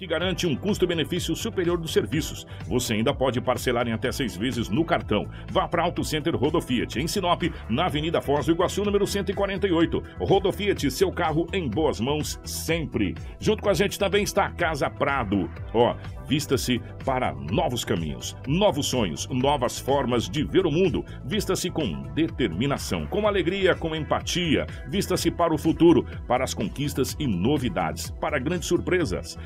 que 0.00 0.06
garante 0.06 0.46
um 0.46 0.56
custo-benefício 0.56 1.36
superior 1.36 1.76
dos 1.76 1.92
serviços. 1.92 2.46
Você 2.66 2.94
ainda 2.94 3.12
pode 3.12 3.38
parcelar 3.38 3.86
em 3.86 3.92
até 3.92 4.10
seis 4.10 4.34
vezes 4.34 4.70
no 4.70 4.82
cartão. 4.82 5.28
Vá 5.52 5.68
para 5.68 5.82
Auto 5.82 6.02
Center 6.02 6.34
Rodo 6.34 6.58
Fiat, 6.58 6.98
em 6.98 7.06
Sinop, 7.06 7.42
na 7.68 7.84
Avenida 7.84 8.18
Foz 8.22 8.46
do 8.46 8.52
Iguaçu, 8.52 8.82
número 8.82 9.06
148. 9.06 10.02
Rodo 10.18 10.50
Fiat, 10.52 10.90
seu 10.90 11.12
carro 11.12 11.46
em 11.52 11.68
boas 11.68 12.00
mãos 12.00 12.40
sempre. 12.42 13.14
Junto 13.38 13.62
com 13.62 13.68
a 13.68 13.74
gente 13.74 13.98
também 13.98 14.22
está 14.22 14.46
a 14.46 14.50
Casa 14.50 14.88
Prado. 14.88 15.50
Ó, 15.74 15.94
vista-se 16.26 16.80
para 17.04 17.34
novos 17.34 17.84
caminhos, 17.84 18.34
novos 18.46 18.86
sonhos, 18.86 19.28
novas 19.28 19.78
formas 19.78 20.30
de 20.30 20.44
ver 20.44 20.64
o 20.64 20.70
mundo. 20.70 21.04
Vista-se 21.26 21.68
com 21.68 22.04
determinação, 22.14 23.06
com 23.06 23.28
alegria, 23.28 23.74
com 23.74 23.94
empatia. 23.94 24.66
Vista-se 24.88 25.30
para 25.30 25.52
o 25.52 25.58
futuro, 25.58 26.06
para 26.26 26.42
as 26.42 26.54
conquistas 26.54 27.14
e 27.18 27.26
novidades, 27.26 28.10
para 28.12 28.38
grandes 28.38 28.68
surpresas. 28.68 29.36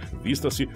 Vista-se 0.45 0.69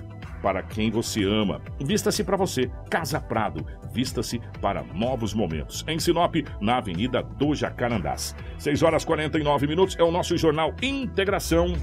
para 0.42 0.62
quem 0.62 0.90
você 0.90 1.24
ama. 1.24 1.60
Vista-se 1.78 2.24
para 2.24 2.36
você, 2.38 2.70
Casa 2.90 3.20
Prado. 3.20 3.66
Vista-se 3.92 4.40
para 4.62 4.82
novos 4.82 5.34
momentos. 5.34 5.84
Em 5.86 5.98
Sinop, 5.98 6.36
na 6.60 6.78
Avenida 6.78 7.22
do 7.22 7.54
Jacarandás. 7.54 8.34
6 8.58 8.82
horas 8.82 9.04
49 9.04 9.66
minutos 9.66 9.94
é 9.98 10.02
o 10.02 10.10
nosso 10.10 10.36
jornal 10.38 10.74
Integração. 10.82 11.74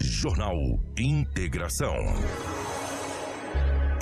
Jornal 0.00 0.54
Integração. 0.96 1.94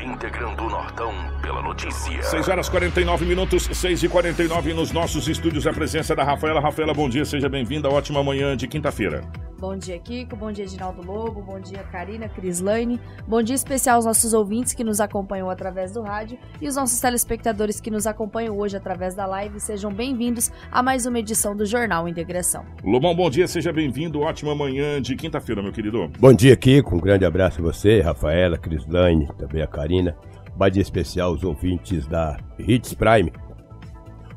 Integrando 0.02 0.64
o 0.64 0.68
Nortão 0.68 1.12
pela 1.40 1.62
notícia. 1.62 2.22
6 2.22 2.48
horas 2.48 2.68
49 2.68 3.24
minutos, 3.24 3.62
6 3.72 4.02
e 4.02 4.08
49 4.10 4.74
nos 4.74 4.92
nossos 4.92 5.26
estúdios. 5.26 5.66
A 5.66 5.72
presença 5.72 6.14
da 6.14 6.22
Rafaela. 6.22 6.60
Rafaela, 6.60 6.92
bom 6.92 7.08
dia, 7.08 7.24
seja 7.24 7.48
bem-vinda. 7.48 7.88
Ótima 7.88 8.22
manhã 8.22 8.54
de 8.54 8.68
quinta-feira. 8.68 9.22
Bom 9.64 9.78
dia, 9.78 9.98
Kiko. 9.98 10.36
Bom 10.36 10.52
dia, 10.52 10.66
Edinaldo 10.66 11.00
Lobo. 11.00 11.40
Bom 11.40 11.58
dia, 11.58 11.82
Karina, 11.84 12.28
Crislaine. 12.28 13.00
Bom 13.26 13.42
dia 13.42 13.54
especial 13.54 13.96
aos 13.96 14.04
nossos 14.04 14.34
ouvintes 14.34 14.74
que 14.74 14.84
nos 14.84 15.00
acompanham 15.00 15.48
através 15.48 15.90
do 15.90 16.02
rádio 16.02 16.36
e 16.60 16.68
os 16.68 16.76
nossos 16.76 17.00
telespectadores 17.00 17.80
que 17.80 17.90
nos 17.90 18.06
acompanham 18.06 18.58
hoje 18.58 18.76
através 18.76 19.14
da 19.14 19.24
live. 19.24 19.58
Sejam 19.58 19.90
bem-vindos 19.90 20.52
a 20.70 20.82
mais 20.82 21.06
uma 21.06 21.18
edição 21.18 21.56
do 21.56 21.64
Jornal 21.64 22.06
Integração. 22.06 22.62
Lobão, 22.84 23.16
bom 23.16 23.30
dia, 23.30 23.48
seja 23.48 23.72
bem-vindo. 23.72 24.20
Ótima 24.20 24.54
manhã 24.54 25.00
de 25.00 25.16
quinta-feira, 25.16 25.62
meu 25.62 25.72
querido. 25.72 26.10
Bom 26.18 26.34
dia, 26.34 26.54
Kiko. 26.54 26.96
Um 26.96 27.00
grande 27.00 27.24
abraço 27.24 27.60
a 27.60 27.64
você, 27.64 28.02
Rafaela, 28.02 28.58
Crislaine, 28.58 29.28
também 29.38 29.62
a 29.62 29.66
Karina. 29.66 30.14
Bom 30.54 30.68
dia 30.68 30.82
especial 30.82 31.30
aos 31.30 31.42
ouvintes 31.42 32.06
da 32.06 32.36
Hits 32.58 32.92
Prime 32.92 33.32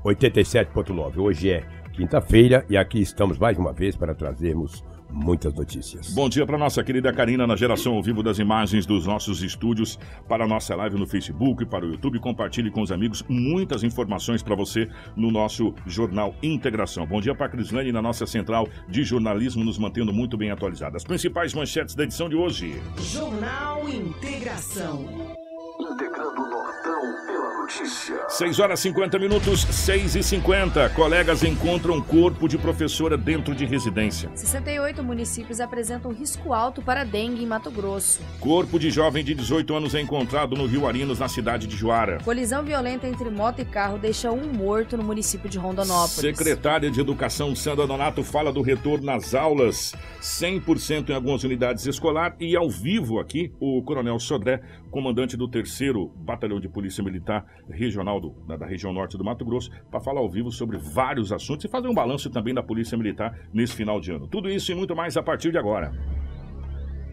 87.9. 0.05 1.17
Hoje 1.17 1.51
é 1.51 1.63
quinta-feira 1.91 2.65
e 2.69 2.77
aqui 2.77 3.01
estamos 3.01 3.37
mais 3.37 3.57
uma 3.57 3.73
vez 3.73 3.93
para 3.97 4.15
trazermos 4.15 4.85
muitas 5.09 5.53
notícias. 5.53 6.13
Bom 6.13 6.29
dia 6.29 6.45
para 6.45 6.57
nossa 6.57 6.83
querida 6.83 7.11
Karina 7.13 7.47
na 7.47 7.55
geração 7.55 7.95
ao 7.95 8.03
vivo 8.03 8.21
das 8.21 8.39
imagens 8.39 8.85
dos 8.85 9.05
nossos 9.05 9.41
estúdios 9.41 9.99
para 10.27 10.45
a 10.45 10.47
nossa 10.47 10.75
live 10.75 10.97
no 10.97 11.07
Facebook, 11.07 11.65
para 11.65 11.85
o 11.85 11.89
YouTube. 11.91 12.19
Compartilhe 12.19 12.71
com 12.71 12.81
os 12.81 12.91
amigos 12.91 13.23
muitas 13.27 13.83
informações 13.83 14.43
para 14.43 14.55
você 14.55 14.89
no 15.15 15.31
nosso 15.31 15.73
Jornal 15.85 16.35
Integração. 16.41 17.05
Bom 17.05 17.21
dia 17.21 17.35
para 17.35 17.47
a 17.47 17.49
Crislane 17.49 17.91
na 17.91 18.01
nossa 18.01 18.25
central 18.25 18.67
de 18.87 19.03
jornalismo, 19.03 19.63
nos 19.63 19.77
mantendo 19.77 20.13
muito 20.13 20.37
bem 20.37 20.51
atualizadas. 20.51 20.97
As 20.97 21.03
principais 21.03 21.53
manchetes 21.53 21.95
da 21.95 22.03
edição 22.03 22.29
de 22.29 22.35
hoje. 22.35 22.81
Jornal 22.97 23.87
Integração. 23.89 25.37
Integrando 25.79 26.41
o 26.41 26.49
Nortão 26.49 27.01
pela 27.27 27.53
notícia. 27.61 28.17
6 28.29 28.59
horas 28.59 28.79
50 28.79 29.19
minutos, 29.19 29.61
6 29.61 30.15
e 30.15 30.23
50. 30.23 30.89
Colegas 30.89 31.43
encontram 31.43 32.01
corpo 32.01 32.47
de 32.47 32.57
professora 32.57 33.15
dentro 33.15 33.53
de 33.53 33.63
residência. 33.63 34.31
68 34.33 35.03
municípios 35.03 35.59
apresentam 35.59 36.11
risco 36.11 36.51
alto 36.51 36.81
para 36.81 37.03
dengue 37.03 37.43
em 37.43 37.45
Mato 37.45 37.69
Grosso. 37.69 38.21
Corpo 38.39 38.79
de 38.79 38.89
jovem 38.89 39.23
de 39.23 39.35
18 39.35 39.75
anos 39.75 39.93
é 39.93 40.01
encontrado 40.01 40.55
no 40.55 40.65
Rio 40.65 40.87
Arinos, 40.87 41.19
na 41.19 41.27
cidade 41.27 41.67
de 41.67 41.75
Juara. 41.75 42.17
Colisão 42.23 42.63
violenta 42.63 43.07
entre 43.07 43.29
moto 43.29 43.59
e 43.59 43.65
carro 43.65 43.99
deixa 43.99 44.31
um 44.31 44.51
morto 44.51 44.97
no 44.97 45.03
município 45.03 45.47
de 45.47 45.59
Rondonópolis. 45.59 46.13
Secretária 46.13 46.89
de 46.89 46.99
Educação 46.99 47.55
Sandra 47.55 47.85
Donato 47.85 48.23
fala 48.23 48.51
do 48.51 48.63
retorno 48.63 49.11
às 49.11 49.35
aulas 49.35 49.93
100% 50.21 51.11
em 51.11 51.13
algumas 51.13 51.43
unidades 51.43 51.85
escolar 51.85 52.35
e 52.39 52.55
ao 52.55 52.67
vivo 52.67 53.19
aqui 53.19 53.53
o 53.59 53.83
Coronel 53.83 54.19
Sodré, 54.19 54.59
comandante 54.89 55.37
do 55.37 55.47
terceiro 55.47 55.66
Batalhão 56.15 56.59
de 56.59 56.69
Polícia 56.69 57.03
Militar 57.03 57.45
Regional 57.69 58.19
do, 58.19 58.31
da, 58.47 58.57
da 58.57 58.65
região 58.65 58.93
norte 58.93 59.17
do 59.17 59.23
Mato 59.23 59.45
Grosso, 59.45 59.69
para 59.89 59.99
falar 59.99 60.21
ao 60.21 60.29
vivo 60.29 60.51
sobre 60.51 60.77
vários 60.77 61.31
assuntos 61.31 61.65
e 61.65 61.67
fazer 61.69 61.87
um 61.87 61.93
balanço 61.93 62.29
também 62.29 62.53
da 62.53 62.63
Polícia 62.63 62.97
Militar 62.97 63.37
nesse 63.53 63.73
final 63.73 63.99
de 63.99 64.11
ano. 64.11 64.27
Tudo 64.27 64.49
isso 64.49 64.71
e 64.71 64.75
muito 64.75 64.95
mais 64.95 65.17
a 65.17 65.23
partir 65.23 65.51
de 65.51 65.57
agora. 65.57 65.91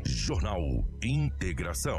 Jornal 0.06 0.60
Integração. 1.02 1.98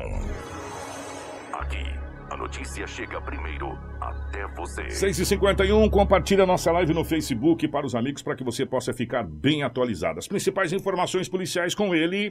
Aqui, 1.53 1.83
a 2.31 2.37
notícia 2.37 2.85
chega 2.85 3.21
primeiro 3.21 3.77
até 4.01 4.47
você. 4.55 4.83
6h51, 4.87 5.89
compartilha 5.89 6.45
nossa 6.45 6.71
live 6.71 6.93
no 6.93 7.03
Facebook 7.03 7.67
para 7.67 7.85
os 7.85 7.95
amigos 7.95 8.21
para 8.21 8.35
que 8.35 8.43
você 8.43 8.65
possa 8.65 8.93
ficar 8.93 9.23
bem 9.23 9.63
atualizado. 9.63 10.19
As 10.19 10.27
principais 10.27 10.73
informações 10.73 11.29
policiais 11.29 11.73
com 11.73 11.95
ele. 11.95 12.29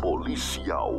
Policial. 0.00 0.92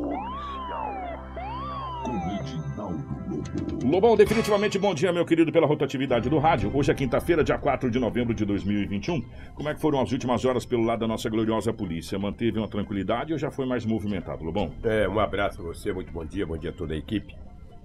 Lobão, 3.83 4.17
definitivamente 4.17 4.77
bom 4.77 4.93
dia, 4.93 5.13
meu 5.13 5.25
querido, 5.25 5.51
pela 5.51 5.65
rotatividade 5.65 6.29
do 6.29 6.37
rádio. 6.39 6.69
Hoje 6.75 6.91
é 6.91 6.93
quinta-feira, 6.93 7.43
dia 7.43 7.57
4 7.57 7.89
de 7.89 7.97
novembro 7.99 8.33
de 8.33 8.43
2021. 8.43 9.23
Como 9.55 9.69
é 9.69 9.73
que 9.73 9.79
foram 9.79 10.01
as 10.01 10.11
últimas 10.11 10.43
horas 10.43 10.65
pelo 10.65 10.83
lado 10.83 10.99
da 10.99 11.07
nossa 11.07 11.29
gloriosa 11.29 11.71
polícia? 11.71 12.19
Manteve 12.19 12.59
uma 12.59 12.67
tranquilidade 12.67 13.31
ou 13.31 13.39
já 13.39 13.49
foi 13.49 13.65
mais 13.65 13.85
movimentado, 13.85 14.43
Lobão? 14.43 14.73
É, 14.83 15.07
um 15.07 15.19
abraço 15.19 15.57
para 15.57 15.67
você, 15.67 15.93
muito 15.93 16.11
bom 16.11 16.25
dia, 16.25 16.45
bom 16.45 16.57
dia 16.57 16.71
a 16.71 16.73
toda 16.73 16.93
a 16.93 16.97
equipe, 16.97 17.33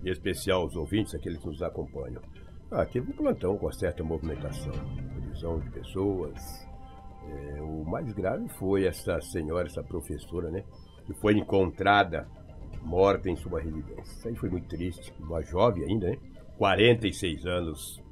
em 0.05 0.11
especial 0.11 0.63
aos 0.63 0.75
ouvintes, 0.75 1.15
aqueles 1.15 1.39
que 1.39 1.47
nos 1.47 1.63
acompanham. 1.63 2.21
Ah, 2.71 2.85
teve 2.85 3.11
um 3.11 3.15
plantão 3.15 3.57
com 3.57 3.71
certa 3.71 4.03
movimentação, 4.03 4.73
prisão 5.21 5.61
de 5.61 5.71
pessoas. 5.71 6.67
É, 7.29 7.63
o 7.63 7.85
mais 7.85 8.13
grave 8.13 8.49
foi 8.59 8.87
essa 8.87 9.21
senhora, 9.21 9.67
essa 9.67 9.85
professora, 9.85 10.51
né? 10.51 10.65
Que 11.07 11.15
foi 11.15 11.35
encontrada 11.39 12.27
morta 12.83 13.31
em 13.31 13.37
sua 13.37 13.61
residência. 13.61 14.03
Isso 14.03 14.29
aí 14.29 14.35
foi 14.35 14.49
muito 14.51 14.69
triste. 14.69 15.13
Uma 15.21 15.43
jovem 15.43 15.85
ainda, 15.85 16.11
né? 16.11 16.17
46 16.59 17.47
anos 17.47 18.03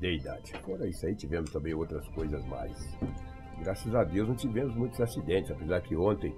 de 0.00 0.14
idade. 0.16 0.52
Fora 0.64 0.86
isso 0.86 1.04
aí, 1.06 1.14
tivemos 1.14 1.50
também 1.50 1.74
outras 1.74 2.06
coisas 2.08 2.44
mais. 2.46 2.96
Graças 3.62 3.92
a 3.94 4.04
Deus 4.04 4.28
não 4.28 4.36
tivemos 4.36 4.74
muitos 4.74 5.00
acidentes, 5.00 5.50
apesar 5.50 5.80
que 5.80 5.96
ontem, 5.96 6.32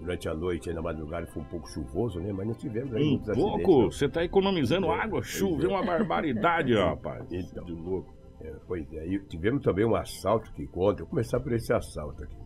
durante 0.00 0.28
a 0.28 0.34
noite, 0.34 0.68
aí 0.68 0.74
na 0.74 0.82
madrugada, 0.82 1.26
foi 1.28 1.42
um 1.42 1.46
pouco 1.46 1.68
chuvoso, 1.68 2.18
né? 2.20 2.32
Mas 2.32 2.46
não 2.46 2.54
tivemos 2.54 2.92
aí 2.94 3.02
Um 3.04 3.10
muitos 3.10 3.30
acidentes. 3.30 3.62
pouco? 3.64 3.92
Você 3.92 4.08
tá 4.08 4.24
economizando 4.24 4.86
É, 4.88 5.00
água? 5.00 5.22
Choveu 5.22 5.70
é. 5.70 5.72
uma 5.74 5.84
barbaridade, 5.84 6.74
rapaz. 6.76 7.24
Então. 7.32 7.64
De 7.64 7.72
louco. 7.72 8.12
É, 8.40 8.52
pois 8.66 8.92
é, 8.92 9.06
e 9.06 9.20
tivemos 9.20 9.62
também 9.62 9.84
um 9.84 9.94
assalto 9.94 10.52
que 10.52 10.66
conta. 10.66 10.98
Vou 11.04 11.10
começar 11.10 11.38
por 11.40 11.52
esse 11.52 11.72
assalto 11.72 12.24
aqui. 12.24 12.36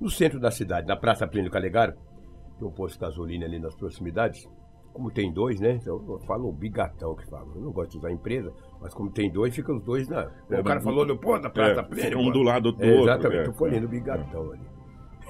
No 0.00 0.10
centro 0.10 0.40
da 0.40 0.50
cidade, 0.50 0.86
na 0.88 0.96
Praça 0.96 1.26
Plínio 1.28 1.50
Calegaro, 1.50 1.94
tem 2.62 2.68
um 2.68 2.72
posto 2.72 2.94
de 2.94 3.00
gasolina 3.00 3.44
ali 3.44 3.58
nas 3.58 3.74
proximidades. 3.74 4.48
Como 4.92 5.10
tem 5.10 5.32
dois, 5.32 5.58
né? 5.58 5.72
Então 5.80 6.04
eu 6.06 6.18
falo 6.20 6.48
o 6.48 6.52
bigatão 6.52 7.14
que 7.14 7.26
fala. 7.28 7.48
Eu 7.54 7.62
não 7.62 7.72
gosto 7.72 7.92
de 7.92 7.98
usar 7.98 8.12
empresa, 8.12 8.52
mas 8.80 8.92
como 8.92 9.10
tem 9.10 9.30
dois, 9.30 9.54
fica 9.54 9.72
os 9.72 9.82
dois 9.82 10.06
na. 10.08 10.30
o 10.50 10.62
cara 10.64 10.80
falou 10.80 11.06
no 11.06 11.16
posto 11.18 11.42
da 11.44 11.50
Praça 11.50 11.80
É, 11.80 11.82
Plínio. 11.82 12.18
um 12.20 12.24
pô. 12.26 12.30
do 12.32 12.42
lado 12.42 12.72
do 12.72 12.84
É, 12.84 12.88
outro. 12.90 13.04
Exatamente, 13.04 13.48
é, 13.48 13.66
eu 13.66 13.66
é. 13.68 13.80
no 13.80 13.88
bigatão 13.88 14.52
ali. 14.52 14.60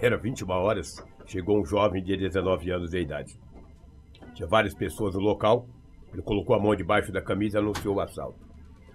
Era 0.01 0.17
21 0.17 0.51
horas, 0.51 0.97
chegou 1.27 1.61
um 1.61 1.65
jovem 1.65 2.03
de 2.03 2.17
19 2.17 2.71
anos 2.73 2.91
de 2.91 2.99
idade. 3.01 3.39
Tinha 4.35 4.49
várias 4.49 4.75
pessoas 4.75 5.15
no 5.15 5.21
local, 5.21 5.69
ele 6.13 6.23
colocou 6.23 6.57
a 6.57 6.59
mão 6.61 6.75
debaixo 6.75 7.13
da 7.13 7.23
camisa 7.23 7.59
e 7.59 7.61
anunciou 7.61 7.97
o 7.97 8.01
assalto. 8.01 8.41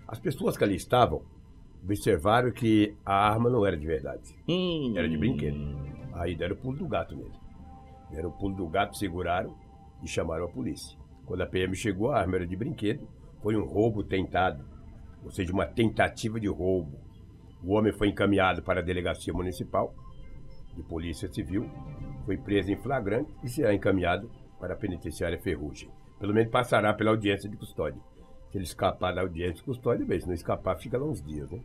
As 0.05 0.19
pessoas 0.19 0.57
que 0.57 0.63
ali 0.65 0.75
estavam 0.75 1.21
observaram 1.81 2.51
que 2.51 2.93
a 3.05 3.13
arma 3.29 3.49
não 3.49 3.65
era 3.65 3.77
de 3.77 3.85
verdade, 3.87 4.35
Hum. 4.49 4.93
era 4.97 5.07
de 5.07 5.17
brinquedo. 5.17 5.57
Aí 6.13 6.35
deram 6.35 6.55
o 6.55 6.59
pulo 6.59 6.77
do 6.77 6.87
gato 6.87 7.15
mesmo. 7.15 7.46
Deram 8.09 8.29
o 8.29 8.33
pulo 8.33 8.55
do 8.55 8.67
gato, 8.67 8.97
seguraram 8.97 9.55
e 10.01 10.07
chamaram 10.07 10.45
a 10.45 10.49
polícia. 10.49 10.97
Quando 11.25 11.41
a 11.41 11.47
PM 11.47 11.75
chegou, 11.75 12.11
a 12.11 12.19
arma 12.19 12.37
era 12.37 12.47
de 12.47 12.55
brinquedo, 12.55 13.07
foi 13.41 13.55
um 13.55 13.65
roubo 13.65 14.03
tentado, 14.03 14.63
ou 15.23 15.31
seja, 15.31 15.51
uma 15.51 15.65
tentativa 15.65 16.39
de 16.39 16.47
roubo. 16.47 16.97
O 17.63 17.73
homem 17.73 17.91
foi 17.91 18.09
encaminhado 18.09 18.61
para 18.61 18.79
a 18.79 18.83
delegacia 18.83 19.33
municipal 19.33 19.93
de 20.75 20.83
polícia 20.83 21.27
civil, 21.27 21.69
foi 22.25 22.37
preso 22.37 22.71
em 22.71 22.77
flagrante 22.77 23.31
e 23.43 23.49
será 23.49 23.73
encaminhado 23.73 24.29
para 24.59 24.73
a 24.73 24.77
penitenciária 24.77 25.39
Ferrugem. 25.39 25.89
Pelo 26.19 26.33
menos 26.33 26.51
passará 26.51 26.93
pela 26.93 27.11
audiência 27.11 27.49
de 27.49 27.57
custódia. 27.57 28.01
Se 28.51 28.57
ele 28.57 28.65
escapar 28.65 29.13
da 29.13 29.21
audiência 29.21 29.55
de 29.55 29.63
custódia, 29.63 30.05
bem, 30.05 30.19
se 30.19 30.27
não 30.27 30.33
escapar, 30.33 30.77
fica 30.77 30.97
lá 30.97 31.05
uns 31.05 31.21
dias, 31.21 31.49
né? 31.49 31.59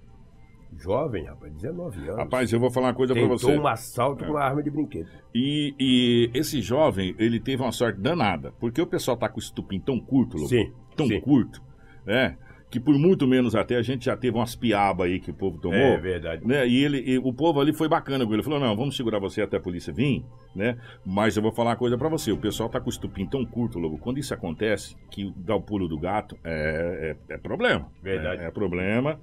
Jovem, 0.78 1.24
rapaz, 1.24 1.52
19 1.52 2.00
anos. 2.00 2.16
Rapaz, 2.16 2.52
eu 2.52 2.58
vou 2.60 2.70
falar 2.70 2.88
uma 2.88 2.94
coisa 2.94 3.12
pra 3.14 3.22
Tentou 3.22 3.38
você. 3.38 3.56
um 3.56 3.66
assalto 3.66 4.24
com 4.24 4.32
uma 4.32 4.40
arma 4.40 4.62
de 4.62 4.70
brinquedo. 4.70 5.08
E, 5.34 5.74
e 5.78 6.30
esse 6.34 6.60
jovem, 6.60 7.14
ele 7.18 7.38
teve 7.38 7.62
uma 7.62 7.72
sorte 7.72 8.00
danada, 8.00 8.52
porque 8.58 8.80
o 8.80 8.86
pessoal 8.86 9.16
tá 9.16 9.28
com 9.28 9.38
esse 9.38 9.52
tupim 9.52 9.78
tão 9.78 10.00
curto, 10.00 10.36
Lobo, 10.36 10.48
Sim, 10.48 10.72
tão 10.96 11.06
sim. 11.06 11.20
curto, 11.20 11.62
né? 12.04 12.36
que 12.72 12.80
por 12.80 12.98
muito 12.98 13.26
menos 13.28 13.54
até 13.54 13.76
a 13.76 13.82
gente 13.82 14.06
já 14.06 14.16
teve 14.16 14.34
umas 14.34 14.56
piabas 14.56 15.06
aí 15.06 15.20
que 15.20 15.30
o 15.30 15.34
povo 15.34 15.58
tomou. 15.58 15.76
É 15.76 15.98
verdade. 15.98 16.46
Né? 16.46 16.66
E 16.66 16.82
ele, 16.82 17.02
e 17.06 17.18
o 17.18 17.30
povo 17.30 17.60
ali 17.60 17.70
foi 17.70 17.86
bacana 17.86 18.26
com 18.26 18.32
ele. 18.32 18.42
Falou: 18.42 18.58
não, 18.58 18.74
vamos 18.74 18.96
segurar 18.96 19.18
você 19.18 19.42
até 19.42 19.58
a 19.58 19.60
polícia 19.60 19.92
vir, 19.92 20.24
né? 20.56 20.78
Mas 21.04 21.36
eu 21.36 21.42
vou 21.42 21.52
falar 21.52 21.72
uma 21.72 21.76
coisa 21.76 21.98
pra 21.98 22.08
você: 22.08 22.32
o 22.32 22.38
pessoal 22.38 22.70
tá 22.70 22.80
com 22.80 22.86
o 22.86 22.90
estupim 22.90 23.26
tão 23.26 23.44
curto, 23.44 23.78
logo. 23.78 23.98
Quando 23.98 24.16
isso 24.16 24.32
acontece, 24.32 24.96
que 25.10 25.30
dá 25.36 25.54
o 25.54 25.60
pulo 25.60 25.86
do 25.86 25.98
gato, 25.98 26.34
é, 26.42 27.14
é, 27.28 27.34
é 27.34 27.36
problema. 27.36 27.92
Verdade. 28.02 28.40
É, 28.40 28.46
é 28.46 28.50
problema. 28.50 29.20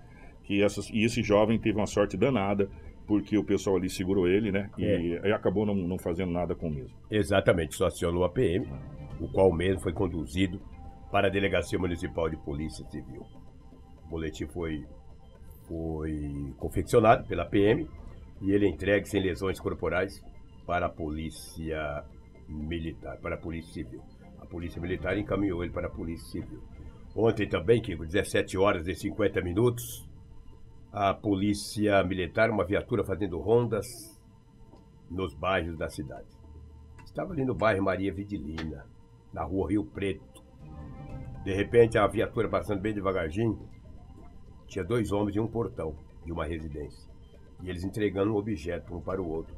Que 0.50 0.63
essas, 0.63 0.90
e 0.90 1.04
esse 1.04 1.22
jovem 1.22 1.60
teve 1.60 1.78
uma 1.78 1.86
sorte 1.86 2.18
danada, 2.18 2.68
porque 3.06 3.38
o 3.38 3.44
pessoal 3.44 3.75
ali 3.75 3.88
segurou 3.88 4.28
ele, 4.28 4.51
né? 4.51 4.68
E, 4.80 4.84
É. 4.84 5.28
e 5.28 5.31
acabou 5.31 5.63
não, 5.63 5.75
não 5.75 6.00
fazendo 6.00 6.31
nada 6.31 6.56
com 6.56 6.69
o 6.69 6.74
mesmo. 6.74 6.90
Exatamente, 7.12 7.75
só 7.75 7.86
acionou 7.86 8.24
a 8.24 8.30
PM, 8.30 8.68
o 9.19 9.28
qual 9.28 9.54
mesmo 9.54 9.80
foi 9.80 9.94
conduzido 9.94 10.60
para 11.12 11.28
a 11.28 11.30
Delegacia 11.30 11.78
Municipal 11.78 12.28
de 12.31 12.36
Polícia 12.38 12.84
Civil. 12.90 13.24
O 14.06 14.10
boletim 14.10 14.48
foi, 14.48 14.84
foi 15.68 16.52
confeccionado 16.57 17.28
pela 17.28 17.45
PM 17.45 17.88
e 18.42 18.52
ele 18.52 18.66
é 18.66 18.69
entregue 18.69 19.07
sem 19.07 19.22
lesões 19.22 19.60
corporais 19.60 20.19
para 20.66 20.88
a 20.88 20.90
Polícia 20.90 22.04
Militar, 22.48 23.18
para 23.18 23.36
a 23.36 23.38
Polícia 23.38 23.72
Civil. 23.72 24.02
A 24.42 24.48
Polícia 24.48 24.81
Militar 24.81 25.16
encaminhou 25.16 25.63
ele 25.63 25.72
para 25.72 25.86
a 25.86 25.92
Polícia 25.92 26.28
Civil. 26.28 26.60
Ontem 27.16 27.48
também, 27.48 27.81
Kiko, 27.81 28.04
17 28.04 28.57
horas 28.57 28.88
e 28.88 28.95
50 28.95 29.42
minutos, 29.42 30.10
a 30.92 31.14
Polícia 31.14 32.04
Militar, 32.04 32.50
uma 32.50 32.66
viatura 32.66 33.04
fazendo 33.04 33.38
rondas 33.38 34.20
nos 35.10 35.34
bairros 35.34 35.78
da 35.78 35.90
cidade. 35.90 36.28
Estava 37.06 37.34
ali 37.34 37.46
no 37.46 37.54
bairro 37.54 37.84
Maria 37.84 38.14
Vidilina, 38.14 38.86
na 39.32 39.44
rua 39.44 39.70
Rio 39.70 39.86
Preto. 39.86 40.44
De 41.44 41.54
repente, 41.54 41.98
a 41.98 42.08
viatura 42.08 42.50
passando 42.50 42.82
bem 42.82 42.94
devagarzinho, 42.94 43.60
tinha 44.68 44.84
dois 44.84 45.12
homens 45.12 45.36
em 45.36 45.40
um 45.40 45.48
portão 45.48 45.96
de 46.26 46.32
uma 46.32 46.46
residência. 46.46 47.10
E 47.62 47.70
eles 47.70 47.84
entregando 47.84 48.34
um 48.34 48.38
objeto 48.38 48.96
um 48.96 49.02
para 49.02 49.22
o 49.22 49.30
outro. 49.30 49.56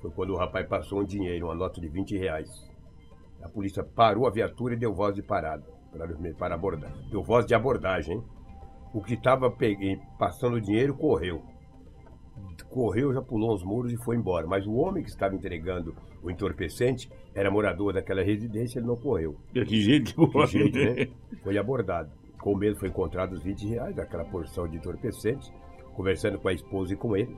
Foi 0.00 0.10
quando 0.10 0.30
o 0.30 0.36
rapaz 0.36 0.66
passou 0.68 1.00
um 1.00 1.04
dinheiro, 1.04 1.46
uma 1.46 1.54
nota 1.54 1.80
de 1.80 1.88
20 1.88 2.16
reais. 2.16 2.68
A 3.42 3.48
polícia 3.48 3.84
parou 3.84 4.26
a 4.26 4.30
viatura 4.30 4.74
e 4.74 4.76
deu 4.76 4.92
voz 4.92 5.14
de 5.14 5.22
parada 5.22 5.64
para, 5.92 6.08
para 6.34 6.54
abordar. 6.54 6.92
Deu 7.10 7.22
voz 7.22 7.46
de 7.46 7.54
abordagem. 7.54 8.16
hein? 8.16 8.35
O 8.92 9.02
que 9.02 9.14
estava 9.14 9.52
passando 10.18 10.56
o 10.56 10.60
dinheiro 10.60 10.94
correu 10.94 11.42
correu, 12.76 13.12
já 13.12 13.22
pulou 13.22 13.54
uns 13.54 13.62
muros 13.62 13.92
e 13.92 13.96
foi 13.96 14.16
embora. 14.16 14.46
Mas 14.46 14.66
o 14.66 14.74
homem 14.74 15.02
que 15.02 15.08
estava 15.08 15.34
entregando 15.34 15.96
o 16.22 16.30
entorpecente 16.30 17.10
era 17.34 17.50
morador 17.50 17.94
daquela 17.94 18.22
residência, 18.22 18.78
ele 18.78 18.86
não 18.86 18.96
correu. 18.96 19.36
Que 19.52 19.80
jeito 19.80 20.14
que 20.14 20.30
Que 20.30 20.46
jeito, 20.46 20.78
né? 20.78 21.08
Foi 21.42 21.56
abordado. 21.56 22.10
Com 22.38 22.54
medo 22.54 22.78
foi 22.78 22.88
encontrado 22.88 23.32
os 23.32 23.42
20 23.42 23.66
reais, 23.66 23.96
daquela 23.96 24.24
porção 24.24 24.68
de 24.68 24.76
entorpecente, 24.76 25.50
conversando 25.94 26.38
com 26.38 26.48
a 26.48 26.52
esposa 26.52 26.92
e 26.92 26.96
com 26.96 27.16
ele. 27.16 27.34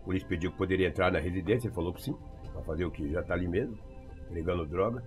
O 0.00 0.04
polícia 0.06 0.28
pediu 0.28 0.50
que 0.50 0.58
poderia 0.58 0.88
entrar 0.88 1.10
na 1.10 1.18
residência, 1.18 1.68
ele 1.68 1.74
falou 1.74 1.94
que 1.94 2.02
sim. 2.02 2.14
Vai 2.52 2.62
fazer 2.64 2.84
o 2.84 2.90
quê? 2.90 3.08
Já 3.08 3.20
está 3.20 3.34
ali 3.34 3.48
mesmo, 3.48 3.78
entregando 4.26 4.66
droga. 4.66 5.02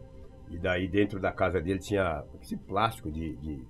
E 0.49 0.57
daí 0.57 0.87
dentro 0.87 1.19
da 1.19 1.31
casa 1.31 1.61
dele 1.61 1.79
tinha 1.79 2.23
esse 2.41 2.55
plástico 2.55 3.11
de, 3.11 3.35
de, 3.35 3.63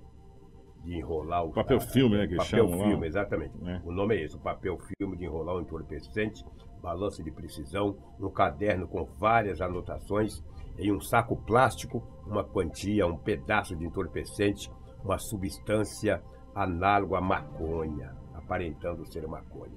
de 0.88 0.96
enrolar 0.96 1.44
o. 1.44 1.52
Papel 1.52 1.82
filme, 1.82 2.18
né, 2.18 2.28
que 2.28 2.36
papel 2.36 2.66
chamam 2.66 2.80
lá. 2.80 2.88
filme, 2.88 3.08
exatamente. 3.08 3.58
né? 3.58 3.82
O 3.86 3.92
nome 3.92 4.16
é 4.16 4.24
esse, 4.24 4.36
o 4.36 4.40
papel 4.40 4.78
filme 4.98 5.18
de 5.18 5.26
enrolar 5.26 5.56
o 5.58 5.62
entorpecente, 5.62 6.46
balança 6.82 7.22
de 7.22 7.30
precisão, 7.30 7.98
um 8.20 8.30
caderno 8.30 8.88
com 8.88 9.04
várias 9.04 9.60
anotações, 9.60 10.42
em 10.80 10.92
um 10.92 11.02
saco 11.02 11.36
plástico, 11.36 12.02
uma 12.26 12.44
quantia, 12.44 13.06
um 13.06 13.18
pedaço 13.18 13.76
de 13.76 13.86
entorpecente, 13.86 14.72
uma 15.04 15.18
substância 15.18 16.24
análoga 16.56 17.18
à 17.18 17.22
maconha, 17.22 18.16
aparentando 18.34 19.06
ser 19.06 19.28
maconha. 19.28 19.76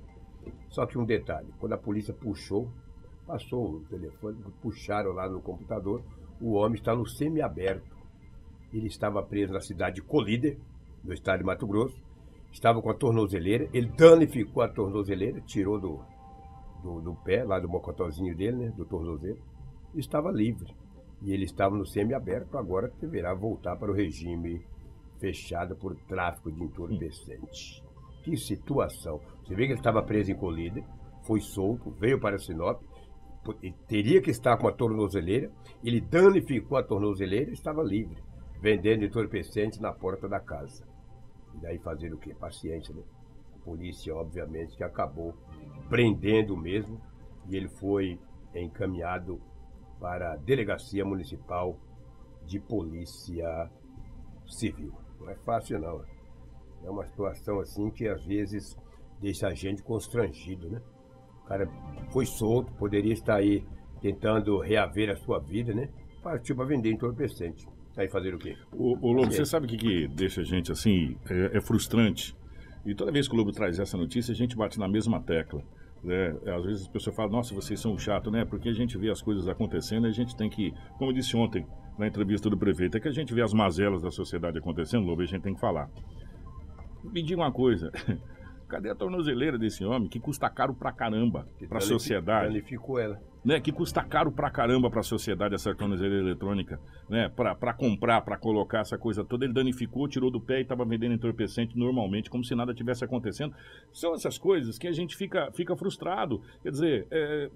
Só 0.68 0.86
que 0.86 0.96
um 0.96 1.04
detalhe, 1.04 1.52
quando 1.58 1.72
a 1.72 1.78
polícia 1.78 2.14
puxou, 2.14 2.70
passou 3.26 3.76
o 3.76 3.80
telefone, 3.84 4.38
puxaram 4.62 5.12
lá 5.12 5.28
no 5.28 5.42
computador, 5.42 6.02
o 6.40 6.52
homem 6.52 6.78
está 6.78 6.94
no 6.94 7.06
semiaberto. 7.06 7.98
Ele 8.72 8.86
estava 8.86 9.20
preso 9.22 9.52
na 9.52 9.60
cidade 9.60 9.96
de 9.96 10.02
Colíder, 10.02 10.56
no 11.02 11.12
estado 11.12 11.38
de 11.38 11.44
Mato 11.44 11.66
Grosso, 11.66 11.96
estava 12.52 12.80
com 12.80 12.90
a 12.90 12.94
tornozeleira, 12.94 13.68
ele 13.72 13.88
danificou 13.88 14.62
a 14.62 14.68
tornozeleira, 14.68 15.40
tirou 15.40 15.78
do, 15.80 16.00
do, 16.82 17.00
do 17.00 17.14
pé, 17.24 17.44
lá 17.44 17.58
do 17.58 17.68
mocotózinho 17.68 18.36
dele, 18.36 18.56
né, 18.56 18.72
do 18.76 18.84
tornozelo, 18.84 19.38
e 19.94 20.00
estava 20.00 20.30
livre. 20.30 20.74
E 21.22 21.32
ele 21.32 21.44
estava 21.44 21.76
no 21.76 21.86
semiaberto, 21.86 22.56
agora 22.56 22.90
deverá 23.00 23.34
voltar 23.34 23.76
para 23.76 23.90
o 23.90 23.94
regime 23.94 24.64
fechado 25.18 25.76
por 25.76 25.94
tráfico 26.08 26.50
de 26.50 26.62
entorpecente. 26.62 27.84
Que 28.24 28.36
situação. 28.36 29.20
Você 29.42 29.54
vê 29.54 29.66
que 29.66 29.72
ele 29.72 29.80
estava 29.80 30.02
preso 30.02 30.32
em 30.32 30.36
Colíder, 30.36 30.84
foi 31.22 31.40
solto, 31.40 31.90
veio 31.90 32.18
para 32.18 32.38
Sinop, 32.38 32.82
teria 33.86 34.20
que 34.20 34.30
estar 34.30 34.56
com 34.56 34.68
a 34.68 34.72
tornozeleira, 34.72 35.50
ele 35.82 36.00
danificou 36.00 36.78
a 36.78 36.82
tornozeleira 36.82 37.50
e 37.50 37.54
estava 37.54 37.82
livre, 37.82 38.22
vendendo 38.60 39.04
entorpecente 39.04 39.80
na 39.80 39.92
porta 39.92 40.28
da 40.28 40.38
casa. 40.38 40.84
E 41.54 41.58
daí 41.58 41.78
fazer 41.78 42.12
o 42.12 42.18
quê? 42.18 42.34
Paciência, 42.34 42.94
né? 42.94 43.02
A 43.54 43.64
polícia, 43.64 44.14
obviamente, 44.14 44.76
que 44.76 44.84
acabou 44.84 45.34
prendendo 45.88 46.56
mesmo 46.56 47.00
e 47.48 47.56
ele 47.56 47.68
foi 47.68 48.18
encaminhado 48.54 49.40
para 49.98 50.32
a 50.32 50.36
Delegacia 50.36 51.04
Municipal 51.04 51.78
de 52.44 52.58
Polícia 52.60 53.70
Civil. 54.46 54.92
Não 55.18 55.30
é 55.30 55.34
fácil, 55.36 55.78
não. 55.78 56.04
É 56.84 56.90
uma 56.90 57.06
situação 57.06 57.60
assim 57.60 57.90
que 57.90 58.08
às 58.08 58.24
vezes 58.24 58.76
deixa 59.20 59.48
a 59.48 59.54
gente 59.54 59.82
constrangido, 59.82 60.68
né? 60.70 60.80
O 61.44 61.46
cara 61.46 61.68
foi 62.10 62.24
solto, 62.24 62.72
poderia 62.74 63.12
estar 63.12 63.36
aí 63.36 63.66
tentando 64.00 64.58
reaver 64.58 65.10
a 65.10 65.16
sua 65.16 65.38
vida, 65.38 65.74
né? 65.74 65.90
Partiu 66.22 66.56
para 66.56 66.64
vender 66.64 66.90
entorpecente. 66.90 67.68
Aí 67.96 68.08
fazer 68.08 68.34
o 68.34 68.38
quê? 68.38 68.56
O, 68.72 68.96
o 69.08 69.12
Lobo, 69.12 69.32
você 69.32 69.44
sabe 69.44 69.66
o 69.66 69.68
que, 69.68 69.76
que 69.76 70.08
deixa 70.08 70.40
a 70.40 70.44
gente 70.44 70.70
assim? 70.70 71.16
É, 71.28 71.58
é 71.58 71.60
frustrante. 71.60 72.34
E 72.84 72.94
toda 72.94 73.12
vez 73.12 73.28
que 73.28 73.34
o 73.34 73.36
Lobo 73.36 73.52
traz 73.52 73.78
essa 73.78 73.96
notícia, 73.96 74.32
a 74.32 74.34
gente 74.34 74.56
bate 74.56 74.78
na 74.78 74.88
mesma 74.88 75.20
tecla. 75.20 75.62
Né? 76.02 76.34
Às 76.46 76.64
vezes 76.64 76.82
as 76.82 76.88
pessoas 76.88 77.14
falam, 77.14 77.32
nossa, 77.32 77.54
vocês 77.54 77.78
são 77.78 77.98
chato, 77.98 78.30
né? 78.30 78.44
Porque 78.44 78.68
a 78.68 78.72
gente 78.72 78.96
vê 78.96 79.10
as 79.10 79.20
coisas 79.20 79.46
acontecendo 79.48 80.06
e 80.06 80.10
a 80.10 80.12
gente 80.12 80.34
tem 80.34 80.48
que, 80.48 80.72
como 80.96 81.10
eu 81.10 81.14
disse 81.14 81.36
ontem 81.36 81.66
na 81.98 82.06
entrevista 82.06 82.48
do 82.48 82.56
prefeito, 82.56 82.96
é 82.96 83.00
que 83.00 83.08
a 83.08 83.12
gente 83.12 83.34
vê 83.34 83.42
as 83.42 83.52
mazelas 83.52 84.00
da 84.00 84.10
sociedade 84.10 84.58
acontecendo, 84.58 85.04
Lobo, 85.04 85.22
e 85.22 85.24
a 85.24 85.28
gente 85.28 85.42
tem 85.42 85.54
que 85.54 85.60
falar. 85.60 85.90
Me 87.04 87.22
diga 87.22 87.40
uma 87.40 87.52
coisa. 87.52 87.90
Cadê 88.70 88.88
a 88.88 88.94
tornozeleira 88.94 89.58
desse 89.58 89.84
homem 89.84 90.08
que 90.08 90.20
custa 90.20 90.48
caro 90.48 90.72
pra 90.72 90.92
caramba 90.92 91.48
pra 91.68 91.80
sociedade? 91.80 92.46
Danificou 92.46 93.00
ela. 93.00 93.20
né, 93.44 93.58
que 93.58 93.72
custa 93.72 94.04
caro 94.04 94.30
pra 94.30 94.48
caramba 94.50 94.88
pra 94.88 95.02
sociedade 95.02 95.54
essa 95.54 95.74
tornozeleira 95.74 96.22
eletrônica, 96.24 96.78
né, 97.08 97.28
pra, 97.28 97.54
pra 97.54 97.72
comprar, 97.72 98.20
pra 98.20 98.36
colocar 98.36 98.80
essa 98.80 98.96
coisa 98.96 99.24
toda, 99.24 99.44
ele 99.44 99.52
danificou, 99.54 100.06
tirou 100.06 100.30
do 100.30 100.40
pé 100.40 100.60
e 100.60 100.64
tava 100.64 100.84
vendendo 100.84 101.14
entorpecente 101.14 101.76
normalmente, 101.76 102.30
como 102.30 102.44
se 102.44 102.54
nada 102.54 102.72
tivesse 102.72 103.02
acontecendo. 103.04 103.54
São 103.92 104.14
essas 104.14 104.38
coisas 104.38 104.78
que 104.78 104.86
a 104.86 104.92
gente 104.92 105.16
fica, 105.16 105.50
fica 105.52 105.74
frustrado, 105.74 106.40
quer 106.62 106.70
dizer, 106.70 107.06
é, 107.10 107.50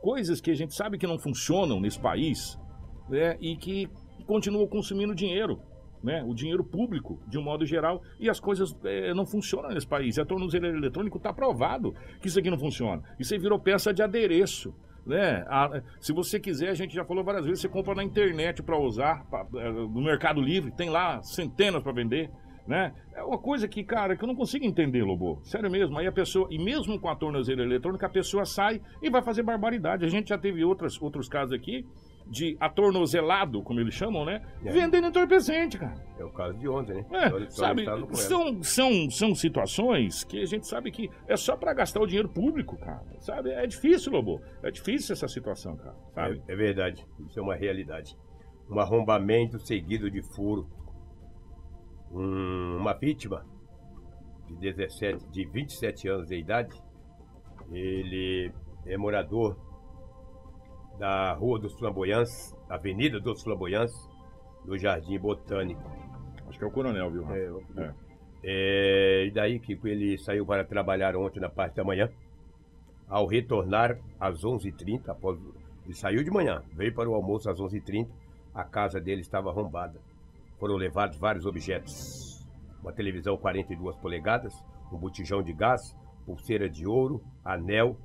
coisas 0.00 0.40
que 0.40 0.50
a 0.50 0.54
gente 0.54 0.74
sabe 0.74 0.98
que 0.98 1.06
não 1.06 1.18
funcionam 1.18 1.80
nesse 1.80 1.98
país, 1.98 2.56
né, 3.08 3.36
e 3.40 3.56
que 3.56 3.88
continuam 4.26 4.66
consumindo 4.68 5.14
dinheiro. 5.14 5.58
Né, 6.02 6.24
o 6.26 6.34
dinheiro 6.34 6.64
público, 6.64 7.20
de 7.28 7.36
um 7.36 7.42
modo 7.42 7.66
geral, 7.66 8.02
e 8.18 8.30
as 8.30 8.40
coisas 8.40 8.74
é, 8.84 9.12
não 9.12 9.26
funcionam 9.26 9.68
nesse 9.68 9.86
país. 9.86 10.18
A 10.18 10.24
tornozeleira 10.24 10.74
eletrônica 10.74 11.18
está 11.18 11.30
provado 11.30 11.94
que 12.22 12.28
isso 12.28 12.38
aqui 12.38 12.48
não 12.50 12.58
funciona. 12.58 13.02
Isso 13.18 13.34
aí 13.34 13.38
virou 13.38 13.58
peça 13.58 13.92
de 13.92 14.02
adereço. 14.02 14.74
Né? 15.04 15.44
A- 15.48 15.82
se 16.00 16.12
você 16.14 16.40
quiser, 16.40 16.70
a 16.70 16.74
gente 16.74 16.94
já 16.94 17.04
falou 17.04 17.22
várias 17.22 17.44
vezes, 17.44 17.60
você 17.60 17.68
compra 17.68 17.94
na 17.94 18.02
internet 18.02 18.62
para 18.62 18.78
usar, 18.78 19.26
pra- 19.28 19.46
é, 19.56 19.70
no 19.70 20.00
Mercado 20.00 20.40
Livre, 20.40 20.70
tem 20.70 20.88
lá 20.88 21.22
centenas 21.22 21.82
para 21.82 21.92
vender. 21.92 22.30
Né? 22.66 22.94
É 23.14 23.22
uma 23.22 23.38
coisa 23.38 23.66
que, 23.68 23.82
cara, 23.84 24.16
que 24.16 24.22
eu 24.24 24.28
não 24.28 24.34
consigo 24.36 24.64
entender, 24.64 25.02
Lobo. 25.02 25.38
Sério 25.42 25.70
mesmo. 25.70 25.98
Aí 25.98 26.06
a 26.06 26.12
pessoa, 26.12 26.46
e 26.50 26.58
mesmo 26.58 26.98
com 26.98 27.08
a 27.08 27.16
tornozeleira 27.16 27.68
eletrônica, 27.70 28.06
a 28.06 28.10
pessoa 28.10 28.46
sai 28.46 28.80
e 29.02 29.10
vai 29.10 29.20
fazer 29.22 29.42
barbaridade. 29.42 30.04
A 30.04 30.08
gente 30.08 30.28
já 30.28 30.38
teve 30.38 30.64
outras, 30.64 31.00
outros 31.02 31.28
casos 31.28 31.52
aqui 31.52 31.84
de 32.30 32.56
atornozelado, 32.60 33.60
como 33.62 33.80
eles 33.80 33.92
chamam, 33.92 34.24
né? 34.24 34.40
É. 34.64 34.70
Vendendo 34.70 35.08
entorpecente, 35.08 35.76
cara. 35.76 35.94
É 36.16 36.24
o 36.24 36.30
caso 36.30 36.56
de 36.56 36.68
ontem, 36.68 36.94
né? 36.94 37.06
É, 37.10 37.50
sabe, 37.50 37.84
ela. 37.84 38.06
são, 38.14 38.62
são, 38.62 39.10
são 39.10 39.34
situações 39.34 40.22
que 40.22 40.40
a 40.40 40.46
gente 40.46 40.64
sabe 40.66 40.92
que 40.92 41.10
é 41.26 41.36
só 41.36 41.56
pra 41.56 41.74
gastar 41.74 42.00
o 42.00 42.06
dinheiro 42.06 42.28
público, 42.28 42.76
cara. 42.78 43.02
Sabe? 43.18 43.50
É 43.50 43.66
difícil, 43.66 44.12
Lobo. 44.12 44.40
É 44.62 44.70
difícil 44.70 45.12
essa 45.12 45.26
situação, 45.26 45.76
cara. 45.76 45.96
Sabe? 46.14 46.40
É, 46.46 46.52
é 46.52 46.56
verdade, 46.56 47.04
isso 47.26 47.38
é 47.38 47.42
uma 47.42 47.56
realidade. 47.56 48.16
Um 48.70 48.78
arrombamento 48.78 49.58
seguido 49.58 50.08
de 50.08 50.22
furo. 50.22 50.68
Um- 52.12 52.76
uma 52.78 52.92
vítima 52.94 53.44
de 54.46 54.56
17, 54.56 55.28
de 55.30 55.44
27 55.46 56.08
anos 56.08 56.28
de 56.28 56.36
idade, 56.36 56.80
ele 57.72 58.52
é 58.86 58.96
morador 58.96 59.56
da 61.00 61.32
Rua 61.32 61.58
dos 61.58 61.72
Flamboyantes, 61.72 62.54
Avenida 62.68 63.18
dos 63.18 63.42
Flamboyantes, 63.42 63.96
no 64.66 64.76
Jardim 64.76 65.18
Botânico. 65.18 65.82
Acho 66.46 66.58
que 66.58 66.64
é 66.64 66.66
o 66.68 66.70
coronel, 66.70 67.10
viu? 67.10 67.26
É, 67.30 67.82
É. 67.82 67.94
É, 68.42 69.24
e 69.26 69.30
daí 69.30 69.58
que 69.58 69.78
ele 69.84 70.18
saiu 70.18 70.44
para 70.44 70.62
trabalhar 70.62 71.16
ontem 71.16 71.40
na 71.40 71.48
parte 71.48 71.76
da 71.76 71.84
manhã. 71.84 72.10
Ao 73.08 73.26
retornar 73.26 73.98
às 74.20 74.44
11h30, 74.44 75.08
após, 75.08 75.38
ele 75.86 75.94
saiu 75.94 76.22
de 76.22 76.30
manhã, 76.30 76.62
veio 76.74 76.94
para 76.94 77.08
o 77.08 77.14
almoço 77.14 77.48
às 77.48 77.58
11h30, 77.58 78.06
a 78.54 78.62
casa 78.62 79.00
dele 79.00 79.22
estava 79.22 79.48
arrombada. 79.48 79.98
Foram 80.58 80.76
levados 80.76 81.16
vários 81.16 81.46
objetos. 81.46 82.46
Uma 82.82 82.92
televisão 82.92 83.38
42 83.38 83.96
polegadas, 83.96 84.54
um 84.92 84.98
botijão 84.98 85.42
de 85.42 85.54
gás, 85.54 85.96
pulseira 86.26 86.68
de 86.68 86.86
ouro, 86.86 87.22
anel. 87.42 87.96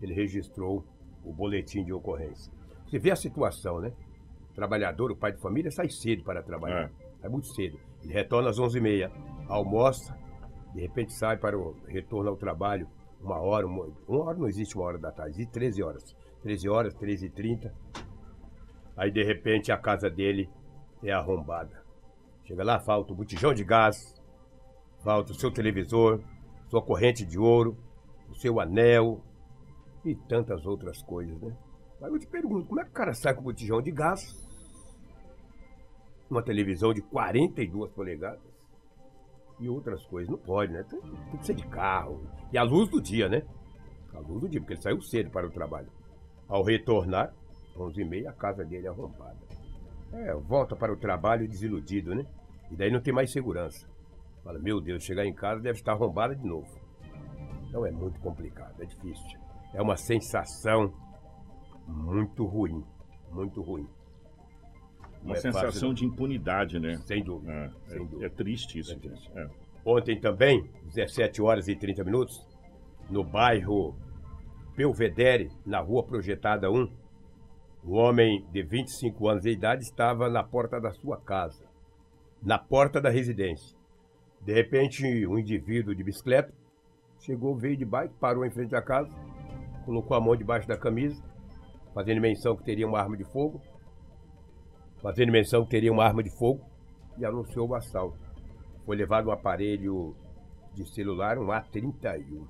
Ele 0.00 0.14
registrou 0.14 0.84
o 1.24 1.32
boletim 1.32 1.84
de 1.84 1.92
ocorrência. 1.92 2.52
Você 2.86 2.98
vê 2.98 3.10
a 3.10 3.16
situação, 3.16 3.80
né? 3.80 3.92
O 4.50 4.54
trabalhador, 4.54 5.10
o 5.10 5.16
pai 5.16 5.32
de 5.32 5.40
família, 5.40 5.70
sai 5.70 5.88
cedo 5.88 6.22
para 6.22 6.42
trabalhar. 6.42 6.90
Sai 7.20 7.30
muito 7.30 7.46
cedo. 7.48 7.78
Ele 8.02 8.12
retorna 8.12 8.50
às 8.50 8.58
11h30, 8.58 9.10
almoça, 9.48 10.16
de 10.74 10.80
repente 10.80 11.12
sai 11.12 11.36
para 11.36 11.58
o 11.58 11.76
retorno 11.86 12.30
ao 12.30 12.36
trabalho, 12.36 12.88
uma 13.20 13.38
hora, 13.38 13.66
uma, 13.66 13.88
uma 14.06 14.24
hora 14.24 14.38
não 14.38 14.46
existe 14.46 14.76
uma 14.76 14.84
hora 14.84 14.98
da 14.98 15.10
tarde, 15.10 15.36
existe 15.36 15.52
13 15.52 15.82
horas. 15.82 16.16
13 16.42 16.68
horas, 16.68 16.94
13 16.94 17.26
e 17.26 17.30
30 17.30 17.74
Aí 18.96 19.10
de 19.10 19.22
repente 19.24 19.72
a 19.72 19.76
casa 19.76 20.08
dele 20.08 20.48
é 21.02 21.12
arrombada. 21.12 21.82
Chega 22.44 22.62
lá, 22.62 22.78
falta 22.78 23.12
o 23.12 23.16
botijão 23.16 23.52
de 23.52 23.64
gás, 23.64 24.14
falta 25.02 25.32
o 25.32 25.34
seu 25.34 25.50
televisor, 25.50 26.20
sua 26.68 26.80
corrente 26.80 27.24
de 27.24 27.38
ouro, 27.38 27.76
o 28.30 28.34
seu 28.34 28.60
anel 28.60 29.20
e 30.04 30.14
tantas 30.14 30.66
outras 30.66 31.02
coisas, 31.02 31.40
né? 31.40 31.56
Aí 32.02 32.10
eu 32.10 32.18
te 32.18 32.26
pergunto, 32.26 32.66
como 32.66 32.80
é 32.80 32.84
que 32.84 32.90
o 32.90 32.94
cara 32.94 33.14
sai 33.14 33.34
com 33.34 33.40
o 33.40 33.44
botijão 33.44 33.80
de 33.80 33.90
gás, 33.90 34.36
uma 36.28 36.42
televisão 36.42 36.92
de 36.92 37.00
42 37.00 37.90
polegadas 37.92 38.42
e 39.58 39.68
outras 39.68 40.04
coisas? 40.06 40.30
Não 40.30 40.38
pode, 40.38 40.72
né? 40.72 40.82
Tem, 40.82 41.00
tem 41.00 41.38
que 41.38 41.46
ser 41.46 41.54
de 41.54 41.66
carro. 41.68 42.20
E 42.52 42.58
a 42.58 42.62
luz 42.62 42.88
do 42.90 43.00
dia, 43.00 43.28
né? 43.28 43.42
A 44.12 44.18
luz 44.18 44.42
do 44.42 44.48
dia, 44.48 44.60
porque 44.60 44.74
ele 44.74 44.82
saiu 44.82 45.00
cedo 45.00 45.30
para 45.30 45.46
o 45.46 45.50
trabalho. 45.50 45.88
Ao 46.46 46.62
retornar, 46.62 47.32
11h30, 47.76 48.26
a 48.26 48.32
casa 48.32 48.64
dele 48.64 48.86
é 48.86 48.90
arrombada. 48.90 49.38
É, 50.12 50.34
volta 50.34 50.76
para 50.76 50.92
o 50.92 50.96
trabalho 50.96 51.48
desiludido, 51.48 52.14
né? 52.14 52.26
E 52.70 52.76
daí 52.76 52.90
não 52.90 53.00
tem 53.00 53.12
mais 53.12 53.32
segurança. 53.32 53.88
Fala, 54.42 54.58
meu 54.58 54.80
Deus, 54.80 55.02
chegar 55.02 55.24
em 55.24 55.32
casa 55.32 55.60
deve 55.60 55.78
estar 55.78 55.92
arrombada 55.92 56.36
de 56.36 56.46
novo. 56.46 56.68
Então 57.66 57.86
é 57.86 57.90
muito 57.90 58.20
complicado, 58.20 58.80
é 58.80 58.84
difícil. 58.84 59.43
É 59.74 59.82
uma 59.82 59.96
sensação 59.96 60.94
muito 61.86 62.44
ruim, 62.46 62.82
muito 63.30 63.60
ruim. 63.60 63.86
Não 65.22 65.30
Uma 65.30 65.36
é 65.36 65.40
sensação 65.40 65.70
fácil, 65.70 65.94
de 65.94 66.04
impunidade, 66.04 66.78
né? 66.78 66.96
Sem 66.98 67.22
dúvida. 67.22 67.52
É, 67.52 67.70
sem 67.88 67.96
é- 67.96 68.04
dúvida. 68.04 68.26
é 68.26 68.28
triste 68.28 68.78
isso. 68.78 68.92
É 68.92 68.96
triste. 68.96 69.30
É. 69.34 69.48
Ontem 69.84 70.18
também, 70.18 70.70
17 70.84 71.42
horas 71.42 71.66
e 71.68 71.74
30 71.74 72.04
minutos, 72.04 72.46
no 73.10 73.24
bairro 73.24 73.94
Belvedere, 74.76 75.50
na 75.64 75.80
rua 75.80 76.02
Projetada 76.02 76.70
1, 76.70 76.88
um 77.84 77.92
homem 77.94 78.46
de 78.50 78.62
25 78.62 79.28
anos 79.28 79.42
de 79.42 79.50
idade 79.50 79.82
estava 79.82 80.28
na 80.30 80.42
porta 80.42 80.80
da 80.80 80.90
sua 80.90 81.18
casa, 81.18 81.64
na 82.42 82.58
porta 82.58 83.00
da 83.00 83.10
residência. 83.10 83.76
De 84.40 84.52
repente, 84.52 85.26
um 85.26 85.38
indivíduo 85.38 85.94
de 85.94 86.02
bicicleta 86.02 86.52
chegou, 87.20 87.54
veio 87.56 87.76
de 87.76 87.84
bike, 87.84 88.14
parou 88.20 88.44
em 88.44 88.50
frente 88.50 88.74
à 88.74 88.82
casa, 88.82 89.10
colocou 89.84 90.16
a 90.16 90.20
mão 90.20 90.34
debaixo 90.36 90.66
da 90.66 90.76
camisa, 90.76 91.22
fazendo 91.92 92.20
menção 92.20 92.56
que 92.56 92.64
teria 92.64 92.86
uma 92.86 92.98
arma 92.98 93.16
de 93.16 93.24
fogo, 93.24 93.60
fazendo 95.02 95.30
menção 95.30 95.64
que 95.64 95.70
teria 95.70 95.92
uma 95.92 96.04
arma 96.04 96.22
de 96.22 96.30
fogo 96.30 96.64
e 97.18 97.24
anunciou 97.24 97.68
o 97.68 97.74
assalto. 97.74 98.18
Foi 98.84 98.96
levado 98.96 99.28
um 99.28 99.32
aparelho 99.32 100.14
de 100.74 100.86
celular, 100.92 101.38
um 101.38 101.46
A31. 101.46 102.46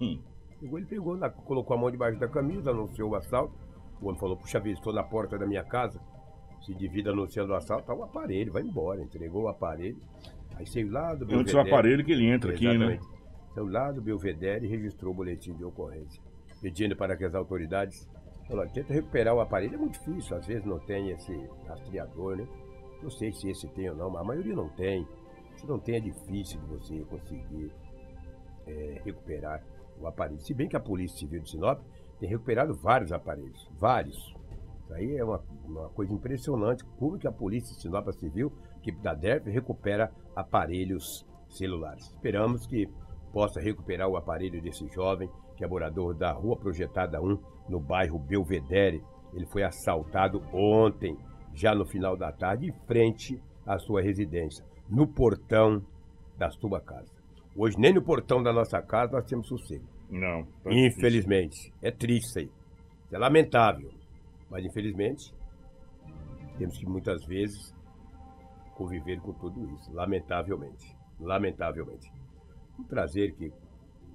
Hum. 0.00 0.20
Chegou, 0.58 0.78
ele 0.78 0.86
pegou, 0.86 1.18
colocou 1.44 1.76
a 1.76 1.80
mão 1.80 1.90
debaixo 1.90 2.18
da 2.18 2.28
camisa, 2.28 2.70
anunciou 2.70 3.10
o 3.10 3.14
assalto. 3.14 3.54
O 4.00 4.08
homem 4.08 4.18
falou, 4.18 4.36
puxa 4.36 4.58
vida, 4.58 4.78
estou 4.78 4.92
na 4.92 5.02
porta 5.02 5.38
da 5.38 5.46
minha 5.46 5.64
casa. 5.64 6.00
Se 6.62 6.74
divida 6.74 7.10
anunciando 7.10 7.52
o 7.52 7.56
assalto, 7.56 7.86
tá 7.86 7.94
o 7.94 8.02
aparelho, 8.02 8.52
vai 8.52 8.62
embora. 8.62 9.02
Entregou 9.02 9.44
o 9.44 9.48
aparelho. 9.48 10.00
Aí 10.56 10.66
saiu 10.66 10.90
lá 10.90 11.14
do 11.14 11.24
Antes 11.34 11.52
do 11.52 11.60
aparelho 11.60 12.04
que 12.04 12.12
ele 12.12 12.26
entra 12.26 12.52
aqui, 12.52 12.76
né? 12.76 12.98
Saiu 13.54 13.68
lá 13.68 13.92
do 13.92 14.00
Belvedere 14.00 14.66
e 14.66 14.68
registrou 14.68 15.12
o 15.12 15.16
boletim 15.16 15.54
de 15.54 15.64
ocorrência. 15.64 16.22
Pedindo 16.60 16.96
para 16.96 17.16
que 17.16 17.24
as 17.24 17.34
autoridades 17.34 18.08
tenta 18.72 18.94
recuperar 18.94 19.34
o 19.34 19.40
aparelho. 19.40 19.74
É 19.74 19.78
muito 19.78 19.98
difícil, 19.98 20.36
às 20.36 20.46
vezes 20.46 20.64
não 20.64 20.78
tem 20.78 21.10
esse 21.10 21.34
rastreador, 21.66 22.36
né? 22.36 22.46
Não 23.02 23.10
sei 23.10 23.32
se 23.32 23.48
esse 23.48 23.68
tem 23.68 23.90
ou 23.90 23.96
não, 23.96 24.10
mas 24.10 24.22
a 24.22 24.24
maioria 24.24 24.54
não 24.54 24.68
tem. 24.70 25.06
Se 25.56 25.66
não 25.66 25.78
tem, 25.78 25.96
é 25.96 26.00
difícil 26.00 26.60
de 26.60 26.66
você 26.66 27.04
conseguir 27.04 27.72
é, 28.66 29.00
recuperar 29.04 29.62
o 29.98 30.06
aparelho. 30.06 30.40
Se 30.40 30.54
bem 30.54 30.68
que 30.68 30.76
a 30.76 30.80
Polícia 30.80 31.18
Civil 31.18 31.42
de 31.42 31.50
Sinop 31.50 31.80
tem 32.18 32.28
recuperado 32.28 32.74
vários 32.74 33.12
aparelhos, 33.12 33.70
vários. 33.78 34.16
Isso 34.82 34.94
aí 34.94 35.16
é 35.16 35.24
uma, 35.24 35.42
uma 35.64 35.88
coisa 35.90 36.12
impressionante. 36.12 36.84
Como 36.98 37.18
que 37.18 37.26
a 37.26 37.32
Polícia 37.32 37.74
de 37.74 37.82
Sinop 37.82 38.08
Civil, 38.12 38.52
que 38.82 38.92
da 38.92 39.14
DERP, 39.14 39.48
recupera 39.48 40.12
aparelhos 40.34 41.26
celulares. 41.48 42.06
Esperamos 42.06 42.66
que 42.66 42.88
possa 43.32 43.60
recuperar 43.60 44.08
o 44.08 44.16
aparelho 44.16 44.62
desse 44.62 44.86
jovem, 44.88 45.30
que 45.56 45.64
é 45.64 45.68
morador 45.68 46.14
da 46.14 46.32
Rua 46.32 46.56
Projetada 46.56 47.20
1, 47.20 47.38
no 47.68 47.80
bairro 47.80 48.18
Belvedere. 48.18 49.02
Ele 49.32 49.46
foi 49.46 49.62
assaltado 49.62 50.42
ontem, 50.52 51.16
já 51.54 51.74
no 51.74 51.86
final 51.86 52.16
da 52.16 52.30
tarde, 52.30 52.68
em 52.68 52.72
frente 52.86 53.40
à 53.66 53.78
sua 53.78 54.02
residência, 54.02 54.64
no 54.88 55.06
portão 55.06 55.82
da 56.38 56.50
sua 56.50 56.80
casa. 56.80 57.12
Hoje, 57.56 57.78
nem 57.78 57.92
no 57.92 58.02
portão 58.02 58.42
da 58.42 58.52
nossa 58.52 58.80
casa 58.82 59.12
nós 59.12 59.24
temos 59.24 59.48
sossego. 59.48 59.84
Não. 60.10 60.44
tá 60.62 60.70
Infelizmente. 60.70 61.72
É 61.82 61.90
triste 61.90 62.28
isso 62.28 62.38
aí. 62.38 62.50
É 63.10 63.18
lamentável. 63.18 63.90
Mas 64.50 64.64
infelizmente, 64.64 65.34
temos 66.58 66.78
que 66.78 66.86
muitas 66.86 67.24
vezes 67.24 67.74
conviver 68.74 69.20
com 69.20 69.32
tudo 69.32 69.64
isso. 69.74 69.92
Lamentavelmente. 69.92 70.96
Lamentavelmente. 71.18 72.12
Um 72.78 72.84
prazer 72.84 73.34
que 73.34 73.52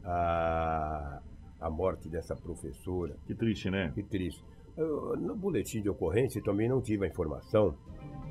a, 0.04 1.22
a 1.60 1.70
morte 1.70 2.10
dessa 2.10 2.36
professora. 2.36 3.16
Que 3.26 3.34
triste, 3.36 3.70
né? 3.70 3.92
que 3.94 4.04
triste. 4.04 4.44
Eu, 4.78 5.16
no 5.18 5.36
boletim 5.36 5.82
de 5.82 5.90
ocorrência 5.90 6.42
também 6.42 6.70
não 6.70 6.82
tive 6.82 7.06
a 7.06 7.08
informação, 7.08 7.76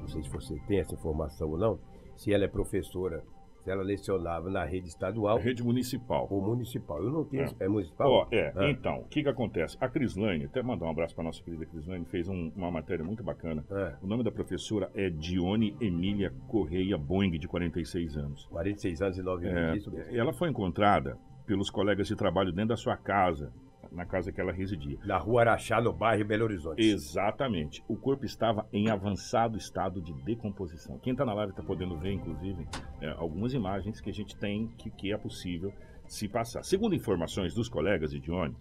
não 0.01 0.09
sei 0.09 0.23
se 0.23 0.29
você 0.31 0.59
tem 0.67 0.81
essa 0.81 0.95
informação 0.95 1.51
ou 1.51 1.59
não, 1.59 1.79
se 2.17 2.33
ela 2.33 2.45
é 2.45 2.49
professora, 2.49 3.23
se 3.63 3.71
ela 3.71 3.83
lecionava 3.83 4.49
na 4.49 4.65
rede 4.65 4.89
estadual 4.89 5.37
Rede 5.37 5.63
municipal. 5.63 6.27
ou 6.31 6.41
municipal. 6.41 7.03
Eu 7.03 7.11
não 7.11 7.25
tenho. 7.25 7.43
É. 7.43 7.51
É, 7.61 7.69
municipal? 7.69 8.11
Ó, 8.11 8.27
é, 8.33 8.55
Ah. 8.57 8.71
então, 8.71 9.01
o 9.01 9.05
que 9.05 9.23
que 9.23 9.29
acontece? 9.29 9.77
A 9.79 9.87
Crislane, 9.87 10.47
até 10.47 10.63
mandar 10.63 10.87
um 10.87 10.91
abraço 10.91 11.15
para 11.15 11.25
nossa 11.25 11.43
querida 11.43 11.67
Crislane, 11.67 12.07
fez 12.07 12.27
um- 12.27 12.51
uma 12.57 12.71
matéria 12.71 13.05
muito 13.05 13.23
bacana. 13.23 13.63
É, 13.71 13.97
O 14.03 14.07
nome 14.07 14.25
da 14.25 14.33
professora 14.33 14.91
é 14.95 15.11
Dione 15.11 15.77
Emília 15.79 16.33
Correia 16.49 16.97
Boing, 16.97 17.33
de 17.39 17.47
46 17.47 18.17
anos. 18.17 18.47
46 18.47 19.03
anos 19.03 19.19
e 19.19 19.23
9 19.23 19.47
É, 19.47 19.53
meses. 19.53 19.83
Isso 19.83 19.91
mesmo. 19.95 20.17
ela 20.17 20.33
foi 20.33 20.49
encontrada 20.49 21.19
pelos 21.51 21.69
colegas 21.69 22.07
de 22.07 22.15
trabalho 22.15 22.53
dentro 22.53 22.69
da 22.69 22.77
sua 22.77 22.97
casa, 22.97 23.53
na 23.91 24.07
casa 24.07 24.31
que 24.31 24.41
ela 24.41 24.53
residia. 24.53 24.97
Na 25.05 25.19
rua 25.19 25.41
Araxá, 25.41 25.81
no 25.81 25.93
bairro 25.93 26.25
Belo 26.25 26.45
Horizonte. 26.45 26.81
Exatamente. 26.81 27.83
O 27.89 27.97
corpo 27.97 28.25
estava 28.25 28.69
em 28.73 28.89
avançado 28.89 29.59
estado 29.59 30.01
de 30.01 30.13
decomposição. 30.23 30.97
Quem 31.01 31.11
está 31.11 31.25
na 31.25 31.35
live 31.35 31.51
está 31.51 31.61
podendo 31.61 31.99
ver, 31.99 32.13
inclusive, 32.13 32.69
é, 33.01 33.11
algumas 33.19 33.53
imagens 33.53 34.01
que 34.01 34.09
a 34.09 34.13
gente 34.13 34.37
tem 34.37 34.69
que, 34.79 34.91
que 34.91 35.13
é 35.13 35.19
possível 35.19 35.73
se 36.07 36.29
passar. 36.29 36.63
Segundo 36.63 36.95
informações 36.95 37.53
dos 37.53 37.69
colegas 37.69 38.13
de 38.13 38.21
Dione, 38.21 38.55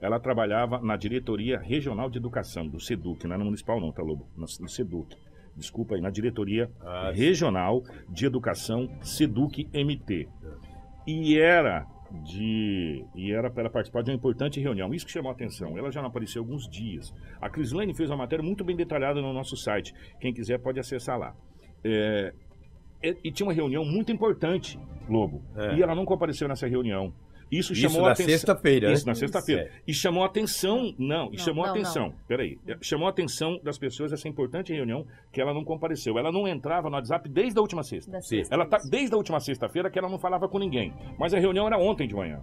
ela 0.00 0.20
trabalhava 0.20 0.78
na 0.78 0.96
Diretoria 0.96 1.58
Regional 1.58 2.08
de 2.08 2.18
Educação, 2.18 2.68
do 2.68 2.78
SEDUC, 2.78 3.26
não 3.26 3.34
é 3.34 3.38
no 3.38 3.46
Municipal 3.46 3.80
não, 3.80 3.90
tá, 3.90 4.04
Lobo? 4.04 4.28
No, 4.36 4.46
no 4.60 4.68
SEDUC. 4.68 5.16
Desculpa 5.56 5.96
aí, 5.96 6.00
na 6.00 6.10
Diretoria 6.10 6.70
Ah. 6.80 7.10
Regional 7.12 7.82
de 8.08 8.24
Educação 8.24 8.88
SEDUC 9.02 9.68
MT. 9.74 10.28
E 11.08 11.38
era 11.38 11.86
de 12.24 13.04
e 13.14 13.32
era 13.32 13.50
para 13.50 13.62
ela 13.62 13.70
participar 13.70 14.02
de 14.02 14.10
uma 14.10 14.16
importante 14.16 14.60
reunião. 14.60 14.92
Isso 14.94 15.06
que 15.06 15.12
chamou 15.12 15.30
a 15.30 15.34
atenção. 15.34 15.76
Ela 15.76 15.90
já 15.90 16.00
não 16.00 16.08
apareceu 16.08 16.42
há 16.42 16.44
alguns 16.44 16.68
dias. 16.68 17.12
A 17.40 17.48
Crislane 17.48 17.94
fez 17.94 18.10
uma 18.10 18.16
matéria 18.16 18.44
muito 18.44 18.64
bem 18.64 18.76
detalhada 18.76 19.20
no 19.20 19.32
nosso 19.32 19.56
site. 19.56 19.94
Quem 20.20 20.32
quiser 20.32 20.58
pode 20.58 20.78
acessar 20.78 21.18
lá. 21.18 21.34
É, 21.84 22.32
e, 23.02 23.16
e 23.24 23.32
tinha 23.32 23.46
uma 23.46 23.52
reunião 23.52 23.84
muito 23.84 24.10
importante, 24.12 24.78
Lobo. 25.08 25.42
É. 25.56 25.76
E 25.76 25.82
ela 25.82 25.94
não 25.94 26.04
compareceu 26.04 26.48
nessa 26.48 26.66
reunião. 26.66 27.12
Isso 27.50 27.72
Isso 27.72 27.82
chamou 27.82 28.02
na 28.02 28.08
a 28.08 28.12
atenção. 28.12 28.30
sexta-feira, 28.32 28.88
né? 28.88 28.94
Isso, 28.94 29.06
na 29.06 29.14
sexta-feira. 29.14 29.62
Certo. 29.64 29.82
E 29.86 29.94
chamou 29.94 30.22
a 30.24 30.26
atenção, 30.26 30.92
não, 30.98 31.26
e 31.32 31.36
Não, 31.36 31.38
chamou 31.38 31.64
a 31.64 31.68
não, 31.68 31.74
atenção, 31.74 32.12
peraí, 32.26 32.58
chamou 32.80 33.06
a 33.06 33.10
atenção 33.10 33.60
das 33.62 33.78
pessoas 33.78 34.12
essa 34.12 34.26
importante 34.28 34.72
reunião 34.72 35.06
que 35.30 35.40
ela 35.40 35.54
não 35.54 35.64
compareceu. 35.64 36.18
Ela 36.18 36.32
não 36.32 36.48
entrava 36.48 36.88
no 36.90 36.96
WhatsApp 36.96 37.28
desde 37.28 37.56
a 37.58 37.62
última 37.62 37.82
sexta. 37.84 38.10
Da 38.10 38.20
sexta. 38.20 38.52
Ela 38.54 38.66
tá 38.66 38.78
desde 38.90 39.14
a 39.14 39.16
última 39.16 39.38
sexta-feira 39.38 39.88
que 39.90 39.98
ela 39.98 40.08
não 40.08 40.18
falava 40.18 40.48
com 40.48 40.58
ninguém. 40.58 40.92
Mas 41.18 41.32
a 41.34 41.38
reunião 41.38 41.66
era 41.66 41.78
ontem 41.78 42.08
de 42.08 42.14
manhã. 42.14 42.42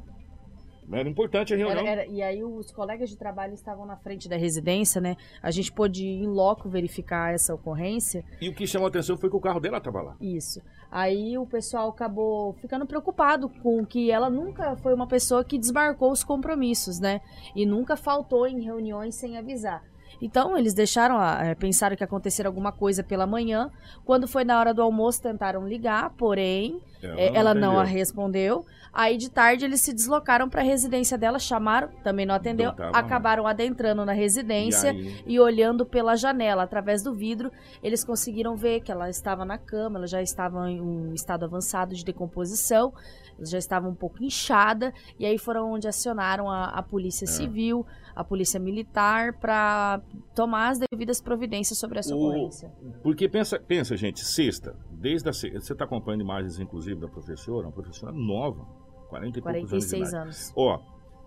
Era 0.91 1.07
importante 1.09 1.53
a 1.53 1.57
reunião. 1.57 1.79
Era- 1.87 2.01
era- 2.01 2.05
e 2.05 2.21
aí 2.21 2.43
os 2.43 2.69
colegas 2.71 3.09
de 3.09 3.17
trabalho 3.17 3.53
estavam 3.53 3.85
na 3.85 3.95
frente 3.95 4.27
da 4.27 4.35
residência, 4.35 4.99
né? 4.99 5.15
A 5.41 5.49
gente 5.49 5.71
pôde 5.71 6.03
ir 6.05 6.23
em 6.23 6.27
loco 6.27 6.69
verificar 6.69 7.33
essa 7.33 7.53
ocorrência. 7.55 8.23
E 8.41 8.49
o 8.49 8.53
que 8.53 8.67
chamou 8.67 8.85
a 8.85 8.89
atenção 8.89 9.17
foi 9.17 9.29
que 9.29 9.35
o 9.35 9.39
carro 9.39 9.61
dela 9.61 9.77
estava 9.77 10.01
lá. 10.01 10.15
Isso. 10.19 10.61
Aí 10.95 11.39
o 11.39 11.45
pessoal 11.47 11.89
acabou 11.89 12.53
ficando 12.53 12.85
preocupado 12.85 13.49
com 13.49 13.83
que 13.83 14.11
ela 14.11 14.29
nunca 14.29 14.75
foi 14.75 14.93
uma 14.93 15.07
pessoa 15.07 15.43
que 15.43 15.57
desmarcou 15.57 16.11
os 16.11 16.23
compromissos, 16.23 16.99
né? 16.99 17.19
E 17.55 17.65
nunca 17.65 17.97
faltou 17.97 18.45
em 18.45 18.61
reuniões 18.61 19.15
sem 19.15 19.35
avisar. 19.35 19.83
Então 20.21 20.57
eles 20.57 20.73
deixaram, 20.73 21.17
a- 21.17 21.39
eh, 21.43 21.55
pensaram 21.55 21.95
que 21.95 22.03
aconteceria 22.03 22.47
alguma 22.49 22.71
coisa 22.71 23.03
pela 23.03 23.25
manhã. 23.27 23.69
Quando 24.05 24.27
foi 24.27 24.43
na 24.43 24.59
hora 24.59 24.73
do 24.73 24.81
almoço, 24.81 25.21
tentaram 25.21 25.67
ligar, 25.67 26.09
porém 26.11 26.81
é, 27.01 27.35
ela 27.35 27.53
não 27.53 27.77
a 27.77 27.81
atendeu. 27.81 27.97
respondeu. 27.97 28.65
Aí 28.95 29.17
de 29.17 29.27
tarde 29.29 29.65
eles 29.65 29.81
se 29.81 29.91
deslocaram 29.91 30.47
para 30.47 30.61
a 30.61 30.63
residência 30.63 31.17
dela, 31.17 31.39
chamaram, 31.39 31.89
também 32.03 32.27
não 32.27 32.35
atendeu, 32.35 32.67
Não 32.69 32.75
tava 32.75 32.97
acabaram 32.97 33.47
adentrando 33.47 34.05
na 34.05 34.13
E 34.15 34.19
residência 34.19 34.91
aí, 34.91 35.23
e 35.25 35.39
olhando 35.39 35.83
pela 35.83 36.15
janela, 36.15 36.61
através 36.61 37.01
do 37.01 37.11
vidro, 37.11 37.51
eles 37.81 38.03
conseguiram 38.03 38.55
ver 38.55 38.81
que 38.81 38.91
ela 38.91 39.09
estava 39.09 39.43
na 39.43 39.57
cama, 39.57 39.97
ela 39.97 40.05
já 40.07 40.21
estava 40.21 40.69
em 40.69 40.79
um 40.79 41.11
estado 41.11 41.43
avançado 41.43 41.95
de 41.95 42.05
decomposição, 42.05 42.93
ela 43.35 43.47
já 43.47 43.57
estava 43.57 43.87
um 43.89 43.95
pouco 43.95 44.23
inchada, 44.23 44.93
e 45.17 45.25
aí 45.25 45.39
foram 45.39 45.71
onde 45.73 45.87
acionaram 45.87 46.47
a, 46.47 46.65
a 46.65 46.83
polícia 46.83 47.25
É. 47.25 47.27
civil, 47.27 47.83
a 48.15 48.23
polícia 48.23 48.59
militar, 48.59 49.33
para 49.33 50.01
tomar 50.35 50.69
as 50.69 50.79
devidas 50.79 51.21
providências 51.21 51.77
sobre 51.77 51.99
essa 51.99 52.15
ocorrência. 52.15 52.71
Porque 53.01 53.29
pensa, 53.29 53.59
pensa, 53.59 53.95
gente, 53.95 54.23
sexta, 54.23 54.75
desde 54.91 55.29
a 55.29 55.33
sexta, 55.33 55.59
você 55.59 55.73
está 55.73 55.85
acompanhando 55.85 56.21
imagens, 56.21 56.59
inclusive, 56.59 56.99
da 56.99 57.07
professora, 57.07 57.67
uma 57.67 57.73
professora 57.73 58.11
nova, 58.11 58.65
40 59.09 59.39
e 59.39 59.41
poucos 59.41 59.57
anos 59.57 59.89
de 59.89 59.89
46 59.89 60.09
idade. 60.09 60.15
anos. 60.23 60.53
Ó, 60.55 60.79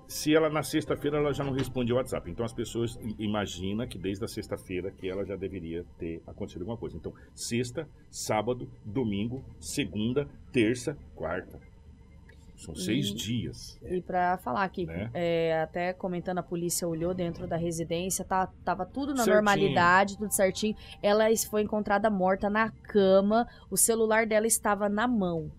se 0.09 0.35
ela 0.35 0.49
na 0.49 0.63
sexta-feira 0.63 1.19
ela 1.19 1.33
já 1.33 1.43
não 1.43 1.53
responde 1.53 1.93
o 1.93 1.97
WhatsApp, 1.97 2.31
então 2.31 2.45
as 2.45 2.53
pessoas 2.53 2.99
imaginam 3.19 3.87
que 3.87 3.99
desde 3.99 4.25
a 4.25 4.29
sexta-feira 4.29 4.91
que 4.91 5.09
ela 5.09 5.25
já 5.25 5.37
deveria 5.37 5.85
ter 5.99 6.23
acontecido 6.27 6.63
alguma 6.63 6.79
coisa. 6.79 6.97
Então, 6.97 7.13
sexta, 7.35 7.89
sábado, 8.11 8.69
domingo, 8.85 9.45
segunda, 9.59 10.29
terça, 10.53 10.97
quarta. 11.15 11.61
São 12.57 12.75
seis 12.75 13.09
E- 13.09 13.15
dias. 13.15 13.79
E 13.83 14.01
para 14.01 14.39
falar 14.39 14.67
que, 14.71 14.87
Né? 14.87 15.11
é, 15.13 15.61
até 15.63 15.93
comentando, 15.93 16.39
a 16.39 16.43
polícia 16.43 16.89
olhou 16.89 17.13
dentro 17.13 17.47
da 17.47 17.57
residência, 17.57 18.25
tá, 18.25 18.49
tava 18.65 18.87
tudo 18.87 19.09
na 19.11 19.17
Certinho. 19.19 19.35
normalidade, 19.35 20.17
tudo 20.17 20.33
certinho. 20.33 20.75
Ela 21.03 21.27
foi 21.51 21.63
encontrada 21.63 22.09
morta 22.09 22.49
na 22.49 22.71
cama, 22.71 23.47
o 23.71 23.77
celular 23.77 24.27
dela 24.27 24.47
estava 24.47 24.89
na 24.89 25.07
mão. 25.07 25.51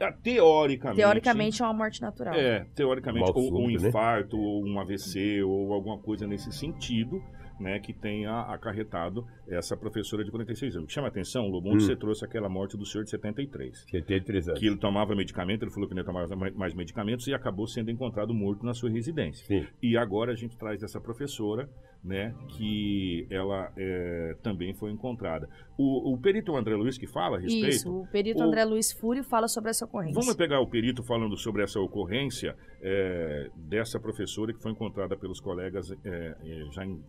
Ah, 0.00 0.12
Teoricamente. 0.22 0.96
Teoricamente 1.00 1.60
é 1.62 1.64
uma 1.66 1.74
morte 1.74 2.00
natural. 2.00 2.34
É, 2.34 2.64
teoricamente, 2.74 3.26
Mal 3.26 3.34
ou 3.36 3.42
um 3.42 3.48
súbito, 3.66 3.82
né? 3.82 3.88
infarto, 3.88 4.38
ou 4.38 4.64
um 4.64 4.78
AVC, 4.80 5.42
ou 5.42 5.72
alguma 5.74 5.98
coisa 5.98 6.26
nesse 6.26 6.50
sentido, 6.52 7.22
né, 7.62 7.78
que 7.78 7.92
tenha 7.92 8.40
acarretado 8.42 9.24
essa 9.48 9.76
professora 9.76 10.24
de 10.24 10.30
46 10.30 10.74
anos. 10.74 10.84
O 10.84 10.88
que 10.88 10.92
chama 10.92 11.06
a 11.06 11.10
atenção, 11.10 11.46
Lobo, 11.48 11.68
onde 11.70 11.84
Hum. 11.84 11.86
você 11.86 11.96
trouxe 11.96 12.24
aquela 12.24 12.48
morte 12.48 12.76
do 12.76 12.84
senhor 12.84 13.04
de 13.04 13.10
73. 13.10 13.84
73 13.90 14.48
anos. 14.48 14.60
Que 14.60 14.66
ele 14.66 14.76
tomava 14.76 15.14
medicamento, 15.14 15.62
ele 15.62 15.70
falou 15.70 15.88
que 15.88 15.94
não 15.94 16.02
ia 16.02 16.06
tomar 16.06 16.26
mais- 16.54 16.74
medicamentos 16.74 17.26
e 17.28 17.34
acabou 17.34 17.66
sendo 17.66 17.90
encontrado 17.90 18.34
morto 18.34 18.66
na 18.66 18.74
sua 18.74 18.90
residência. 18.90 19.46
Sim. 19.46 19.66
E 19.82 19.96
agora 19.96 20.32
a 20.32 20.34
gente 20.34 20.56
traz 20.56 20.82
essa 20.82 21.00
professora, 21.00 21.68
né, 22.04 22.34
que 22.48 23.26
ela 23.30 23.72
é, 23.76 24.34
também 24.42 24.74
foi 24.74 24.90
encontrada. 24.90 25.48
O, 25.78 26.12
o 26.12 26.18
perito 26.18 26.54
André 26.56 26.74
Luiz 26.74 26.98
que 26.98 27.06
fala 27.06 27.36
a 27.36 27.40
respeito. 27.40 27.68
Isso, 27.68 28.00
o 28.02 28.06
perito 28.08 28.40
O- 28.40 28.42
André 28.42 28.64
Luiz 28.64 28.90
Fúrio 28.92 29.22
fala 29.22 29.46
sobre 29.46 29.70
essa 29.70 29.84
ocorrência. 29.84 30.18
Vamos 30.20 30.34
pegar 30.34 30.58
o 30.60 30.66
perito 30.66 31.02
falando 31.04 31.36
sobre 31.36 31.62
essa 31.62 31.78
ocorrência 31.80 32.56
é, 32.82 33.48
dessa 33.54 34.00
professora 34.00 34.52
que 34.52 34.60
foi 34.60 34.72
encontrada 34.72 35.16
pelos 35.16 35.38
colegas 35.40 35.92
é, 36.04 36.36
é, 36.44 36.64
já 36.72 36.84
em 36.84 37.00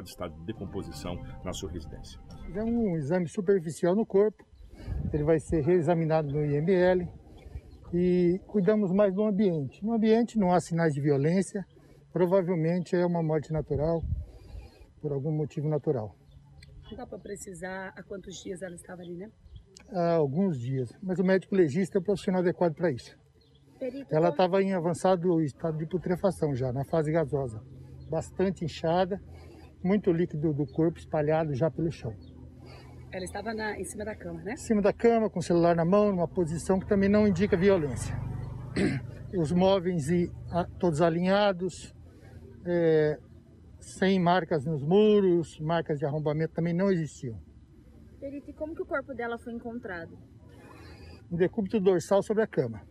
avançado 0.00 0.08
estado 0.08 0.34
de 0.34 0.44
decomposição 0.44 1.14
na 1.44 1.52
sua 1.52 1.70
residência. 1.70 2.20
Fizemos 2.46 2.72
um 2.72 2.96
exame 2.96 3.28
superficial 3.28 3.94
no 3.94 4.04
corpo, 4.04 4.44
ele 5.12 5.24
vai 5.24 5.38
ser 5.38 5.62
reexaminado 5.62 6.28
no 6.28 6.44
IML 6.44 7.08
e 7.92 8.40
cuidamos 8.46 8.92
mais 8.92 9.14
do 9.14 9.22
ambiente. 9.22 9.84
No 9.84 9.94
ambiente 9.94 10.38
não 10.38 10.52
há 10.52 10.60
sinais 10.60 10.92
de 10.92 11.00
violência, 11.00 11.64
provavelmente 12.12 12.96
é 12.96 13.06
uma 13.06 13.22
morte 13.22 13.52
natural, 13.52 14.02
por 15.00 15.12
algum 15.12 15.32
motivo 15.32 15.68
natural. 15.68 16.16
Não 16.90 16.96
dá 16.96 17.06
para 17.06 17.18
precisar 17.18 17.92
há 17.96 18.02
quantos 18.02 18.42
dias 18.42 18.62
ela 18.62 18.74
estava 18.74 19.02
ali, 19.02 19.16
né? 19.16 19.28
Há 19.90 20.14
alguns 20.14 20.58
dias, 20.58 20.90
mas 21.02 21.18
o 21.18 21.24
médico 21.24 21.54
legista 21.54 21.98
é 21.98 22.00
o 22.00 22.02
profissional 22.02 22.40
adequado 22.40 22.74
para 22.74 22.90
isso. 22.90 23.16
Perito, 23.78 24.14
Ela 24.14 24.30
estava 24.30 24.62
em 24.62 24.72
avançado 24.72 25.40
estado 25.42 25.76
de 25.76 25.86
putrefação 25.86 26.54
já, 26.54 26.72
na 26.72 26.84
fase 26.84 27.12
gasosa, 27.12 27.60
bastante 28.08 28.64
inchada, 28.64 29.20
muito 29.84 30.10
líquido 30.10 30.52
do 30.52 30.66
corpo 30.66 30.98
espalhado 30.98 31.54
já 31.54 31.70
pelo 31.70 31.92
chão. 31.92 32.14
ela 33.12 33.24
estava 33.24 33.54
na- 33.54 33.78
em 33.78 33.84
cima 33.84 34.04
da 34.04 34.16
cama, 34.16 34.42
né? 34.42 34.54
em 34.54 34.56
cima 34.56 34.82
da 34.82 34.92
cama, 34.92 35.30
com 35.30 35.38
o 35.38 35.42
celular 35.42 35.76
na 35.76 35.84
mão, 35.84 36.10
numa 36.10 36.26
posição 36.26 36.80
que 36.80 36.86
também 36.88 37.08
não 37.08 37.28
indica 37.28 37.56
violência. 37.56 38.12
Os 39.38 39.52
móveis 39.52 40.08
e, 40.10 40.32
a- 40.50 40.64
todos 40.80 41.00
alinhados, 41.00 41.94
é, 42.66 43.16
sem 43.78 44.18
marcas 44.18 44.64
nos 44.64 44.82
muros, 44.82 45.60
marcas 45.60 45.98
de 46.00 46.04
arrombamento 46.04 46.54
também 46.54 46.72
não 46.74 46.90
existiam. 46.90 47.38
Perito, 48.18 48.50
e 48.50 48.52
como 48.52 48.74
que 48.74 48.82
o 48.82 48.86
corpo 48.86 49.14
dela 49.14 49.38
foi 49.38 49.52
encontrado? 49.52 50.18
Um 51.30 51.36
decúbito 51.36 51.78
dorsal 51.78 52.20
sobre 52.22 52.42
a 52.42 52.46
cama. 52.48 52.82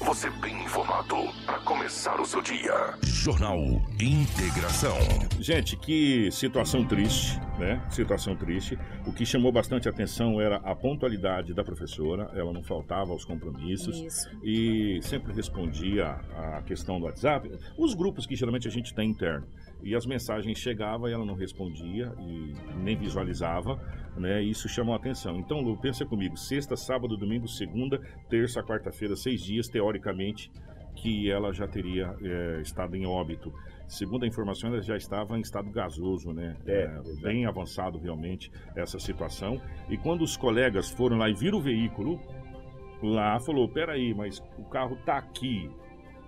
Você 0.00 0.30
bem 0.30 0.64
informado 0.64 1.14
para 1.44 1.58
começar 1.58 2.18
o 2.18 2.24
seu 2.24 2.40
dia. 2.40 2.94
Jornal 3.02 3.58
Integração. 4.00 4.96
Gente, 5.38 5.76
que 5.76 6.30
situação 6.32 6.86
triste, 6.86 7.38
né? 7.58 7.84
Situação 7.90 8.34
triste. 8.34 8.78
O 9.06 9.12
que 9.12 9.26
chamou 9.26 9.52
bastante 9.52 9.88
atenção 9.88 10.40
era 10.40 10.56
a 10.56 10.74
pontualidade 10.74 11.52
da 11.52 11.62
professora. 11.62 12.30
Ela 12.34 12.50
não 12.50 12.62
faltava 12.62 13.12
aos 13.12 13.26
compromissos. 13.26 13.98
Isso. 13.98 14.30
e 14.42 15.00
sempre 15.02 15.34
respondia 15.34 16.18
a 16.34 16.62
questão 16.62 16.98
do 16.98 17.04
WhatsApp, 17.04 17.50
os 17.76 17.92
grupos 17.94 18.26
que 18.26 18.34
geralmente 18.34 18.66
a 18.66 18.70
gente 18.70 18.94
tem 18.94 19.10
interno. 19.10 19.46
E 19.82 19.94
as 19.94 20.06
mensagens 20.06 20.58
chegavam 20.58 21.08
e 21.08 21.12
ela 21.12 21.24
não 21.24 21.34
respondia 21.34 22.12
e 22.18 22.52
nem 22.82 22.96
visualizava, 22.96 23.80
né? 24.16 24.42
Isso 24.42 24.68
chamou 24.68 24.94
a 24.94 24.96
atenção. 24.96 25.36
Então, 25.36 25.60
Lu, 25.60 25.76
pensa 25.76 26.04
comigo, 26.04 26.36
sexta, 26.36 26.76
sábado, 26.76 27.16
domingo, 27.16 27.48
segunda, 27.48 27.98
terça, 28.28 28.62
quarta-feira, 28.62 29.16
seis 29.16 29.42
dias, 29.42 29.68
teoricamente, 29.68 30.50
que 30.96 31.30
ela 31.30 31.52
já 31.52 31.66
teria 31.66 32.14
é, 32.22 32.60
estado 32.60 32.94
em 32.96 33.06
óbito. 33.06 33.52
Segundo 33.86 34.24
a 34.24 34.26
informação, 34.26 34.70
ela 34.70 34.82
já 34.82 34.96
estava 34.96 35.38
em 35.38 35.40
estado 35.40 35.70
gasoso, 35.70 36.32
né? 36.32 36.56
É, 36.66 36.82
É, 36.82 37.22
bem 37.22 37.46
avançado 37.46 37.98
realmente 37.98 38.50
essa 38.76 38.98
situação. 38.98 39.60
E 39.88 39.96
quando 39.96 40.22
os 40.22 40.36
colegas 40.36 40.90
foram 40.90 41.16
lá 41.16 41.28
e 41.28 41.34
viram 41.34 41.58
o 41.58 41.62
veículo, 41.62 42.20
lá 43.02 43.40
falou, 43.40 43.68
peraí, 43.68 44.14
mas 44.14 44.42
o 44.58 44.64
carro 44.64 44.96
tá 45.06 45.16
aqui, 45.16 45.70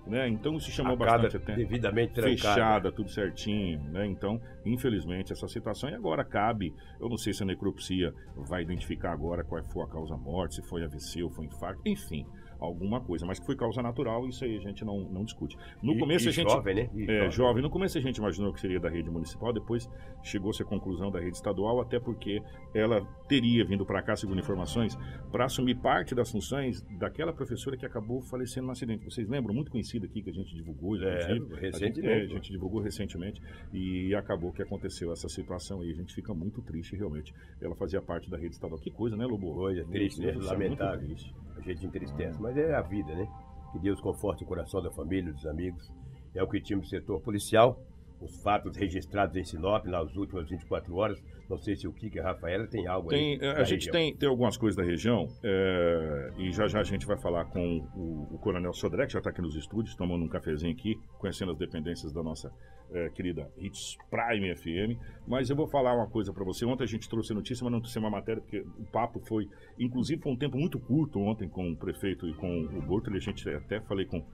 né? 0.07 0.29
Então 0.29 0.57
isso 0.57 0.71
chamou 0.71 0.97
bastante 0.97 1.37
atenção. 1.37 1.57
devidamente 1.57 2.15
trancada. 2.15 2.37
Fechada, 2.37 2.93
tudo 2.93 3.11
certinho, 3.11 3.81
né? 3.91 4.07
Então, 4.07 4.41
infelizmente, 4.65 5.33
essa 5.33 5.49
situação. 5.49 5.89
E 5.91 5.95
agora 5.95 6.25
cabe, 6.25 6.75
eu 7.01 7.09
não 7.09 7.17
sei 7.17 7.33
se 7.33 7.43
a 7.43 7.47
necropsia 7.47 8.13
vai 8.37 8.63
identificar 8.63 9.13
agora 9.13 9.45
qual 9.45 9.63
foi 9.65 9.85
a 9.85 9.87
causa 9.87 10.17
morte, 10.17 10.57
se 10.57 10.63
foi 10.63 10.85
AVC 10.85 11.23
ou 11.23 11.31
foi 11.31 11.47
infarto, 11.47 11.81
enfim, 11.87 12.27
alguma 12.65 13.01
coisa. 13.01 13.27
Mas 13.27 13.39
que 13.39 13.47
foi 13.47 13.57
causa 13.57 13.83
natural, 13.83 14.27
isso 14.29 14.45
aí 14.45 14.57
a 14.57 14.61
gente 14.61 14.85
não, 14.85 15.01
não 15.11 15.25
discute. 15.25 15.57
No 15.83 15.95
E- 15.95 15.99
começo 15.99 16.27
e 16.27 16.29
a 16.29 16.33
gente. 16.33 16.51
jovem, 16.51 16.75
né? 16.75 16.91
E 16.95 17.11
É, 17.11 17.31
jovem. 17.31 17.63
No 17.63 17.71
começo 17.71 17.99
a 17.99 18.01
gente 18.01 18.17
imaginou 18.19 18.53
que 18.53 18.61
seria 18.61 18.79
da 18.81 18.89
rede 18.89 19.11
municipal, 19.11 19.53
depois 19.53 19.89
chegou-se 20.23 20.63
à 20.63 20.65
conclusão 20.65 21.11
da 21.11 21.21
rede 21.21 21.37
estadual, 21.37 21.81
até 21.81 21.99
porque 21.99 22.41
ela 22.75 23.01
teria 23.29 23.65
vindo 23.65 23.85
para 23.85 24.03
cá, 24.03 24.15
segundo 24.17 24.39
informações, 24.41 24.97
para 25.31 25.45
assumir 25.47 25.75
parte 25.77 26.15
das 26.15 26.31
funções 26.31 26.83
daquela 26.99 27.33
professora 27.33 27.77
que 27.77 27.85
acabou 27.87 28.21
falecendo 28.23 28.67
no 28.67 28.73
acidente. 28.73 29.05
Vocês 29.05 29.29
lembram? 29.29 29.55
Muito 29.55 29.71
conhecida 29.71 30.07
aqui, 30.07 30.23
que 30.23 30.31
a 30.31 30.33
gente 30.33 30.55
divulgou, 30.55 30.97
É, 30.97 30.99
inclusive. 30.99 31.23
A 31.23 31.35
gente, 31.35 31.61
recentemente. 31.61 32.07
é, 32.09 32.23
a 32.23 32.27
gente 32.27 32.51
divulgou 32.53 32.81
recentemente 32.81 33.41
e 33.73 34.15
acabou 34.15 34.53
que 34.53 34.63
aconteceu 34.63 35.13
essa 35.13 35.29
situação 35.29 35.81
aí. 35.81 35.91
A 35.91 35.95
gente 35.95 36.15
fica 36.15 36.33
muito 36.35 36.63
triste, 36.63 36.95
realmente. 36.97 37.35
Ela 37.61 37.75
fazia 37.75 38.01
parte 38.01 38.31
da 38.31 38.37
rede 38.37 38.55
estadual. 38.55 38.81
Que 38.81 38.91
coisa, 38.91 39.17
né, 39.17 39.25
Lobo? 39.27 39.53
Coisa 39.55 39.81
Meu 39.83 39.91
triste, 39.91 40.21
né? 40.21 40.33
Lamentável. 40.33 41.07
triste. 41.07 41.35
A 41.57 41.61
gente 41.61 41.87
entristece, 41.87 42.41
mas 42.41 42.57
é 42.57 42.75
a 42.75 42.81
vida, 42.81 43.15
né? 43.15 43.29
Que 43.73 43.79
Deus 43.79 44.01
conforte 44.01 44.45
o 44.45 44.47
coração 44.47 44.83
da 44.83 44.91
família, 44.91 45.33
dos 45.33 45.47
amigos. 45.47 45.91
É 46.35 46.43
o 46.43 46.49
que 46.49 46.61
tínhamos 46.61 46.87
no 46.87 46.91
setor 46.91 47.21
policial. 47.21 47.79
Os 48.23 48.41
fatos 48.43 48.77
registrados 48.77 49.37
em 49.37 49.45
Sinop 49.45 49.85
nas 49.87 50.15
últimas 50.17 50.49
24 50.49 50.95
horas. 50.95 51.23
Não 51.51 51.59
sei 51.59 51.77
se 51.77 51.87
o 51.87 51.93
Kika 51.93 52.19
e 52.19 52.21
a 52.21 52.25
Rafaela 52.25 52.67
tem 52.67 52.87
algo 52.87 53.09
Tem, 53.09 53.39
aí. 53.41 53.49
a 53.49 53.65
gente 53.65 53.87
região. 53.87 53.93
tem, 53.93 54.17
tem 54.17 54.29
algumas 54.29 54.57
coisas 54.57 54.77
da 54.77 54.83
região 54.83 55.29
é, 55.43 56.33
e 56.39 56.53
já 56.53 56.67
já 56.67 56.81
a 56.81 56.85
gente 56.85 57.05
vai 57.05 57.19
falar 57.19 57.45
com 57.47 57.79
o, 57.95 58.35
o 58.35 58.39
Coronel 58.39 58.73
Sodré, 58.73 59.07
que 59.07 59.13
já 59.13 59.19
está 59.19 59.31
aqui 59.31 59.43
nos 59.43 59.57
estúdios, 59.57 59.95
tomando 59.95 60.25
um 60.25 60.29
cafezinho 60.29 60.73
aqui, 60.73 60.99
conhecendo 61.19 61.53
as 61.53 61.59
dependências 61.59 62.13
da 62.13 62.23
nossa 62.23 62.51
é, 62.93 63.09
querida 63.11 63.51
Hits 63.57 63.97
Prime 64.11 64.55
FM. 64.55 64.99
Mas 65.27 65.51
eu 65.51 65.57
vou 65.57 65.67
falar 65.67 65.95
uma 65.95 66.07
coisa 66.07 66.33
para 66.33 66.45
você. 66.45 66.65
Ontem 66.65 66.85
a 66.85 66.87
gente 66.87 67.09
trouxe 67.09 67.33
a 67.33 67.35
notícia, 67.35 67.65
mas 67.65 67.73
não 67.73 67.81
trouxe 67.81 67.99
uma 67.99 68.11
matéria, 68.11 68.41
porque 68.41 68.61
o 68.61 68.85
papo 68.85 69.21
foi, 69.21 69.49
inclusive, 69.79 70.23
foi 70.23 70.33
um 70.33 70.37
tempo 70.37 70.57
muito 70.57 70.79
curto 70.79 71.19
ontem 71.21 71.49
com 71.49 71.71
o 71.71 71.77
prefeito 71.77 72.29
e 72.29 72.35
com 72.35 72.61
o 72.61 72.83
Bortoli. 72.83 73.17
A 73.17 73.21
gente 73.21 73.49
até 73.49 73.81
falei 73.81 74.07
com 74.07 74.25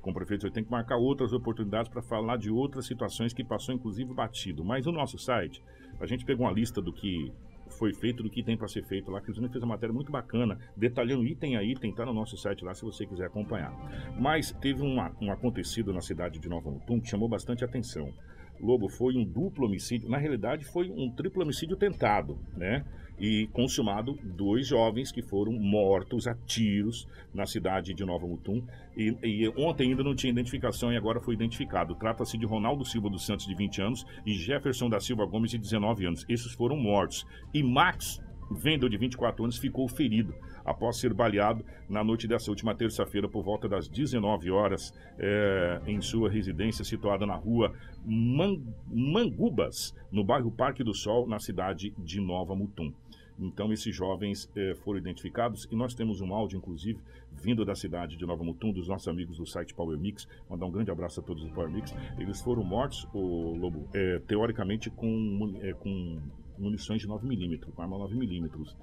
com 0.00 0.10
o 0.10 0.14
prefeito, 0.14 0.46
eu 0.46 0.50
tenho 0.50 0.66
que 0.66 0.72
marcar 0.72 0.96
outras 0.96 1.32
oportunidades 1.32 1.90
para 1.90 2.02
falar 2.02 2.36
de 2.36 2.50
outras 2.50 2.86
situações 2.86 3.32
que 3.32 3.44
passou, 3.44 3.74
inclusive, 3.74 4.12
batido. 4.14 4.64
Mas 4.64 4.86
no 4.86 4.92
nosso 4.92 5.18
site, 5.18 5.62
a 6.00 6.06
gente 6.06 6.24
pegou 6.24 6.46
uma 6.46 6.52
lista 6.52 6.80
do 6.80 6.92
que 6.92 7.32
foi 7.70 7.92
feito, 7.92 8.22
do 8.22 8.30
que 8.30 8.42
tem 8.42 8.56
para 8.56 8.68
ser 8.68 8.82
feito 8.84 9.10
lá. 9.10 9.18
A 9.18 9.20
Cristina 9.20 9.48
fez 9.48 9.62
uma 9.62 9.74
matéria 9.74 9.92
muito 9.92 10.10
bacana, 10.10 10.58
detalhando 10.76 11.26
item 11.26 11.56
a 11.56 11.62
item, 11.62 11.94
tá 11.94 12.04
no 12.06 12.14
nosso 12.14 12.36
site 12.36 12.64
lá, 12.64 12.74
se 12.74 12.82
você 12.82 13.06
quiser 13.06 13.26
acompanhar. 13.26 13.72
Mas 14.18 14.52
teve 14.52 14.82
uma, 14.82 15.12
um 15.20 15.30
acontecido 15.30 15.92
na 15.92 16.00
cidade 16.00 16.38
de 16.38 16.48
Nova 16.48 16.70
Mutum 16.70 17.00
que 17.00 17.08
chamou 17.08 17.28
bastante 17.28 17.64
atenção. 17.64 18.12
Lobo 18.60 18.88
foi 18.88 19.16
um 19.16 19.24
duplo 19.24 19.66
homicídio, 19.66 20.08
na 20.08 20.18
realidade 20.18 20.64
foi 20.64 20.90
um 20.90 21.10
triplo 21.12 21.42
homicídio 21.42 21.76
tentado, 21.76 22.38
né? 22.56 22.84
E 23.18 23.48
consumado 23.52 24.18
dois 24.22 24.66
jovens 24.66 25.10
que 25.10 25.22
foram 25.22 25.52
mortos 25.52 26.26
a 26.26 26.34
tiros 26.34 27.06
na 27.34 27.46
cidade 27.46 27.92
de 27.94 28.04
Nova 28.04 28.26
Mutum. 28.26 28.62
E, 28.96 29.16
e 29.22 29.48
ontem 29.56 29.90
ainda 29.90 30.04
não 30.04 30.14
tinha 30.14 30.30
identificação 30.30 30.92
e 30.92 30.96
agora 30.96 31.20
foi 31.20 31.34
identificado. 31.34 31.94
Trata-se 31.94 32.38
de 32.38 32.46
Ronaldo 32.46 32.84
Silva 32.84 33.10
dos 33.10 33.26
Santos, 33.26 33.46
de 33.46 33.54
20 33.54 33.82
anos, 33.82 34.06
e 34.24 34.34
Jefferson 34.34 34.88
da 34.88 35.00
Silva 35.00 35.26
Gomes, 35.26 35.50
de 35.50 35.58
19 35.58 36.06
anos. 36.06 36.24
Esses 36.28 36.52
foram 36.52 36.76
mortos. 36.76 37.26
E 37.52 37.62
Max 37.62 38.20
Vendel, 38.50 38.88
de 38.88 38.96
24 38.96 39.44
anos, 39.44 39.58
ficou 39.58 39.88
ferido 39.88 40.34
após 40.64 40.96
ser 40.96 41.14
baleado 41.14 41.64
na 41.88 42.04
noite 42.04 42.26
dessa 42.26 42.50
última 42.50 42.74
terça-feira, 42.74 43.28
por 43.28 43.42
volta 43.42 43.68
das 43.68 43.88
19 43.88 44.50
horas, 44.50 44.92
é, 45.18 45.80
em 45.86 46.00
sua 46.00 46.28
residência 46.28 46.84
situada 46.84 47.26
na 47.26 47.34
rua 47.34 47.72
Man 48.04 48.60
Mangubas, 48.86 49.94
no 50.10 50.24
bairro 50.24 50.50
Parque 50.50 50.84
do 50.84 50.94
Sol, 50.94 51.26
na 51.26 51.38
cidade 51.38 51.94
de 51.98 52.20
Nova 52.20 52.54
Mutum. 52.54 52.92
Então, 53.40 53.72
esses 53.72 53.94
jovens 53.94 54.50
eh, 54.56 54.74
foram 54.82 54.98
identificados 54.98 55.68
e 55.70 55.76
nós 55.76 55.94
temos 55.94 56.20
um 56.20 56.34
áudio, 56.34 56.56
inclusive, 56.56 56.98
vindo 57.32 57.64
da 57.64 57.74
cidade 57.74 58.16
de 58.16 58.26
Nova 58.26 58.42
Mutum, 58.42 58.72
dos 58.72 58.88
nossos 58.88 59.06
amigos 59.06 59.38
do 59.38 59.46
site 59.46 59.72
Power 59.74 59.96
Mix. 59.96 60.26
Mandar 60.50 60.66
um 60.66 60.72
grande 60.72 60.90
abraço 60.90 61.20
a 61.20 61.22
todos 61.22 61.44
do 61.44 61.50
Power 61.50 61.70
Mix. 61.70 61.94
Eles 62.18 62.40
foram 62.40 62.64
mortos, 62.64 63.06
o 63.14 63.54
Lobo, 63.54 63.88
eh, 63.94 64.20
teoricamente 64.26 64.90
com, 64.90 65.56
eh, 65.62 65.72
com 65.72 66.18
munições 66.58 67.00
de 67.00 67.08
9mm, 67.08 67.72
com 67.72 67.82
arma 67.82 67.96
9mm. 67.98 68.74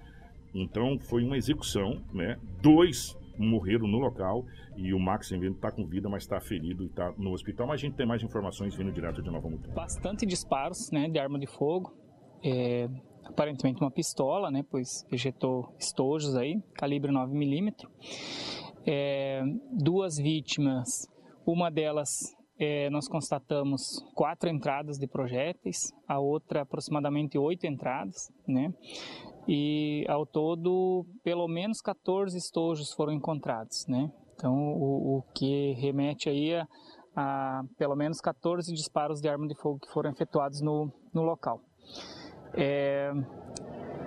Então, 0.53 0.97
foi 0.99 1.23
uma 1.23 1.37
execução, 1.37 2.01
né? 2.13 2.39
Dois 2.61 3.17
morreram 3.37 3.87
no 3.87 3.97
local 3.97 4.45
e 4.77 4.93
o 4.93 4.99
Max 4.99 5.31
está 5.31 5.71
com 5.71 5.85
vida, 5.85 6.09
mas 6.09 6.23
está 6.23 6.39
ferido 6.39 6.83
e 6.83 6.87
está 6.87 7.13
no 7.17 7.31
hospital. 7.31 7.67
Mas 7.67 7.81
a 7.81 7.83
gente 7.85 7.95
tem 7.95 8.05
mais 8.05 8.23
informações 8.23 8.75
vindo 8.75 8.91
direto 8.91 9.21
de 9.21 9.29
Nova 9.29 9.49
Mutum. 9.49 9.71
Bastante 9.71 10.25
disparos, 10.25 10.91
né, 10.91 11.09
de 11.09 11.19
arma 11.19 11.37
de 11.37 11.47
fogo. 11.47 11.93
É, 12.43 12.87
aparentemente 13.23 13.81
uma 13.81 13.91
pistola, 13.91 14.51
né, 14.51 14.63
pois 14.69 15.05
ejetou 15.11 15.73
estojos 15.79 16.35
aí, 16.35 16.61
calibre 16.73 17.11
9mm. 17.11 17.87
É, 18.87 19.43
duas 19.71 20.17
vítimas, 20.17 21.09
uma 21.45 21.71
delas 21.71 22.34
é, 22.57 22.89
nós 22.89 23.07
constatamos 23.07 23.99
quatro 24.13 24.49
entradas 24.49 24.97
de 24.97 25.07
projéteis, 25.07 25.91
a 26.07 26.19
outra 26.19 26.61
aproximadamente 26.61 27.37
oito 27.37 27.65
entradas, 27.65 28.31
né? 28.47 28.73
E 29.47 30.05
ao 30.07 30.25
todo, 30.25 31.05
pelo 31.23 31.47
menos 31.47 31.81
14 31.81 32.37
estojos 32.37 32.93
foram 32.93 33.13
encontrados, 33.13 33.85
né? 33.87 34.09
Então, 34.35 34.53
o, 34.53 35.17
o 35.17 35.21
que 35.33 35.73
remete 35.73 36.29
aí 36.29 36.55
a, 36.55 36.67
a, 37.15 37.63
pelo 37.77 37.95
menos 37.95 38.19
14 38.19 38.73
disparos 38.73 39.21
de 39.21 39.29
arma 39.29 39.47
de 39.47 39.55
fogo 39.55 39.79
que 39.79 39.91
foram 39.91 40.09
efetuados 40.09 40.61
no, 40.61 40.91
no 41.13 41.23
local. 41.23 41.61
É, 42.53 43.11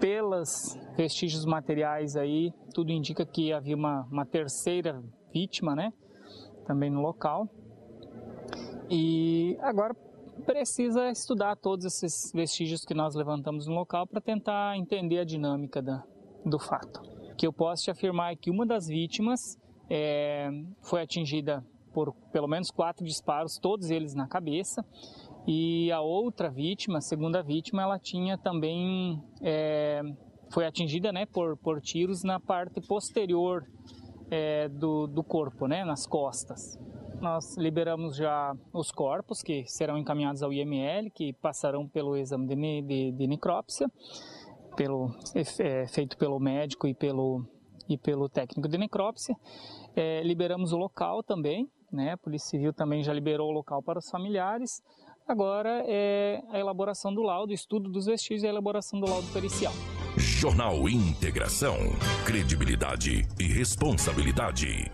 pelas 0.00 0.78
vestígios 0.96 1.44
materiais 1.44 2.16
aí, 2.16 2.52
tudo 2.74 2.90
indica 2.90 3.26
que 3.26 3.52
havia 3.52 3.76
uma, 3.76 4.02
uma 4.11 4.24
terceira 4.24 5.02
vítima, 5.32 5.74
né? 5.74 5.92
Também 6.66 6.90
no 6.90 7.00
local. 7.00 7.48
E 8.90 9.57
agora 9.61 9.94
precisa 10.46 11.11
estudar 11.11 11.57
todos 11.57 11.85
esses 11.85 12.33
vestígios 12.33 12.85
que 12.85 12.94
nós 12.94 13.14
levantamos 13.14 13.66
no 13.66 13.74
local 13.74 14.07
para 14.07 14.20
tentar 14.20 14.77
entender 14.77 15.18
a 15.18 15.24
dinâmica 15.24 15.83
da, 15.83 16.03
do 16.44 16.59
fato. 16.59 17.03
Que 17.37 17.46
eu 17.46 17.53
posso 17.53 17.85
te 17.85 17.90
afirmar 17.90 18.33
é 18.33 18.37
que 18.37 18.51
uma 18.51 18.64
das 18.64 18.87
vítimas 18.88 19.59
é, 19.90 20.51
foi 20.83 21.03
atingida 21.03 21.64
por 21.92 22.12
pelo 22.33 22.46
menos 22.46 22.70
quatro 22.70 23.05
disparos, 23.05 23.59
todos 23.59 23.90
eles 23.90 24.14
na 24.14 24.27
cabeça, 24.27 24.85
e 25.46 25.90
a 25.90 26.01
outra 26.01 26.51
vítima, 26.51 26.98
a 26.98 27.01
segunda 27.01 27.42
vítima, 27.42 27.83
ela 27.83 27.98
tinha 27.98 28.37
também 28.37 29.22
é, 29.40 30.03
foi 30.51 30.66
atingida, 30.66 31.12
né, 31.12 31.27
por, 31.27 31.57
por 31.57 31.81
tiros 31.81 32.22
na 32.22 32.38
parte 32.40 32.81
posterior 32.81 33.66
é, 34.31 34.68
do, 34.68 35.07
do 35.07 35.22
corpo, 35.22 35.66
né, 35.66 35.85
nas 35.85 36.07
costas. 36.07 36.79
Nós 37.20 37.57
liberamos 37.57 38.16
já 38.16 38.54
os 38.72 38.92
corpos 38.92 39.42
que 39.42 39.64
serão 39.66 39.98
encaminhados 39.98 40.42
ao 40.42 40.52
IML, 40.52 41.11
que 41.11 41.33
passarão 41.33 41.87
pelo 41.88 42.16
exame 42.16 42.46
de, 42.46 42.83
de, 42.83 43.12
de 43.12 43.26
necrópsia, 43.26 43.90
pelo, 44.76 45.11
é, 45.35 45.87
feito 45.88 46.16
pelo 46.16 46.38
médico 46.38 46.87
e 46.87 46.94
pelo, 46.94 47.44
e 47.88 47.98
pelo 47.98 48.28
técnico 48.28 48.68
de 48.68 48.78
necrópsia. 48.78 49.35
É, 49.96 50.22
liberamos 50.22 50.72
o 50.72 50.76
local 50.76 51.22
também, 51.22 51.68
né? 51.92 52.12
A 52.12 52.16
Polícia 52.16 52.50
Civil 52.50 52.72
também 52.72 53.02
já 53.02 53.12
liberou 53.12 53.48
o 53.48 53.52
local 53.52 53.83
para 53.83 53.98
os 53.98 54.09
familiares. 54.09 54.81
Agora 55.26 55.83
é 55.87 56.40
a 56.50 56.59
elaboração 56.59 57.12
do 57.12 57.22
laudo, 57.22 57.52
estudo 57.52 57.90
dos 57.90 58.07
vestígios 58.07 58.44
e 58.44 58.46
a 58.46 58.50
elaboração 58.50 59.00
do 59.00 59.11
laudo 59.11 59.26
pericial. 59.33 59.72
Jornal 60.16 60.88
Integração. 60.88 61.76
Credibilidade 62.24 63.26
e 63.38 63.44
responsabilidade. 63.44 64.90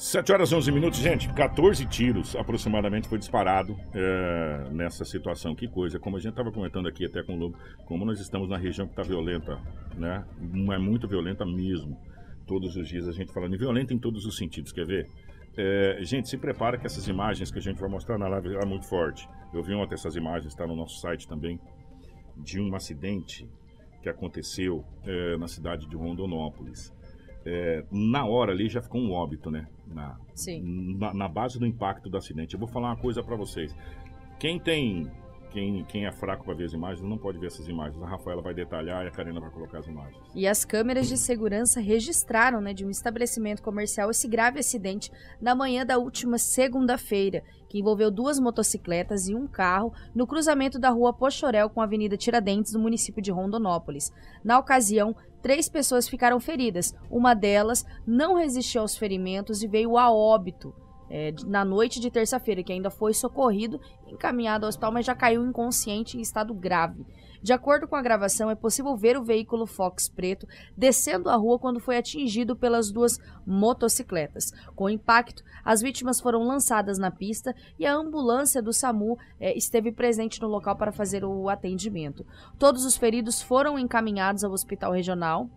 7 0.00 0.32
horas 0.32 0.50
e 0.50 0.54
11 0.54 0.72
minutos, 0.72 0.98
gente. 0.98 1.30
14 1.34 1.84
tiros 1.84 2.34
aproximadamente 2.34 3.06
foi 3.06 3.18
disparado 3.18 3.78
é, 3.92 4.70
nessa 4.70 5.04
situação. 5.04 5.54
Que 5.54 5.68
coisa. 5.68 6.00
Como 6.00 6.16
a 6.16 6.18
gente 6.18 6.30
estava 6.30 6.50
comentando 6.50 6.88
aqui 6.88 7.04
até 7.04 7.22
com 7.22 7.34
o 7.34 7.38
Lobo, 7.38 7.58
como 7.84 8.06
nós 8.06 8.18
estamos 8.18 8.48
na 8.48 8.56
região 8.56 8.86
que 8.86 8.94
está 8.94 9.02
violenta, 9.02 9.60
né? 9.98 10.24
É 10.72 10.78
muito 10.78 11.06
violenta 11.06 11.44
mesmo. 11.44 12.00
Todos 12.46 12.76
os 12.76 12.88
dias 12.88 13.06
a 13.06 13.12
gente 13.12 13.30
falando 13.30 13.58
violenta 13.58 13.92
em 13.92 13.98
todos 13.98 14.24
os 14.24 14.38
sentidos. 14.38 14.72
Quer 14.72 14.86
ver? 14.86 15.06
É, 15.54 15.98
gente, 16.00 16.30
se 16.30 16.38
prepara 16.38 16.78
que 16.78 16.86
essas 16.86 17.06
imagens 17.06 17.50
que 17.50 17.58
a 17.58 17.62
gente 17.62 17.78
vai 17.78 17.90
mostrar 17.90 18.16
na 18.16 18.26
live 18.26 18.56
é 18.56 18.64
muito 18.64 18.86
forte. 18.86 19.28
Eu 19.52 19.62
vi 19.62 19.74
ontem 19.74 19.96
essas 19.96 20.16
imagens, 20.16 20.46
está 20.46 20.66
no 20.66 20.74
nosso 20.74 20.98
site 20.98 21.28
também, 21.28 21.60
de 22.38 22.58
um 22.58 22.74
acidente 22.74 23.46
que 24.02 24.08
aconteceu 24.08 24.82
é, 25.04 25.36
na 25.36 25.46
cidade 25.46 25.86
de 25.86 25.94
Rondonópolis. 25.94 26.90
É, 27.44 27.84
na 27.90 28.24
hora 28.26 28.52
ali 28.52 28.68
já 28.68 28.82
ficou 28.82 29.00
um 29.00 29.12
óbito, 29.12 29.50
né? 29.50 29.66
Na, 29.86 30.18
Sim. 30.34 30.96
Na, 30.98 31.14
na 31.14 31.28
base 31.28 31.58
do 31.58 31.66
impacto 31.66 32.08
do 32.08 32.16
acidente. 32.16 32.54
Eu 32.54 32.60
vou 32.60 32.68
falar 32.68 32.88
uma 32.88 32.96
coisa 32.96 33.22
para 33.22 33.36
vocês. 33.36 33.74
Quem 34.38 34.58
tem 34.58 35.10
quem, 35.50 35.84
quem 35.84 36.06
é 36.06 36.12
fraco 36.12 36.44
para 36.44 36.54
ver 36.54 36.64
as 36.64 36.72
imagens 36.72 37.06
não 37.06 37.18
pode 37.18 37.38
ver 37.38 37.48
essas 37.48 37.68
imagens. 37.68 38.02
A 38.02 38.06
Rafaela 38.06 38.40
vai 38.40 38.54
detalhar 38.54 39.04
e 39.04 39.08
a 39.08 39.10
Karina 39.10 39.40
vai 39.40 39.50
colocar 39.50 39.78
as 39.78 39.86
imagens. 39.86 40.16
E 40.34 40.46
as 40.46 40.64
câmeras 40.64 41.08
de 41.08 41.18
segurança 41.18 41.80
registraram, 41.80 42.60
né, 42.60 42.72
de 42.72 42.86
um 42.86 42.90
estabelecimento 42.90 43.62
comercial 43.62 44.10
esse 44.10 44.28
grave 44.28 44.60
acidente 44.60 45.10
na 45.40 45.54
manhã 45.54 45.84
da 45.84 45.98
última 45.98 46.38
segunda-feira, 46.38 47.42
que 47.68 47.78
envolveu 47.78 48.10
duas 48.10 48.38
motocicletas 48.38 49.28
e 49.28 49.34
um 49.34 49.46
carro 49.46 49.92
no 50.14 50.26
cruzamento 50.26 50.78
da 50.78 50.90
rua 50.90 51.12
Pochorel 51.12 51.68
com 51.68 51.80
a 51.80 51.84
Avenida 51.84 52.16
Tiradentes, 52.16 52.72
no 52.72 52.80
município 52.80 53.22
de 53.22 53.30
Rondonópolis. 53.30 54.12
Na 54.42 54.58
ocasião, 54.58 55.14
três 55.42 55.68
pessoas 55.68 56.08
ficaram 56.08 56.40
feridas. 56.40 56.94
Uma 57.10 57.34
delas 57.34 57.84
não 58.06 58.34
resistiu 58.34 58.82
aos 58.82 58.96
ferimentos 58.96 59.62
e 59.62 59.68
veio 59.68 59.98
a 59.98 60.12
óbito 60.12 60.74
é, 61.10 61.34
na 61.44 61.64
noite 61.64 61.98
de 61.98 62.10
terça-feira, 62.10 62.62
que 62.62 62.72
ainda 62.72 62.88
foi 62.88 63.12
socorrido, 63.12 63.80
encaminhado 64.06 64.64
ao 64.64 64.68
hospital, 64.68 64.92
mas 64.92 65.04
já 65.04 65.14
caiu 65.14 65.44
inconsciente 65.44 66.16
em 66.16 66.20
estado 66.20 66.54
grave. 66.54 67.04
De 67.42 67.54
acordo 67.54 67.88
com 67.88 67.96
a 67.96 68.02
gravação, 68.02 68.50
é 68.50 68.54
possível 68.54 68.94
ver 68.94 69.16
o 69.16 69.24
veículo 69.24 69.66
Fox 69.66 70.08
preto 70.08 70.46
descendo 70.76 71.30
a 71.30 71.36
rua 71.36 71.58
quando 71.58 71.80
foi 71.80 71.96
atingido 71.96 72.54
pelas 72.54 72.90
duas 72.90 73.18
motocicletas. 73.46 74.52
Com 74.76 74.84
o 74.84 74.90
impacto, 74.90 75.42
as 75.64 75.80
vítimas 75.80 76.20
foram 76.20 76.42
lançadas 76.42 76.98
na 76.98 77.10
pista 77.10 77.54
e 77.78 77.86
a 77.86 77.94
ambulância 77.94 78.60
do 78.60 78.74
SAMU 78.74 79.18
é, 79.40 79.56
esteve 79.56 79.90
presente 79.90 80.40
no 80.40 80.48
local 80.48 80.76
para 80.76 80.92
fazer 80.92 81.24
o 81.24 81.48
atendimento. 81.48 82.26
Todos 82.58 82.84
os 82.84 82.96
feridos 82.96 83.40
foram 83.40 83.78
encaminhados 83.78 84.44
ao 84.44 84.52
hospital 84.52 84.92
regional. 84.92 85.48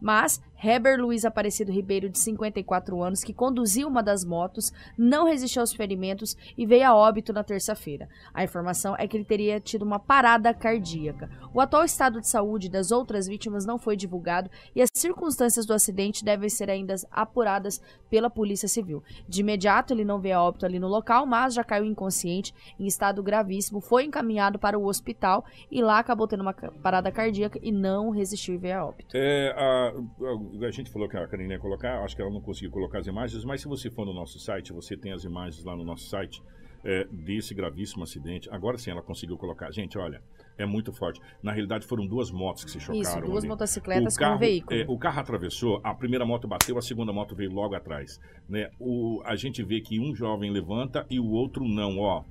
Mas 0.00 0.40
Heber 0.62 1.00
Luiz 1.00 1.24
Aparecido 1.24 1.72
Ribeiro, 1.72 2.10
de 2.10 2.18
54 2.18 3.02
anos, 3.02 3.24
que 3.24 3.32
conduziu 3.32 3.88
uma 3.88 4.02
das 4.02 4.24
motos, 4.24 4.70
não 4.96 5.24
resistiu 5.24 5.62
aos 5.62 5.72
ferimentos 5.72 6.36
e 6.56 6.66
veio 6.66 6.86
a 6.86 6.94
óbito 6.94 7.32
na 7.32 7.42
terça-feira. 7.42 8.08
A 8.34 8.44
informação 8.44 8.94
é 8.98 9.08
que 9.08 9.16
ele 9.16 9.24
teria 9.24 9.58
tido 9.58 9.82
uma 9.82 9.98
parada 9.98 10.52
cardíaca. 10.52 11.30
O 11.54 11.60
atual 11.60 11.84
estado 11.84 12.20
de 12.20 12.28
saúde 12.28 12.68
das 12.68 12.90
outras 12.90 13.26
vítimas 13.26 13.64
não 13.64 13.78
foi 13.78 13.96
divulgado 13.96 14.50
e 14.76 14.82
as 14.82 14.90
circunstâncias 14.94 15.64
do 15.64 15.72
acidente 15.72 16.24
devem 16.24 16.50
ser 16.50 16.68
ainda 16.68 16.94
apuradas 17.10 17.80
pela 18.10 18.28
Polícia 18.28 18.68
Civil. 18.68 19.02
De 19.26 19.40
imediato, 19.40 19.94
ele 19.94 20.04
não 20.04 20.20
veio 20.20 20.36
a 20.36 20.42
óbito 20.42 20.66
ali 20.66 20.78
no 20.78 20.88
local, 20.88 21.24
mas 21.24 21.54
já 21.54 21.64
caiu 21.64 21.84
inconsciente, 21.84 22.54
em 22.78 22.86
estado 22.86 23.22
gravíssimo, 23.22 23.80
foi 23.80 24.04
encaminhado 24.04 24.58
para 24.58 24.78
o 24.78 24.86
hospital 24.86 25.44
e 25.70 25.80
lá 25.80 25.98
acabou 25.98 26.28
tendo 26.28 26.42
uma 26.42 26.52
parada 26.52 27.10
cardíaca 27.10 27.58
e 27.62 27.72
não 27.72 28.10
resistiu 28.10 28.54
e 28.54 28.58
veio 28.58 28.78
a 28.78 28.84
óbito. 28.84 29.16
É, 29.16 29.54
a, 29.56 29.92
a 30.26 30.49
gente 30.70 30.90
falou 30.90 31.08
que 31.08 31.16
a 31.16 31.26
Karine 31.26 31.52
ia 31.54 31.58
colocar, 31.58 32.02
acho 32.04 32.14
que 32.16 32.22
ela 32.22 32.30
não 32.30 32.40
conseguiu 32.40 32.70
colocar 32.70 32.98
as 32.98 33.06
imagens, 33.06 33.44
mas 33.44 33.60
se 33.60 33.68
você 33.68 33.90
for 33.90 34.04
no 34.06 34.12
nosso 34.14 34.38
site, 34.38 34.72
você 34.72 34.96
tem 34.96 35.12
as 35.12 35.24
imagens 35.24 35.64
lá 35.64 35.76
no 35.76 35.84
nosso 35.84 36.04
site 36.08 36.42
é, 36.84 37.04
desse 37.10 37.54
gravíssimo 37.54 38.02
acidente. 38.04 38.48
Agora 38.50 38.78
sim 38.78 38.90
ela 38.90 39.02
conseguiu 39.02 39.36
colocar. 39.36 39.70
Gente, 39.70 39.98
olha, 39.98 40.22
é 40.56 40.64
muito 40.64 40.92
forte. 40.92 41.20
Na 41.42 41.52
realidade, 41.52 41.86
foram 41.86 42.06
duas 42.06 42.30
motos 42.30 42.64
que 42.64 42.70
se 42.70 42.80
chocaram. 42.80 43.00
Isso, 43.00 43.20
duas 43.20 43.44
ali. 43.44 43.48
motocicletas 43.48 44.14
O 44.14 44.18
com 44.18 44.24
um 44.24 44.26
carro, 44.28 44.38
veículo. 44.38 44.80
é, 44.80 44.84
o 44.88 44.98
carro 44.98 45.20
atravessou, 45.20 45.80
a 45.84 45.94
primeira 45.94 46.24
moto 46.24 46.48
bateu, 46.48 46.76
a 46.78 46.82
segunda 46.82 47.12
moto 47.12 47.34
veio 47.34 47.50
logo 47.52 47.74
atrás. 47.74 48.18
Né? 48.48 48.70
O, 48.78 49.20
a 49.24 49.36
gente 49.36 49.62
vê 49.62 49.80
que 49.80 50.00
um 50.00 50.14
jovem 50.14 50.50
levanta 50.50 51.06
e 51.10 51.20
o 51.20 51.26
outro 51.30 51.66
não. 51.66 51.98
Ó, 51.98 52.24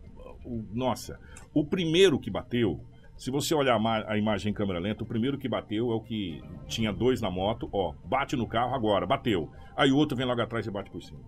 o- 0.45 0.65
nossa, 0.73 1.19
o 1.53 1.63
primeiro 1.65 2.19
que 2.19 2.32
bateu, 2.32 2.79
se 3.19 3.29
você 3.29 3.53
olhar 3.53 3.75
a, 3.75 3.79
ma- 3.79 4.03
a 4.08 4.17
imagem 4.17 4.49
em 4.49 4.53
câmera 4.53 4.79
lenta, 4.79 5.03
o 5.03 5.05
primeiro 5.05 5.38
que 5.38 5.47
bateu 5.47 5.91
é 5.91 5.93
o 5.95 5.99
que 5.99 6.41
tinha 6.67 6.91
dois 6.91 7.19
na 7.21 7.29
moto, 7.29 7.69
ó, 7.71 7.93
bate 8.05 8.36
no 8.36 8.47
carro 8.47 8.73
agora, 8.73 9.05
bateu. 9.05 9.51
Aí 9.75 9.91
o 9.91 9.97
outro 9.97 10.17
vem 10.17 10.25
logo 10.25 10.41
atrás 10.41 10.65
e 10.65 10.71
bate 10.71 10.89
por 10.89 11.03
cima. 11.03 11.19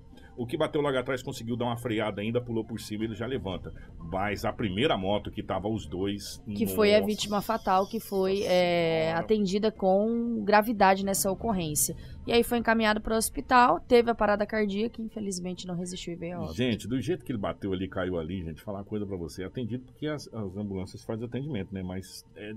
O 0.42 0.46
que 0.48 0.58
bateu 0.58 0.82
logo 0.82 0.98
atrás 0.98 1.22
conseguiu 1.22 1.56
dar 1.56 1.66
uma 1.66 1.78
freada 1.78 2.20
ainda, 2.20 2.42
pulou 2.42 2.66
por 2.66 2.80
cima 2.80 3.04
e 3.04 3.08
ele 3.08 3.14
já 3.14 3.28
levanta. 3.28 3.72
Mas 4.00 4.44
a 4.44 4.52
primeira 4.52 4.98
moto 4.98 5.30
que 5.30 5.44
tava 5.44 5.68
os 5.68 5.86
dois. 5.86 6.42
Que 6.56 6.66
foi 6.66 6.96
a 6.96 6.98
nossa. 6.98 7.06
vítima 7.06 7.42
fatal 7.44 7.86
que 7.86 8.00
foi 8.00 8.42
é, 8.42 9.14
atendida 9.14 9.72
com 9.72 10.44
gravidade 10.44 11.06
nessa 11.06 11.32
ocorrência. 11.32 11.96
E 12.26 12.34
aí 12.34 12.44
foi 12.44 12.58
encaminhado 12.58 13.00
para 13.00 13.14
o 13.14 13.18
hospital, 13.18 13.80
teve 13.82 14.10
a 14.10 14.16
parada 14.16 14.44
cardíaca, 14.44 15.00
infelizmente 15.00 15.68
não 15.68 15.76
resistiu 15.76 16.14
e 16.14 16.16
veio 16.16 16.38
a 16.38 16.40
óbito. 16.40 16.56
Gente, 16.56 16.88
do 16.88 17.00
jeito 17.00 17.24
que 17.24 17.32
ele 17.32 17.40
bateu 17.40 17.72
ali, 17.72 17.88
caiu 17.88 18.18
ali, 18.18 18.44
gente, 18.44 18.64
falar 18.64 18.80
uma 18.80 18.86
coisa 18.86 19.06
pra 19.06 19.16
você. 19.16 19.44
É 19.44 19.46
atendido 19.46 19.86
porque 19.86 20.08
as, 20.08 20.28
as 20.34 20.58
ambulâncias 20.58 21.04
fazem 21.04 21.28
atendimento, 21.28 21.72
né? 21.72 21.84
Mas, 21.84 22.26
é, 22.36 22.52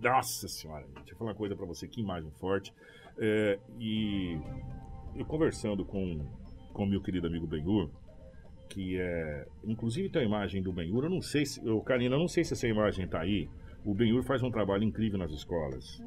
nossa 0.00 0.48
senhora, 0.48 0.86
gente, 0.96 1.12
eu 1.12 1.18
falar 1.18 1.32
uma 1.32 1.36
coisa 1.36 1.54
pra 1.54 1.66
você, 1.66 1.86
que 1.86 2.00
imagem 2.00 2.30
forte. 2.40 2.72
É, 3.18 3.58
e 3.78 4.38
eu 5.14 5.26
conversando 5.26 5.84
com 5.84 6.24
com 6.76 6.84
meu 6.84 7.00
querido 7.00 7.26
amigo 7.26 7.46
Benhur, 7.46 7.88
que 8.68 9.00
é. 9.00 9.46
Inclusive 9.64 10.10
tem 10.10 10.22
a 10.22 10.24
imagem 10.26 10.62
do 10.62 10.70
Benhur, 10.70 11.04
eu 11.04 11.10
não 11.10 11.22
sei 11.22 11.46
se. 11.46 11.66
Eu, 11.66 11.80
Karina, 11.80 12.16
eu 12.16 12.18
não 12.18 12.28
sei 12.28 12.44
se 12.44 12.52
essa 12.52 12.68
imagem 12.68 13.08
tá 13.08 13.22
aí. 13.22 13.48
O 13.82 13.94
Benhur 13.94 14.22
faz 14.24 14.42
um 14.42 14.50
trabalho 14.50 14.84
incrível 14.84 15.18
nas 15.18 15.30
escolas. 15.30 16.02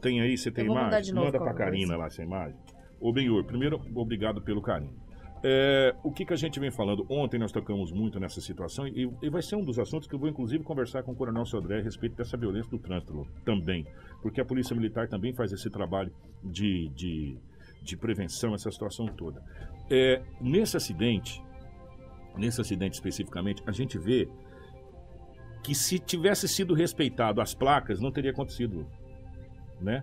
Tem 0.00 0.22
aí, 0.22 0.38
você 0.38 0.50
tem 0.50 0.64
imagem? 0.64 1.12
novo 1.12 1.26
Manda 1.26 1.38
com 1.38 1.44
pra 1.44 1.52
a 1.52 1.56
Karina 1.56 1.96
lá 1.96 2.06
essa 2.06 2.22
imagem. 2.22 2.56
Ô 2.98 3.12
Benhur, 3.12 3.44
primeiro, 3.44 3.82
obrigado 3.94 4.40
pelo 4.40 4.62
carinho. 4.62 4.96
É, 5.44 5.94
o 6.04 6.12
que, 6.12 6.24
que 6.24 6.32
a 6.32 6.36
gente 6.36 6.58
vem 6.60 6.70
falando? 6.70 7.04
Ontem 7.10 7.36
nós 7.36 7.50
tocamos 7.50 7.90
muito 7.90 8.20
nessa 8.20 8.40
situação 8.40 8.86
e, 8.86 9.10
e 9.20 9.28
vai 9.28 9.42
ser 9.42 9.56
um 9.56 9.64
dos 9.64 9.76
assuntos 9.76 10.06
que 10.06 10.14
eu 10.14 10.18
vou 10.18 10.28
inclusive 10.28 10.62
conversar 10.62 11.02
com 11.02 11.10
o 11.10 11.16
Coronel 11.16 11.44
Sodré 11.44 11.80
a 11.80 11.82
respeito 11.82 12.14
dessa 12.14 12.36
violência 12.36 12.70
do 12.70 12.78
trânsito 12.78 13.26
também. 13.44 13.84
Porque 14.22 14.40
a 14.40 14.44
Polícia 14.44 14.74
Militar 14.74 15.08
também 15.08 15.34
faz 15.34 15.52
esse 15.52 15.68
trabalho 15.68 16.12
de, 16.44 16.88
de, 16.94 17.36
de 17.82 17.96
prevenção, 17.96 18.54
essa 18.54 18.70
situação 18.70 19.06
toda. 19.06 19.42
É, 19.90 20.22
nesse 20.40 20.76
acidente, 20.76 21.42
nesse 22.36 22.60
acidente 22.60 22.94
especificamente, 22.94 23.62
a 23.66 23.72
gente 23.72 23.98
vê 23.98 24.28
que 25.62 25.74
se 25.74 25.98
tivesse 25.98 26.48
sido 26.48 26.74
respeitado 26.74 27.40
as 27.40 27.54
placas, 27.54 28.00
não 28.00 28.10
teria 28.10 28.30
acontecido, 28.30 28.86
né? 29.80 30.02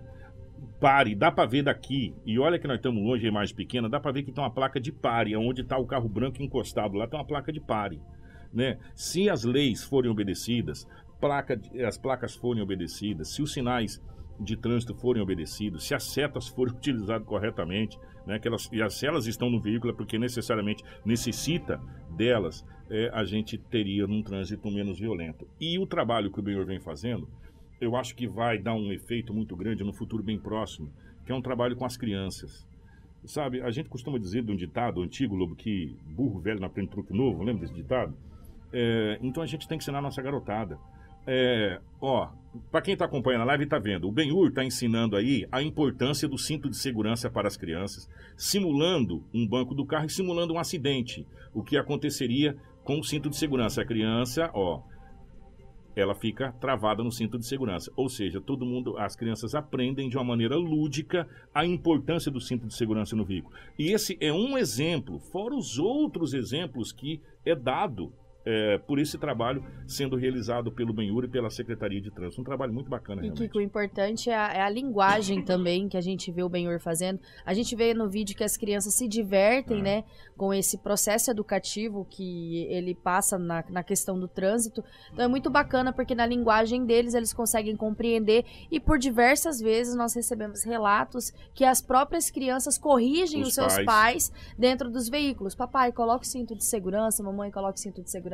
Pare, 0.78 1.14
dá 1.14 1.30
pra 1.30 1.46
ver 1.46 1.62
daqui, 1.62 2.14
e 2.24 2.38
olha 2.38 2.58
que 2.58 2.66
nós 2.66 2.76
estamos 2.76 3.02
longe, 3.02 3.24
a 3.24 3.28
imagem 3.28 3.54
pequena, 3.54 3.88
dá 3.88 3.98
pra 3.98 4.12
ver 4.12 4.22
que 4.22 4.32
tem 4.32 4.42
uma 4.42 4.50
placa 4.50 4.78
de 4.78 4.92
pare, 4.92 5.36
onde 5.36 5.62
está 5.62 5.78
o 5.78 5.86
carro 5.86 6.08
branco 6.08 6.42
encostado, 6.42 6.96
lá 6.96 7.06
tem 7.06 7.18
uma 7.18 7.26
placa 7.26 7.52
de 7.52 7.60
pare, 7.60 8.00
né? 8.52 8.78
Se 8.94 9.28
as 9.28 9.44
leis 9.44 9.82
forem 9.82 10.10
obedecidas, 10.10 10.86
placa, 11.20 11.60
as 11.86 11.98
placas 11.98 12.34
forem 12.34 12.62
obedecidas, 12.62 13.28
se 13.28 13.42
os 13.42 13.52
sinais 13.52 14.02
de 14.40 14.56
trânsito 14.56 14.94
forem 14.94 15.22
obedecidos, 15.22 15.84
se 15.86 15.94
as 15.94 16.04
setas 16.04 16.48
forem 16.48 16.72
utilizadas 16.74 17.26
corretamente, 17.26 17.98
né, 18.26 18.38
que 18.38 18.48
elas, 18.48 18.68
e 18.72 18.90
se 18.90 19.06
elas 19.06 19.26
estão 19.26 19.50
no 19.50 19.60
veículo 19.60 19.92
é 19.92 19.96
porque 19.96 20.18
necessariamente 20.18 20.82
necessita 21.04 21.80
delas, 22.16 22.64
é, 22.88 23.10
a 23.12 23.24
gente 23.24 23.56
teria 23.56 24.06
num 24.06 24.22
trânsito 24.22 24.70
menos 24.70 24.98
violento. 24.98 25.46
E 25.60 25.78
o 25.78 25.86
trabalho 25.86 26.30
que 26.30 26.40
o 26.40 26.42
Benhor 26.42 26.64
vem 26.66 26.80
fazendo, 26.80 27.28
eu 27.80 27.96
acho 27.96 28.14
que 28.14 28.26
vai 28.26 28.58
dar 28.58 28.74
um 28.74 28.92
efeito 28.92 29.32
muito 29.32 29.56
grande 29.56 29.84
no 29.84 29.92
futuro 29.92 30.22
bem 30.22 30.38
próximo, 30.38 30.92
que 31.24 31.32
é 31.32 31.34
um 31.34 31.40
trabalho 31.40 31.76
com 31.76 31.84
as 31.84 31.96
crianças. 31.96 32.66
Sabe, 33.24 33.60
a 33.62 33.70
gente 33.70 33.88
costuma 33.88 34.18
dizer 34.18 34.42
de 34.42 34.50
um 34.50 34.56
ditado 34.56 35.02
antigo, 35.02 35.36
Lobo, 35.36 35.54
que 35.54 35.94
burro 36.06 36.40
velho 36.40 36.60
não 36.60 36.66
aprende 36.66 36.90
truque 36.90 37.12
novo, 37.12 37.42
lembra 37.42 37.62
desse 37.62 37.74
ditado? 37.74 38.14
É, 38.72 39.18
então 39.22 39.42
a 39.42 39.46
gente 39.46 39.68
tem 39.68 39.76
que 39.76 39.84
ensinar 39.84 39.98
a 39.98 40.02
nossa 40.02 40.22
garotada. 40.22 40.78
É, 41.26 41.80
ó, 42.00 42.28
para 42.70 42.82
quem 42.82 42.94
está 42.94 43.04
acompanhando 43.04 43.42
a 43.42 43.46
live 43.46 43.64
está 43.64 43.78
vendo, 43.78 44.08
o 44.08 44.12
Benhur 44.12 44.48
está 44.48 44.64
ensinando 44.64 45.16
aí 45.16 45.46
a 45.52 45.62
importância 45.62 46.28
do 46.28 46.36
cinto 46.36 46.68
de 46.68 46.76
segurança 46.76 47.30
para 47.30 47.46
as 47.46 47.56
crianças, 47.56 48.08
simulando 48.36 49.22
um 49.32 49.46
banco 49.46 49.74
do 49.74 49.86
carro 49.86 50.06
e 50.06 50.10
simulando 50.10 50.54
um 50.54 50.58
acidente. 50.58 51.26
O 51.54 51.62
que 51.62 51.76
aconteceria 51.76 52.56
com 52.82 52.98
o 52.98 53.04
cinto 53.04 53.30
de 53.30 53.36
segurança? 53.36 53.82
A 53.82 53.84
criança, 53.84 54.50
ó, 54.52 54.82
ela 55.94 56.14
fica 56.14 56.52
travada 56.52 57.02
no 57.02 57.12
cinto 57.12 57.38
de 57.38 57.46
segurança. 57.46 57.92
Ou 57.94 58.08
seja, 58.08 58.40
todo 58.40 58.66
mundo, 58.66 58.96
as 58.98 59.14
crianças 59.14 59.54
aprendem 59.54 60.08
de 60.08 60.16
uma 60.16 60.24
maneira 60.24 60.56
lúdica 60.56 61.28
a 61.54 61.64
importância 61.64 62.30
do 62.30 62.40
cinto 62.40 62.66
de 62.66 62.74
segurança 62.74 63.14
no 63.14 63.24
veículo. 63.24 63.54
E 63.78 63.92
esse 63.92 64.16
é 64.20 64.32
um 64.32 64.56
exemplo, 64.56 65.18
fora 65.18 65.54
os 65.54 65.78
outros 65.78 66.34
exemplos 66.34 66.92
que 66.92 67.20
é 67.44 67.54
dado 67.54 68.12
é, 68.44 68.78
por 68.78 68.98
esse 68.98 69.18
trabalho 69.18 69.64
sendo 69.86 70.16
realizado 70.16 70.72
pelo 70.72 70.92
Benhur 70.92 71.24
e 71.24 71.28
pela 71.28 71.50
Secretaria 71.50 72.00
de 72.00 72.10
Trânsito. 72.10 72.40
Um 72.40 72.44
trabalho 72.44 72.72
muito 72.72 72.88
bacana, 72.88 73.20
E 73.20 73.24
realmente. 73.24 73.42
Kiko, 73.48 73.58
o 73.58 73.60
importante 73.60 74.30
é 74.30 74.34
a, 74.36 74.52
é 74.54 74.60
a 74.62 74.68
linguagem 74.70 75.42
também 75.44 75.88
que 75.88 75.96
a 75.96 76.00
gente 76.00 76.30
vê 76.32 76.42
o 76.42 76.48
Benhor 76.48 76.80
fazendo. 76.80 77.20
A 77.44 77.52
gente 77.52 77.74
vê 77.76 77.92
no 77.92 78.08
vídeo 78.08 78.36
que 78.36 78.44
as 78.44 78.56
crianças 78.56 78.94
se 78.94 79.06
divertem, 79.06 79.80
É. 79.80 79.82
né, 79.82 80.04
com 80.36 80.54
esse 80.54 80.78
processo 80.78 81.30
educativo 81.30 82.06
que 82.08 82.64
ele 82.70 82.94
passa 82.94 83.38
na, 83.38 83.62
na 83.68 83.82
questão 83.82 84.18
do 84.18 84.26
trânsito. 84.26 84.82
Então 85.12 85.24
é 85.24 85.28
muito 85.28 85.50
bacana 85.50 85.92
porque 85.92 86.14
na 86.14 86.24
linguagem 86.26 86.86
deles 86.86 87.12
eles 87.14 87.32
conseguem 87.34 87.76
compreender 87.76 88.44
e 88.70 88.80
por 88.80 88.98
diversas 88.98 89.60
vezes 89.60 89.94
nós 89.94 90.14
recebemos 90.14 90.64
relatos 90.64 91.30
que 91.54 91.64
as 91.64 91.82
próprias 91.82 92.30
crianças 92.30 92.78
corrigem 92.78 93.42
os, 93.42 93.48
Os 93.48 93.54
seus 93.54 93.74
pais. 93.74 93.84
pais 94.30 94.32
dentro 94.58 94.90
dos 94.90 95.08
veículos. 95.10 95.54
Papai, 95.54 95.92
coloque 95.92 96.24
o 96.24 96.28
cinto 96.28 96.54
de 96.54 96.64
segurança, 96.64 97.22
mamãe, 97.22 97.50
coloque 97.50 97.78
o 97.78 97.82
cinto 97.82 98.02
de 98.02 98.10
segurança, 98.10 98.29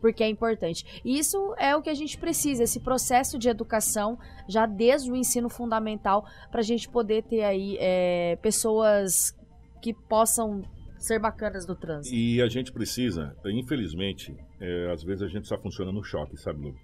porque 0.00 0.22
é 0.22 0.28
importante. 0.28 1.02
E 1.04 1.18
isso 1.18 1.54
é 1.58 1.76
o 1.76 1.82
que 1.82 1.90
a 1.90 1.94
gente 1.94 2.18
precisa, 2.18 2.62
esse 2.62 2.80
processo 2.80 3.38
de 3.38 3.48
educação, 3.48 4.18
já 4.48 4.66
desde 4.66 5.10
o 5.10 5.16
ensino 5.16 5.48
fundamental, 5.48 6.26
para 6.50 6.60
a 6.60 6.64
gente 6.64 6.88
poder 6.88 7.22
ter 7.24 7.42
aí 7.42 7.76
é, 7.80 8.36
pessoas 8.36 9.36
que 9.82 9.92
possam 9.92 10.62
ser 10.98 11.18
bacanas 11.18 11.66
do 11.66 11.74
trânsito. 11.74 12.14
E 12.14 12.40
a 12.40 12.48
gente 12.48 12.72
precisa, 12.72 13.36
infelizmente, 13.46 14.34
é, 14.60 14.90
às 14.90 15.02
vezes 15.02 15.22
a 15.22 15.28
gente 15.28 15.46
só 15.46 15.58
funciona 15.58 15.92
no 15.92 16.02
choque, 16.02 16.36
sabe, 16.36 16.62
Lu? 16.62 16.74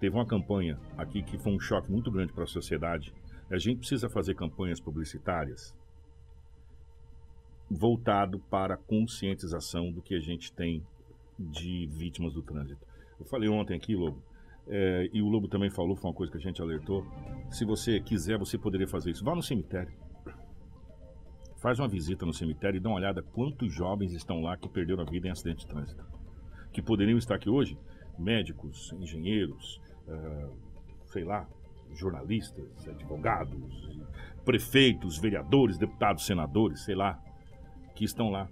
Teve 0.00 0.14
uma 0.14 0.26
campanha 0.26 0.78
aqui 0.96 1.22
que 1.22 1.36
foi 1.38 1.52
um 1.52 1.60
choque 1.60 1.90
muito 1.90 2.10
grande 2.10 2.32
para 2.32 2.44
a 2.44 2.46
sociedade. 2.46 3.12
A 3.50 3.58
gente 3.58 3.80
precisa 3.80 4.08
fazer 4.08 4.34
campanhas 4.34 4.80
publicitárias 4.80 5.76
voltado 7.70 8.38
para 8.50 8.74
a 8.74 8.76
conscientização 8.76 9.92
do 9.92 10.00
que 10.00 10.14
a 10.14 10.20
gente 10.20 10.52
tem 10.52 10.82
de 11.38 11.86
vítimas 11.86 12.34
do 12.34 12.42
trânsito. 12.42 12.84
Eu 13.18 13.26
falei 13.26 13.48
ontem 13.48 13.74
aqui, 13.74 13.94
Lobo, 13.94 14.22
é, 14.66 15.08
e 15.12 15.22
o 15.22 15.28
Lobo 15.28 15.48
também 15.48 15.70
falou, 15.70 15.96
foi 15.96 16.10
uma 16.10 16.16
coisa 16.16 16.30
que 16.30 16.38
a 16.38 16.40
gente 16.40 16.60
alertou. 16.60 17.06
Se 17.50 17.64
você 17.64 18.00
quiser, 18.00 18.38
você 18.38 18.58
poderia 18.58 18.86
fazer 18.86 19.10
isso. 19.10 19.24
Vá 19.24 19.34
no 19.34 19.42
cemitério. 19.42 19.92
Faz 21.56 21.78
uma 21.78 21.88
visita 21.88 22.24
no 22.24 22.32
cemitério 22.32 22.76
e 22.76 22.80
dá 22.80 22.88
uma 22.88 22.96
olhada 22.96 23.22
quantos 23.22 23.72
jovens 23.72 24.12
estão 24.12 24.40
lá 24.40 24.56
que 24.56 24.68
perderam 24.68 25.02
a 25.02 25.10
vida 25.10 25.26
em 25.26 25.30
acidente 25.30 25.60
de 25.60 25.66
trânsito. 25.66 26.04
Que 26.72 26.82
poderiam 26.82 27.18
estar 27.18 27.34
aqui 27.34 27.48
hoje, 27.48 27.76
médicos, 28.18 28.92
engenheiros, 29.00 29.80
ah, 30.06 30.50
sei 31.06 31.24
lá, 31.24 31.48
jornalistas, 31.94 32.86
advogados, 32.86 33.98
prefeitos, 34.44 35.18
vereadores, 35.18 35.78
deputados, 35.78 36.26
senadores, 36.26 36.84
sei 36.84 36.94
lá, 36.94 37.20
que 37.94 38.04
estão 38.04 38.30
lá 38.30 38.48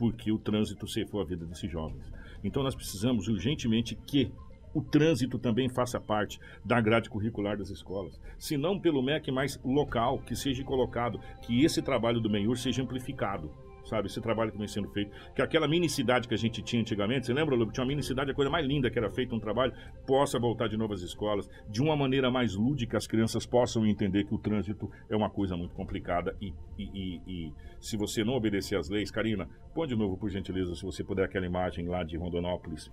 porque 0.00 0.32
o 0.32 0.38
trânsito 0.38 0.88
ceifou 0.88 1.20
a 1.20 1.24
vida 1.26 1.44
desses 1.44 1.70
jovens. 1.70 2.10
Então 2.42 2.62
nós 2.62 2.74
precisamos 2.74 3.28
urgentemente 3.28 3.94
que 3.94 4.32
o 4.72 4.80
trânsito 4.80 5.38
também 5.38 5.68
faça 5.68 6.00
parte 6.00 6.40
da 6.64 6.80
grade 6.80 7.10
curricular 7.10 7.58
das 7.58 7.68
escolas. 7.68 8.18
Se 8.38 8.56
não 8.56 8.80
pelo 8.80 9.02
MEC 9.02 9.30
mais 9.30 9.60
local, 9.62 10.18
que 10.20 10.34
seja 10.34 10.64
colocado, 10.64 11.20
que 11.42 11.62
esse 11.62 11.82
trabalho 11.82 12.18
do 12.18 12.30
Benhur 12.30 12.56
seja 12.56 12.82
amplificado. 12.82 13.50
Sabe, 13.90 14.06
esse 14.06 14.20
trabalho 14.20 14.52
que 14.52 14.58
vem 14.58 14.68
sendo 14.68 14.88
feito. 14.90 15.10
Que 15.34 15.42
aquela 15.42 15.66
mini 15.66 15.88
cidade 15.88 16.28
que 16.28 16.34
a 16.34 16.36
gente 16.38 16.62
tinha 16.62 16.80
antigamente, 16.80 17.26
você 17.26 17.32
lembra, 17.34 17.56
Lobo? 17.56 17.72
Tinha 17.72 17.82
uma 17.82 17.88
mini 17.88 18.04
cidade, 18.04 18.30
a 18.30 18.34
coisa 18.34 18.48
mais 18.48 18.64
linda 18.64 18.88
que 18.88 18.96
era 18.96 19.10
feito 19.10 19.34
um 19.34 19.40
trabalho, 19.40 19.72
possa 20.06 20.38
voltar 20.38 20.68
de 20.68 20.76
novo 20.76 20.94
às 20.94 21.02
escolas, 21.02 21.50
de 21.68 21.82
uma 21.82 21.96
maneira 21.96 22.30
mais 22.30 22.54
lúdica, 22.54 22.96
as 22.96 23.08
crianças 23.08 23.44
possam 23.44 23.84
entender 23.84 24.22
que 24.24 24.32
o 24.32 24.38
trânsito 24.38 24.88
é 25.08 25.16
uma 25.16 25.28
coisa 25.28 25.56
muito 25.56 25.74
complicada 25.74 26.36
e, 26.40 26.54
e, 26.78 26.84
e- 26.94 27.20
e 27.26 27.52
se 27.80 27.96
você 27.96 28.22
não 28.22 28.34
obedecer 28.34 28.78
às 28.78 28.88
leis, 28.88 29.10
Karina, 29.10 29.48
põe 29.74 29.88
de 29.88 29.96
novo, 29.96 30.16
por 30.16 30.30
gentileza, 30.30 30.72
se 30.76 30.84
você 30.84 31.02
puder, 31.02 31.24
aquela 31.24 31.46
imagem 31.46 31.88
lá 31.88 32.04
de 32.04 32.16
Rondonópolis, 32.16 32.92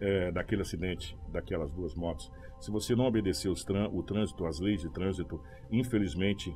é, 0.00 0.32
daquele 0.32 0.62
acidente, 0.62 1.14
daquelas 1.30 1.70
duas 1.74 1.94
motos. 1.94 2.32
Se 2.58 2.70
você 2.70 2.94
não 2.96 3.04
obedecer 3.04 3.50
o 3.50 4.02
trânsito, 4.02 4.46
as 4.46 4.58
leis 4.58 4.80
de 4.80 4.88
trânsito, 4.90 5.38
infelizmente 5.70 6.50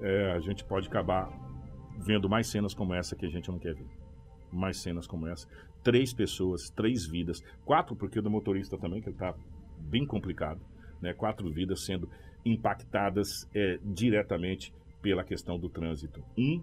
é, 0.00 0.32
a 0.32 0.40
gente 0.40 0.64
pode 0.64 0.88
acabar 0.88 1.28
vendo 1.98 2.28
mais 2.28 2.46
cenas 2.46 2.72
como 2.72 2.94
essa 2.94 3.16
que 3.16 3.26
a 3.26 3.28
gente 3.28 3.50
não 3.50 3.58
quer 3.58 3.74
ver. 3.74 3.86
Mais 4.52 4.78
cenas 4.78 5.06
como 5.06 5.26
essa. 5.26 5.46
Três 5.82 6.12
pessoas, 6.12 6.70
três 6.70 7.04
vidas. 7.04 7.42
Quatro, 7.64 7.96
porque 7.96 8.18
o 8.18 8.22
do 8.22 8.30
motorista 8.30 8.78
também, 8.78 9.00
que 9.00 9.08
ele 9.08 9.16
está 9.16 9.34
bem 9.78 10.06
complicado. 10.06 10.60
Né? 11.00 11.12
Quatro 11.12 11.50
vidas 11.50 11.84
sendo 11.84 12.08
impactadas 12.44 13.48
é, 13.54 13.78
diretamente 13.84 14.72
pela 15.02 15.24
questão 15.24 15.58
do 15.58 15.68
trânsito. 15.68 16.22
Um 16.36 16.62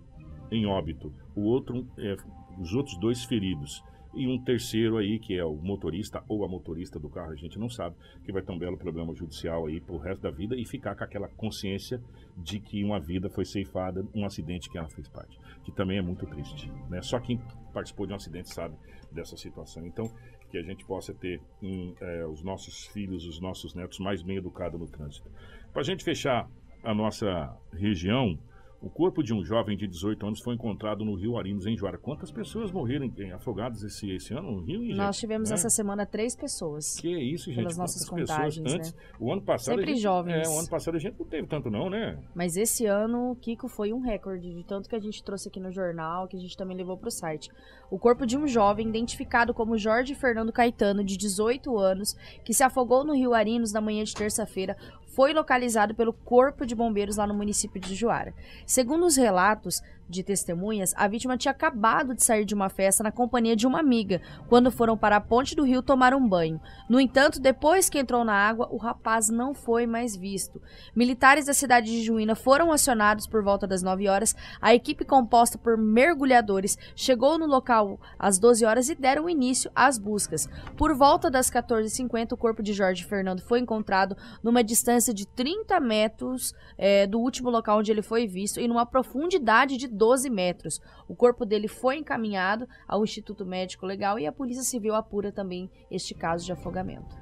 em 0.52 0.66
óbito, 0.66 1.12
o 1.36 1.42
outro, 1.42 1.88
é, 1.98 2.16
os 2.60 2.74
outros 2.74 2.98
dois 3.00 3.24
feridos 3.24 3.84
e 4.16 4.28
um 4.28 4.42
terceiro 4.42 4.98
aí, 4.98 5.20
que 5.20 5.38
é 5.38 5.44
o 5.44 5.56
motorista 5.56 6.24
ou 6.28 6.44
a 6.46 6.48
motorista 6.48 7.00
do 7.00 7.10
carro, 7.10 7.32
a 7.32 7.36
gente 7.36 7.60
não 7.60 7.70
sabe, 7.70 7.96
que 8.24 8.32
vai 8.32 8.42
ter 8.42 8.52
um 8.52 8.58
belo 8.58 8.78
problema 8.78 9.14
judicial 9.14 9.68
aí 9.68 9.82
pro 9.82 9.98
resto 9.98 10.22
da 10.22 10.32
vida 10.32 10.56
e 10.56 10.66
ficar 10.66 10.96
com 10.96 11.04
aquela 11.04 11.28
consciência 11.28 12.02
de 12.38 12.60
que 12.60 12.84
uma 12.84 13.00
vida 13.00 13.30
foi 13.30 13.46
ceifada, 13.46 14.06
um 14.14 14.26
acidente 14.26 14.70
que 14.70 14.78
ela 14.78 14.90
fez 14.90 15.08
parte, 15.08 15.40
que 15.64 15.72
também 15.72 15.98
é 15.98 16.02
muito 16.02 16.26
triste, 16.26 16.72
né? 16.90 17.02
Só 17.02 17.20
quem 17.20 17.40
participou 17.74 18.06
de 18.06 18.14
um 18.14 18.16
acidente 18.16 18.54
sabe 18.54 18.76
dessa 19.12 19.38
situação. 19.38 19.86
Então, 19.86 20.10
que 20.50 20.58
a 20.58 20.64
gente 20.64 20.86
possa 20.86 21.14
ter 21.14 21.42
um, 21.62 21.94
é, 22.00 22.26
os 22.26 22.42
nossos 22.42 22.86
filhos, 22.88 23.26
os 23.26 23.40
nossos 23.40 23.74
netos 23.74 24.00
mais 24.00 24.22
bem 24.22 24.38
educados 24.38 24.80
no 24.80 24.88
trânsito. 24.88 25.30
Para 25.74 25.82
a 25.82 25.86
gente 25.86 26.04
fechar 26.04 26.50
a 26.84 26.94
nossa 26.94 27.58
região, 27.74 28.38
o 28.86 28.90
corpo 28.90 29.24
de 29.24 29.34
um 29.34 29.44
jovem 29.44 29.76
de 29.76 29.88
18 29.88 30.28
anos 30.28 30.40
foi 30.40 30.54
encontrado 30.54 31.04
no 31.04 31.16
Rio 31.16 31.40
Arinos, 31.40 31.66
em 31.66 31.76
Juara. 31.76 31.98
Quantas 31.98 32.32
pessoas 32.32 32.72
morreram 32.72 33.12
afogadas 33.34 33.82
esse, 33.82 34.12
esse 34.12 34.32
ano 34.32 34.52
no 34.52 34.62
Rio? 34.62 34.86
Gente? 34.86 34.96
Nós 34.96 35.18
tivemos 35.18 35.50
é. 35.50 35.56
essa 35.56 35.72
semana 35.72 36.06
três 36.06 36.36
pessoas. 36.36 36.96
Que 37.00 37.10
isso, 37.10 37.46
gente? 37.46 37.64
Pelas 37.64 37.78
nossas 37.78 38.08
contagens, 38.08 38.60
pessoas 38.60 38.74
antes, 38.76 38.94
né? 38.94 39.00
O 39.20 39.34
ano 39.34 39.42
passado. 39.42 39.78
Sempre 39.78 39.94
gente, 39.94 40.04
jovens. 40.04 40.48
É, 40.48 40.52
o 40.52 40.60
ano 40.60 40.70
passado 40.70 40.96
a 40.98 41.00
gente 41.00 41.18
não 41.18 41.26
teve 41.26 41.48
tanto, 41.48 41.72
não, 41.72 41.90
né? 41.90 42.20
Mas 42.36 42.56
esse 42.56 42.86
ano, 42.86 43.36
Kiko, 43.42 43.68
foi 43.68 43.92
um 43.92 44.02
recorde 44.02 44.54
de 44.54 44.64
tanto 44.64 44.88
que 44.88 44.96
a 44.96 45.00
gente 45.00 45.24
trouxe 45.24 45.50
aqui 45.50 45.60
no 45.60 45.72
jornal, 45.72 46.28
que 46.28 46.38
a 46.38 46.40
gente 46.40 46.56
também 46.56 46.78
levou 46.78 46.96
para 46.96 47.08
o 47.08 47.12
site. 47.12 47.50
O 47.90 47.98
corpo 47.98 48.24
de 48.24 48.38
um 48.38 48.48
jovem 48.48 48.88
identificado 48.88 49.52
como 49.52 49.80
Jorge 49.80 50.14
Fernando 50.14 50.54
Caetano, 50.54 51.04
de 51.04 51.18
18 51.18 51.76
anos, 51.76 52.16
que 52.44 52.54
se 52.54 52.62
afogou 52.62 53.04
no 53.04 53.16
Rio 53.16 53.34
Arinos 53.34 53.74
na 53.74 53.82
manhã 53.82 54.04
de 54.04 54.14
terça-feira, 54.14 54.78
foi 55.16 55.34
localizado 55.34 55.96
pelo 55.96 56.12
Corpo 56.12 56.66
de 56.66 56.76
Bombeiros 56.76 57.16
lá 57.16 57.26
no 57.26 57.34
município 57.34 57.80
de 57.80 57.96
Juara. 57.96 58.34
Segundo 58.66 59.06
os 59.06 59.16
relatos, 59.16 59.82
de 60.08 60.24
testemunhas, 60.24 60.94
a 60.96 61.08
vítima 61.08 61.38
tinha 61.38 61.52
acabado 61.52 62.14
de 62.14 62.24
sair 62.24 62.46
de 62.46 62.54
uma 62.54 62.70
festa 62.70 63.04
na 63.04 63.12
companhia 63.12 63.56
de 63.56 63.66
uma 63.66 63.80
amiga, 63.80 64.22
quando 64.48 64.72
foram 64.72 64.98
para 64.98 65.16
a 65.16 65.22
ponte 65.22 65.56
do 65.56 65.64
rio 65.64 65.82
tomar 65.82 66.14
um 66.14 66.28
banho. 66.28 66.62
No 66.88 67.00
entanto, 67.00 67.40
depois 67.40 67.90
que 67.90 67.98
entrou 67.98 68.24
na 68.24 68.34
água, 68.34 68.68
o 68.72 68.78
rapaz 68.78 69.30
não 69.30 69.54
foi 69.54 69.88
mais 69.88 70.16
visto. 70.16 70.62
Militares 70.96 71.46
da 71.46 71.54
cidade 71.54 71.88
de 71.88 72.04
Juína 72.04 72.36
foram 72.36 72.72
acionados 72.72 73.26
por 73.26 73.44
volta 73.44 73.66
das 73.66 73.82
9 73.82 74.08
horas. 74.08 74.36
A 74.62 74.76
equipe 74.76 75.04
composta 75.04 75.58
por 75.58 75.78
mergulhadores 75.78 76.78
chegou 76.96 77.38
no 77.38 77.46
local 77.46 78.00
às 78.20 78.38
12 78.38 78.66
horas 78.66 78.90
e 78.90 78.96
deram 78.96 79.30
início 79.30 79.72
às 79.76 79.98
buscas. 79.98 80.48
Por 80.78 80.96
volta 80.96 81.30
das 81.30 81.50
14h50, 81.50 82.34
o 82.34 82.38
corpo 82.38 82.62
de 82.62 82.74
Jorge 82.74 83.04
Fernando 83.04 83.42
foi 83.42 83.60
encontrado 83.60 84.16
numa 84.44 84.64
distância 84.64 85.05
de 85.14 85.28
30 85.28 85.80
metros 85.80 86.54
é, 86.78 87.06
do 87.08 87.20
último 87.20 87.50
local 87.50 87.80
onde 87.80 87.92
ele 87.92 88.02
foi 88.02 88.28
visto 88.28 88.60
e 88.60 88.68
numa 88.68 88.86
profundidade 88.86 89.78
de 89.78 89.88
12 89.88 90.30
metros. 90.30 90.82
O 91.08 91.16
corpo 91.16 91.46
dele 91.46 91.68
foi 91.68 91.98
encaminhado 91.98 92.68
ao 92.88 93.04
Instituto 93.04 93.46
Médico 93.46 93.86
Legal 93.86 94.20
e 94.20 94.28
a 94.28 94.32
Polícia 94.32 94.64
Civil 94.64 94.96
apura 94.96 95.32
também 95.32 95.70
este 95.90 96.14
caso 96.14 96.46
de 96.46 96.52
afogamento. 96.52 97.16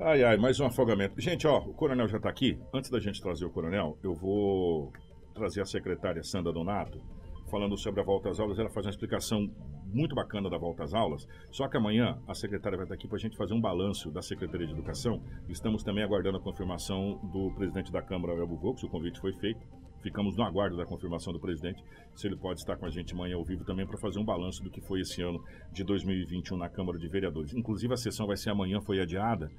Ai, 0.00 0.22
ai, 0.22 0.36
mais 0.36 0.60
um 0.60 0.66
afogamento. 0.66 1.20
Gente, 1.20 1.46
ó, 1.46 1.58
o 1.58 1.74
coronel 1.74 2.06
já 2.06 2.18
está 2.18 2.28
aqui. 2.28 2.58
Antes 2.72 2.88
da 2.88 3.00
gente 3.00 3.20
trazer 3.20 3.44
o 3.44 3.50
coronel, 3.50 3.98
eu 4.02 4.14
vou 4.14 4.92
trazer 5.34 5.60
a 5.60 5.64
secretária 5.64 6.22
Sandra 6.22 6.52
Donato 6.52 7.00
falando 7.48 7.76
sobre 7.76 8.00
a 8.00 8.04
volta 8.04 8.30
às 8.30 8.38
aulas. 8.38 8.58
Ela 8.58 8.70
faz 8.70 8.86
uma 8.86 8.90
explicação 8.90 9.50
muito 9.86 10.14
bacana 10.14 10.48
da 10.48 10.58
volta 10.58 10.84
às 10.84 10.94
aulas. 10.94 11.26
Só 11.50 11.68
que 11.68 11.76
amanhã 11.76 12.18
a 12.26 12.34
secretária 12.34 12.76
vai 12.76 12.84
estar 12.84 12.94
aqui 12.94 13.08
para 13.08 13.16
a 13.16 13.20
gente 13.20 13.36
fazer 13.36 13.54
um 13.54 13.60
balanço 13.60 14.10
da 14.10 14.22
Secretaria 14.22 14.66
de 14.66 14.72
Educação. 14.72 15.22
Estamos 15.48 15.82
também 15.82 16.04
aguardando 16.04 16.38
a 16.38 16.40
confirmação 16.40 17.18
do 17.32 17.50
presidente 17.54 17.90
da 17.90 18.02
Câmara, 18.02 18.34
Elbo 18.34 18.56
Vox. 18.56 18.82
O 18.82 18.88
convite 18.88 19.18
foi 19.18 19.32
feito. 19.32 19.60
Ficamos 20.00 20.36
no 20.36 20.44
aguardo 20.44 20.76
da 20.76 20.86
confirmação 20.86 21.32
do 21.32 21.40
presidente, 21.40 21.82
se 22.14 22.28
ele 22.28 22.36
pode 22.36 22.60
estar 22.60 22.76
com 22.76 22.86
a 22.86 22.90
gente 22.90 23.14
amanhã 23.14 23.34
ao 23.34 23.44
vivo 23.44 23.64
também 23.64 23.84
para 23.84 23.98
fazer 23.98 24.20
um 24.20 24.24
balanço 24.24 24.62
do 24.62 24.70
que 24.70 24.80
foi 24.80 25.00
esse 25.00 25.20
ano 25.22 25.42
de 25.72 25.82
2021 25.82 26.56
na 26.56 26.68
Câmara 26.68 26.98
de 26.98 27.08
Vereadores. 27.08 27.52
Inclusive 27.52 27.92
a 27.94 27.96
sessão 27.96 28.24
vai 28.24 28.36
ser 28.36 28.50
amanhã, 28.50 28.80
foi 28.80 29.00
adiada, 29.00 29.50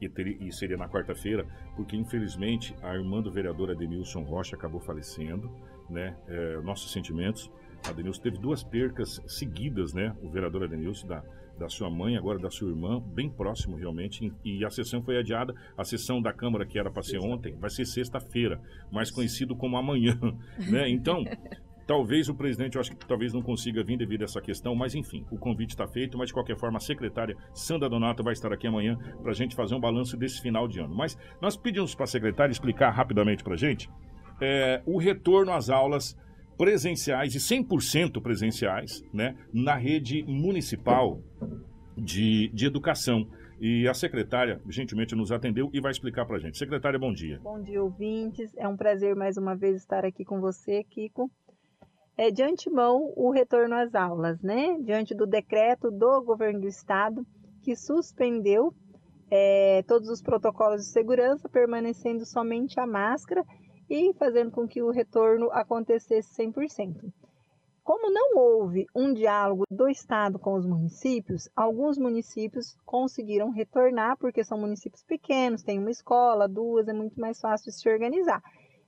e, 0.00 0.46
e 0.46 0.52
seria 0.52 0.76
na 0.76 0.88
quarta-feira, 0.88 1.46
porque 1.76 1.96
infelizmente 1.96 2.74
a 2.82 2.94
irmã 2.94 3.20
do 3.20 3.30
vereador 3.30 3.70
Adenilson 3.70 4.22
Rocha 4.22 4.56
acabou 4.56 4.80
falecendo, 4.80 5.50
né? 5.90 6.16
É, 6.28 6.60
nossos 6.62 6.92
sentimentos. 6.92 7.50
A 7.86 7.90
Adenilson 7.90 8.22
teve 8.22 8.38
duas 8.38 8.62
percas 8.62 9.22
seguidas, 9.26 9.94
né? 9.94 10.14
O 10.22 10.28
vereador 10.28 10.64
Adenilson 10.64 11.06
da 11.06 11.22
da 11.60 11.68
sua 11.68 11.90
mãe, 11.90 12.16
agora 12.16 12.38
da 12.38 12.50
sua 12.50 12.70
irmã, 12.70 12.98
bem 12.98 13.28
próximo 13.28 13.76
realmente, 13.76 14.32
e 14.42 14.64
a 14.64 14.70
sessão 14.70 15.02
foi 15.02 15.18
adiada. 15.18 15.54
A 15.76 15.84
sessão 15.84 16.20
da 16.20 16.32
Câmara, 16.32 16.64
que 16.64 16.78
era 16.78 16.90
para 16.90 17.02
ser 17.02 17.18
ontem, 17.18 17.54
vai 17.54 17.68
ser 17.68 17.84
sexta-feira, 17.84 18.58
mais 18.90 19.10
conhecido 19.10 19.54
como 19.54 19.76
amanhã, 19.76 20.18
né? 20.58 20.88
Então, 20.88 21.22
Talvez 21.86 22.28
o 22.28 22.34
presidente, 22.36 22.76
eu 22.76 22.80
acho 22.80 22.92
que 22.92 23.04
talvez 23.04 23.32
não 23.32 23.42
consiga 23.42 23.82
vir 23.82 23.98
devido 23.98 24.22
a 24.22 24.24
essa 24.24 24.40
questão, 24.40 24.76
mas 24.76 24.94
enfim, 24.94 25.26
o 25.28 25.36
convite 25.36 25.70
está 25.70 25.88
feito, 25.88 26.16
mas 26.16 26.28
de 26.28 26.34
qualquer 26.34 26.56
forma 26.56 26.76
a 26.76 26.80
secretária 26.80 27.36
Sandra 27.52 27.88
Donato 27.88 28.22
vai 28.22 28.32
estar 28.32 28.52
aqui 28.52 28.68
amanhã 28.68 28.96
para 29.20 29.32
a 29.32 29.34
gente 29.34 29.56
fazer 29.56 29.74
um 29.74 29.80
balanço 29.80 30.16
desse 30.16 30.40
final 30.40 30.68
de 30.68 30.78
ano. 30.78 30.94
Mas 30.94 31.18
nós 31.42 31.56
pedimos 31.56 31.92
para 31.92 32.04
a 32.04 32.06
secretária 32.06 32.52
explicar 32.52 32.90
rapidamente 32.90 33.42
para 33.42 33.54
a 33.54 33.56
gente 33.56 33.90
é, 34.40 34.82
o 34.86 34.98
retorno 34.98 35.52
às 35.52 35.68
aulas 35.68 36.16
presenciais 36.56 37.34
e 37.34 37.38
100% 37.38 38.20
presenciais, 38.20 39.02
né, 39.12 39.34
na 39.52 39.74
rede 39.74 40.22
municipal 40.24 41.18
de, 41.96 42.48
de 42.48 42.66
educação. 42.66 43.26
E 43.60 43.86
a 43.86 43.92
secretária 43.92 44.60
gentilmente 44.68 45.14
nos 45.14 45.30
atendeu 45.30 45.68
e 45.72 45.80
vai 45.80 45.90
explicar 45.90 46.24
para 46.24 46.36
a 46.36 46.38
gente. 46.38 46.56
Secretária, 46.56 46.98
bom 46.98 47.12
dia. 47.12 47.38
Bom 47.42 47.60
dia, 47.60 47.82
ouvintes. 47.82 48.54
É 48.56 48.66
um 48.66 48.76
prazer 48.76 49.14
mais 49.14 49.36
uma 49.36 49.54
vez 49.54 49.76
estar 49.76 50.04
aqui 50.04 50.24
com 50.24 50.40
você, 50.40 50.82
Kiko. 50.84 51.30
É, 52.16 52.30
de 52.30 52.42
antemão, 52.42 53.12
o 53.16 53.30
retorno 53.30 53.74
às 53.74 53.94
aulas, 53.94 54.40
né? 54.42 54.78
Diante 54.82 55.14
do 55.14 55.26
decreto 55.26 55.90
do 55.90 56.22
governo 56.22 56.60
do 56.60 56.68
estado 56.68 57.26
que 57.62 57.76
suspendeu 57.76 58.72
é, 59.30 59.82
todos 59.86 60.08
os 60.08 60.20
protocolos 60.20 60.82
de 60.82 60.88
segurança, 60.88 61.48
permanecendo 61.48 62.26
somente 62.26 62.80
a 62.80 62.86
máscara 62.86 63.44
e 63.90 64.14
fazendo 64.14 64.52
com 64.52 64.68
que 64.68 64.80
o 64.80 64.90
retorno 64.90 65.50
acontecesse 65.50 66.32
100%. 66.40 67.12
Como 67.82 68.08
não 68.12 68.38
houve 68.38 68.86
um 68.94 69.12
diálogo 69.12 69.64
do 69.68 69.88
Estado 69.88 70.38
com 70.38 70.54
os 70.54 70.64
municípios, 70.64 71.48
alguns 71.56 71.98
municípios 71.98 72.76
conseguiram 72.86 73.50
retornar, 73.50 74.16
porque 74.16 74.44
são 74.44 74.56
municípios 74.56 75.02
pequenos, 75.02 75.64
tem 75.64 75.80
uma 75.80 75.90
escola, 75.90 76.46
duas, 76.46 76.86
é 76.86 76.92
muito 76.92 77.20
mais 77.20 77.40
fácil 77.40 77.72
se 77.72 77.88
organizar. 77.88 78.40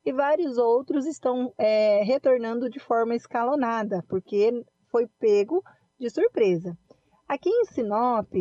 E 0.05 0.13
vários 0.13 0.57
outros 0.57 1.05
estão 1.05 1.53
é, 1.59 2.05
retornando 2.05 2.71
de 2.71 2.79
forma 2.79 3.17
escalonada, 3.17 4.05
porque 4.09 4.65
foi 4.89 5.09
pego 5.19 5.65
de 5.99 6.09
surpresa. 6.09 6.79
Aqui 7.27 7.49
em 7.49 7.65
Sinop, 7.65 8.33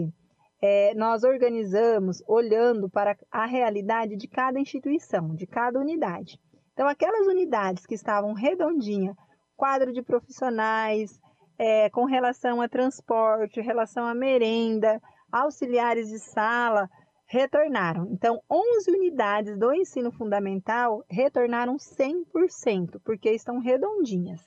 é, 0.62 0.94
nós 0.94 1.24
organizamos 1.24 2.22
olhando 2.28 2.88
para 2.88 3.18
a 3.32 3.48
realidade 3.48 4.16
de 4.16 4.28
cada 4.28 4.60
instituição, 4.60 5.34
de 5.34 5.48
cada 5.48 5.80
unidade. 5.80 6.40
Então, 6.74 6.88
aquelas 6.88 7.28
unidades 7.28 7.86
que 7.86 7.96
estavam 7.96 8.34
redondinha, 8.34 9.16
quadro 9.56 9.92
de 9.92 10.02
profissionais, 10.02 11.20
é, 11.58 11.90
com 11.90 12.06
relação 12.06 12.62
a 12.62 12.68
transporte, 12.68 13.62
relação 13.62 14.06
a 14.06 14.16
merenda, 14.16 15.00
auxiliares 15.32 16.10
de 16.10 16.20
sala, 16.20 16.90
retornaram. 17.28 18.08
Então, 18.12 18.42
11 18.50 18.92
unidades 18.92 19.58
do 19.58 19.74
ensino 19.74 20.12
fundamental 20.12 21.04
retornaram 21.10 21.78
100%, 21.78 23.00
porque 23.06 23.30
estão 23.32 23.60
redondinhas. 23.60 24.42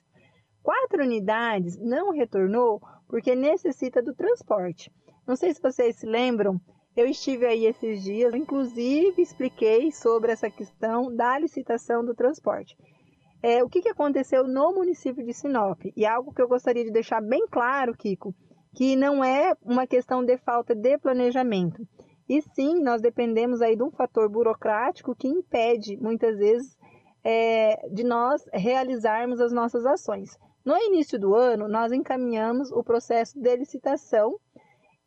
Quatro 0.63 1.03
unidades 1.03 1.79
não 1.79 2.11
retornou 2.11 2.83
porque 3.09 3.35
necessita 3.35 4.03
do 4.03 4.15
transporte. 4.15 4.91
Não 5.27 5.37
sei 5.37 5.55
se 5.55 5.63
vocês 5.63 5.97
se 5.97 6.07
lembram, 6.07 6.61
eu 6.97 7.07
estive 7.07 7.47
aí 7.47 7.67
esses 7.67 8.03
dias, 8.03 8.35
inclusive 8.35 9.21
expliquei 9.21 9.91
sobre 9.91 10.33
essa 10.33 10.51
questão 10.51 11.15
da 11.15 11.39
licitação 11.39 12.05
do 12.05 12.15
transporte. 12.15 12.77
É, 13.43 13.63
o 13.63 13.69
que, 13.69 13.83
que 13.83 13.89
aconteceu 13.89 14.47
no 14.47 14.73
município 14.73 15.25
de 15.25 15.35
Sinop? 15.35 15.81
E 15.97 16.07
algo 16.07 16.33
que 16.33 16.41
eu 16.41 16.49
gostaria 16.49 16.85
de 16.85 16.91
deixar 16.91 17.21
bem 17.21 17.47
claro, 17.51 17.95
Kiko, 17.95 18.35
que 18.75 18.97
não 18.97 19.23
é 19.23 19.55
uma 19.63 19.87
questão 19.87 20.25
de 20.25 20.39
falta 20.39 20.75
de 20.75 20.97
planejamento. 20.97 21.87
E 22.29 22.41
sim, 22.41 22.81
nós 22.83 23.03
dependemos 23.03 23.61
aí 23.61 23.77
de 23.77 23.83
um 23.83 23.91
fator 23.91 24.31
burocrático 24.31 25.15
que 25.15 25.29
impede, 25.29 25.97
muitas 25.99 26.39
vezes, 26.39 26.75
é, 27.23 27.87
de 27.91 28.03
nós 28.03 28.43
realizarmos 28.53 29.41
as 29.41 29.53
nossas 29.53 29.85
ações. 29.85 30.39
No 30.65 30.77
início 30.79 31.19
do 31.19 31.35
ano, 31.35 31.69
nós 31.69 31.93
encaminhamos 31.93 32.73
o 32.73 32.83
processo 32.83 33.39
de 33.39 33.57
licitação 33.57 34.39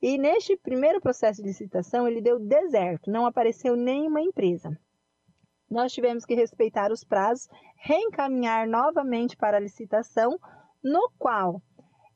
e 0.02 0.18
neste 0.18 0.56
primeiro 0.56 1.02
processo 1.02 1.42
de 1.42 1.48
licitação, 1.48 2.08
ele 2.08 2.22
deu 2.22 2.40
deserto, 2.40 3.10
não 3.10 3.26
apareceu 3.26 3.76
nenhuma 3.76 4.22
empresa. 4.22 4.78
nós 5.70 5.92
tivemos 5.92 6.24
que 6.24 6.34
respeitar 6.34 6.92
os 6.92 7.04
prazos, 7.04 7.50
reencaminhar 7.76 8.68
novamente 8.68 9.36
para 9.36 9.58
a 9.58 9.60
licitação, 9.60 10.40
no 10.82 11.12
qual, 11.20 11.62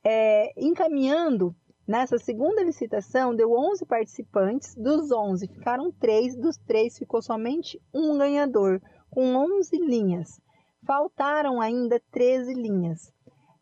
é, 0.03 0.53
encaminhando 0.55 1.53
nessa 1.85 2.17
segunda 2.17 2.63
licitação, 2.63 3.35
deu 3.35 3.51
11 3.51 3.85
participantes, 3.85 4.73
dos 4.75 5.11
11 5.11 5.47
ficaram 5.47 5.91
3, 5.91 6.37
dos 6.37 6.57
3 6.57 6.99
ficou 6.99 7.21
somente 7.21 7.81
um 7.93 8.17
ganhador, 8.17 8.81
com 9.09 9.35
11 9.35 9.77
linhas. 9.77 10.39
Faltaram 10.85 11.59
ainda 11.59 12.01
13 12.11 12.53
linhas. 12.53 13.11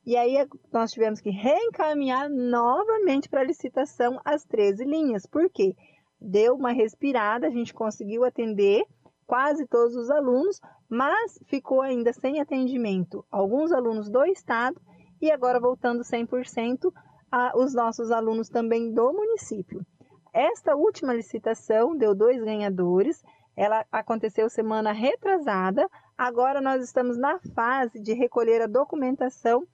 E 0.10 0.18
aí 0.18 0.44
nós 0.74 0.92
tivemos 0.92 1.22
que 1.22 1.30
reencaminhar 1.30 2.32
novamente 2.32 3.30
para 3.30 3.42
a 3.42 3.44
licitação 3.44 4.20
as 4.26 4.44
13 4.44 4.84
linhas. 4.84 5.28
Por 5.28 5.48
quê? 5.52 5.76
Deu 6.20 6.56
uma 6.56 6.72
respirada, 6.72 7.46
a 7.46 7.52
gente 7.52 7.72
conseguiu 7.72 8.26
atender 8.26 8.84
quase 9.28 9.68
todos 9.68 9.96
os 9.96 10.10
alunos, 10.10 10.60
mas 10.90 11.38
ficou 11.46 11.84
ainda 11.84 12.12
sem 12.12 12.42
atendimento 12.42 13.24
alguns 13.32 13.72
alunos 13.72 14.10
do 14.10 14.26
estado 14.26 14.82
e 15.22 15.32
agora 15.32 15.60
voltando 15.60 16.02
100% 16.02 16.92
a, 17.32 17.56
os 17.56 17.76
nossos 17.76 18.10
alunos 18.10 18.50
também 18.50 18.92
do 18.92 19.14
município. 19.14 19.86
Esta 20.34 20.76
última 20.76 21.14
licitação 21.14 21.96
deu 21.96 22.16
dois 22.16 22.44
ganhadores, 22.44 23.24
ela 23.56 23.86
aconteceu 23.92 24.50
semana 24.50 24.92
retrasada, 24.92 25.88
agora 26.18 26.62
nós 26.62 26.84
estamos 26.84 27.16
na 27.16 27.40
fase 27.54 28.00
de 28.02 28.14
recolher 28.14 28.64
a 28.64 28.68
documentação 28.68 29.68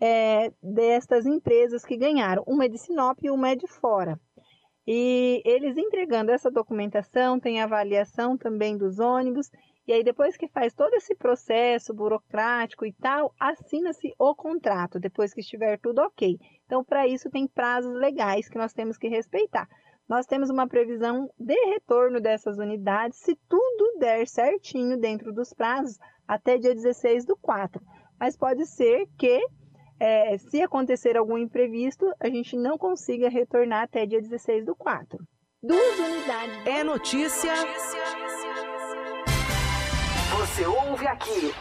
é, 0.00 0.50
destas 0.62 1.26
empresas 1.26 1.84
que 1.84 1.96
ganharam, 1.96 2.42
uma 2.46 2.64
é 2.64 2.68
de 2.68 2.78
Sinop 2.78 3.18
e 3.22 3.30
uma 3.30 3.50
é 3.50 3.56
de 3.56 3.66
fora. 3.66 4.18
E 4.86 5.42
eles 5.44 5.76
entregando 5.76 6.30
essa 6.30 6.50
documentação, 6.50 7.38
tem 7.38 7.60
avaliação 7.60 8.36
também 8.36 8.76
dos 8.76 8.98
ônibus, 8.98 9.50
e 9.86 9.92
aí 9.92 10.02
depois 10.02 10.36
que 10.36 10.48
faz 10.48 10.72
todo 10.72 10.94
esse 10.94 11.14
processo 11.14 11.92
burocrático 11.92 12.86
e 12.86 12.92
tal, 12.92 13.34
assina-se 13.38 14.14
o 14.18 14.34
contrato, 14.34 14.98
depois 14.98 15.34
que 15.34 15.40
estiver 15.40 15.78
tudo 15.78 16.00
ok. 16.00 16.38
Então, 16.64 16.84
para 16.84 17.06
isso 17.06 17.28
tem 17.28 17.46
prazos 17.46 17.92
legais 17.94 18.48
que 18.48 18.56
nós 18.56 18.72
temos 18.72 18.96
que 18.96 19.08
respeitar. 19.08 19.68
Nós 20.08 20.26
temos 20.26 20.50
uma 20.50 20.66
previsão 20.66 21.30
de 21.38 21.54
retorno 21.72 22.20
dessas 22.20 22.58
unidades, 22.58 23.18
se 23.18 23.36
tudo 23.48 23.98
der 23.98 24.26
certinho 24.26 24.96
dentro 24.96 25.32
dos 25.32 25.52
prazos, 25.52 25.98
até 26.26 26.56
dia 26.58 26.74
16 26.74 27.24
do 27.24 27.36
4. 27.36 27.80
Mas 28.18 28.36
pode 28.36 28.66
ser 28.66 29.06
que 29.18 29.40
é, 30.00 30.38
se 30.38 30.62
acontecer 30.62 31.16
algum 31.16 31.36
imprevisto, 31.36 32.10
a 32.18 32.28
gente 32.28 32.56
não 32.56 32.78
consiga 32.78 33.28
retornar 33.28 33.82
até 33.82 34.06
dia 34.06 34.20
16 34.20 34.64
do 34.64 34.74
4. 34.74 35.18
Duas 35.62 35.98
unidades. 35.98 36.66
É 36.66 36.82
notícia. 36.82 37.52
Você 40.38 40.64
ouve 40.64 41.06
aqui. 41.06 41.52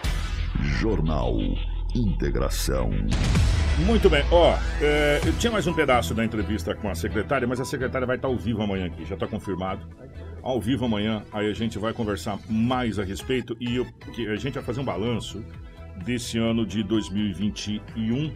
Jornal 0.61 1.35
Integração. 1.93 2.91
Muito 3.85 4.09
bem, 4.09 4.23
ó, 4.31 4.55
é, 4.81 5.21
eu 5.25 5.33
tinha 5.37 5.51
mais 5.51 5.65
um 5.67 5.73
pedaço 5.73 6.13
da 6.13 6.23
entrevista 6.23 6.75
com 6.75 6.89
a 6.89 6.95
secretária, 6.95 7.47
mas 7.47 7.59
a 7.59 7.65
secretária 7.65 8.05
vai 8.05 8.17
estar 8.17 8.27
ao 8.27 8.37
vivo 8.37 8.61
amanhã 8.61 8.85
aqui, 8.85 9.05
já 9.05 9.15
está 9.15 9.25
confirmado. 9.25 9.85
Ao 10.41 10.59
vivo 10.61 10.85
amanhã, 10.85 11.23
aí 11.31 11.49
a 11.49 11.53
gente 11.53 11.79
vai 11.79 11.93
conversar 11.93 12.37
mais 12.47 12.99
a 12.99 13.03
respeito 13.03 13.55
e 13.59 13.77
eu, 13.77 13.87
a 14.31 14.35
gente 14.35 14.53
vai 14.53 14.63
fazer 14.63 14.81
um 14.81 14.85
balanço 14.85 15.43
desse 16.05 16.37
ano 16.37 16.65
de 16.65 16.83
2021 16.83 18.33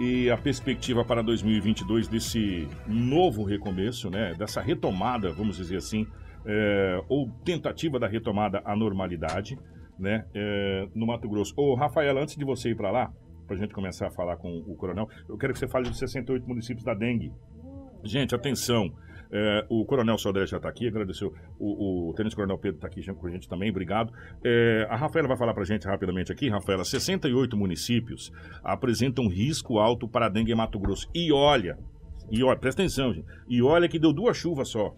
e 0.00 0.30
a 0.30 0.36
perspectiva 0.36 1.04
para 1.04 1.22
2022 1.22 2.06
desse 2.06 2.68
novo 2.86 3.42
recomeço, 3.42 4.08
né? 4.08 4.34
Dessa 4.34 4.60
retomada, 4.60 5.32
vamos 5.32 5.56
dizer 5.56 5.76
assim, 5.76 6.06
é, 6.46 7.02
ou 7.08 7.28
tentativa 7.44 7.98
da 7.98 8.06
retomada 8.06 8.62
à 8.64 8.76
normalidade, 8.76 9.58
né? 9.98 10.24
É, 10.34 10.88
no 10.94 11.06
Mato 11.06 11.28
Grosso. 11.28 11.52
Ô, 11.56 11.74
Rafael, 11.74 12.16
antes 12.18 12.36
de 12.36 12.44
você 12.44 12.70
ir 12.70 12.76
para 12.76 12.90
lá, 12.90 13.12
para 13.46 13.56
a 13.56 13.58
gente 13.58 13.74
começar 13.74 14.06
a 14.06 14.10
falar 14.10 14.36
com 14.36 14.58
o 14.58 14.76
coronel, 14.76 15.08
eu 15.28 15.36
quero 15.36 15.52
que 15.52 15.58
você 15.58 15.66
fale 15.66 15.88
dos 15.88 15.98
68 15.98 16.46
municípios 16.46 16.84
da 16.84 16.94
dengue. 16.94 17.32
Gente, 18.04 18.34
atenção. 18.34 18.92
É, 19.30 19.66
o 19.68 19.84
Coronel 19.84 20.16
Sodré 20.16 20.46
já 20.46 20.56
está 20.56 20.68
aqui, 20.68 20.88
agradeceu. 20.88 21.34
O, 21.58 22.10
o 22.10 22.14
Tenente 22.14 22.34
Coronel 22.34 22.58
Pedro 22.58 22.76
está 22.76 22.86
aqui 22.86 23.04
com 23.12 23.26
a 23.26 23.30
gente 23.30 23.48
também, 23.48 23.70
obrigado. 23.70 24.12
É, 24.44 24.86
a 24.88 24.96
Rafaela 24.96 25.28
vai 25.28 25.36
falar 25.36 25.52
para 25.52 25.62
a 25.62 25.66
gente 25.66 25.86
rapidamente 25.86 26.32
aqui. 26.32 26.48
Rafaela, 26.48 26.84
68 26.84 27.56
municípios 27.56 28.32
apresentam 28.62 29.28
risco 29.28 29.78
alto 29.78 30.08
para 30.08 30.28
dengue 30.28 30.52
em 30.52 30.54
Mato 30.54 30.78
Grosso. 30.78 31.08
E 31.14 31.32
olha, 31.32 31.78
e 32.30 32.42
olha, 32.42 32.58
presta 32.58 32.82
atenção, 32.82 33.12
gente. 33.12 33.26
E 33.48 33.62
olha 33.62 33.88
que 33.88 33.98
deu 33.98 34.12
duas 34.12 34.36
chuvas 34.36 34.68
só, 34.68 34.94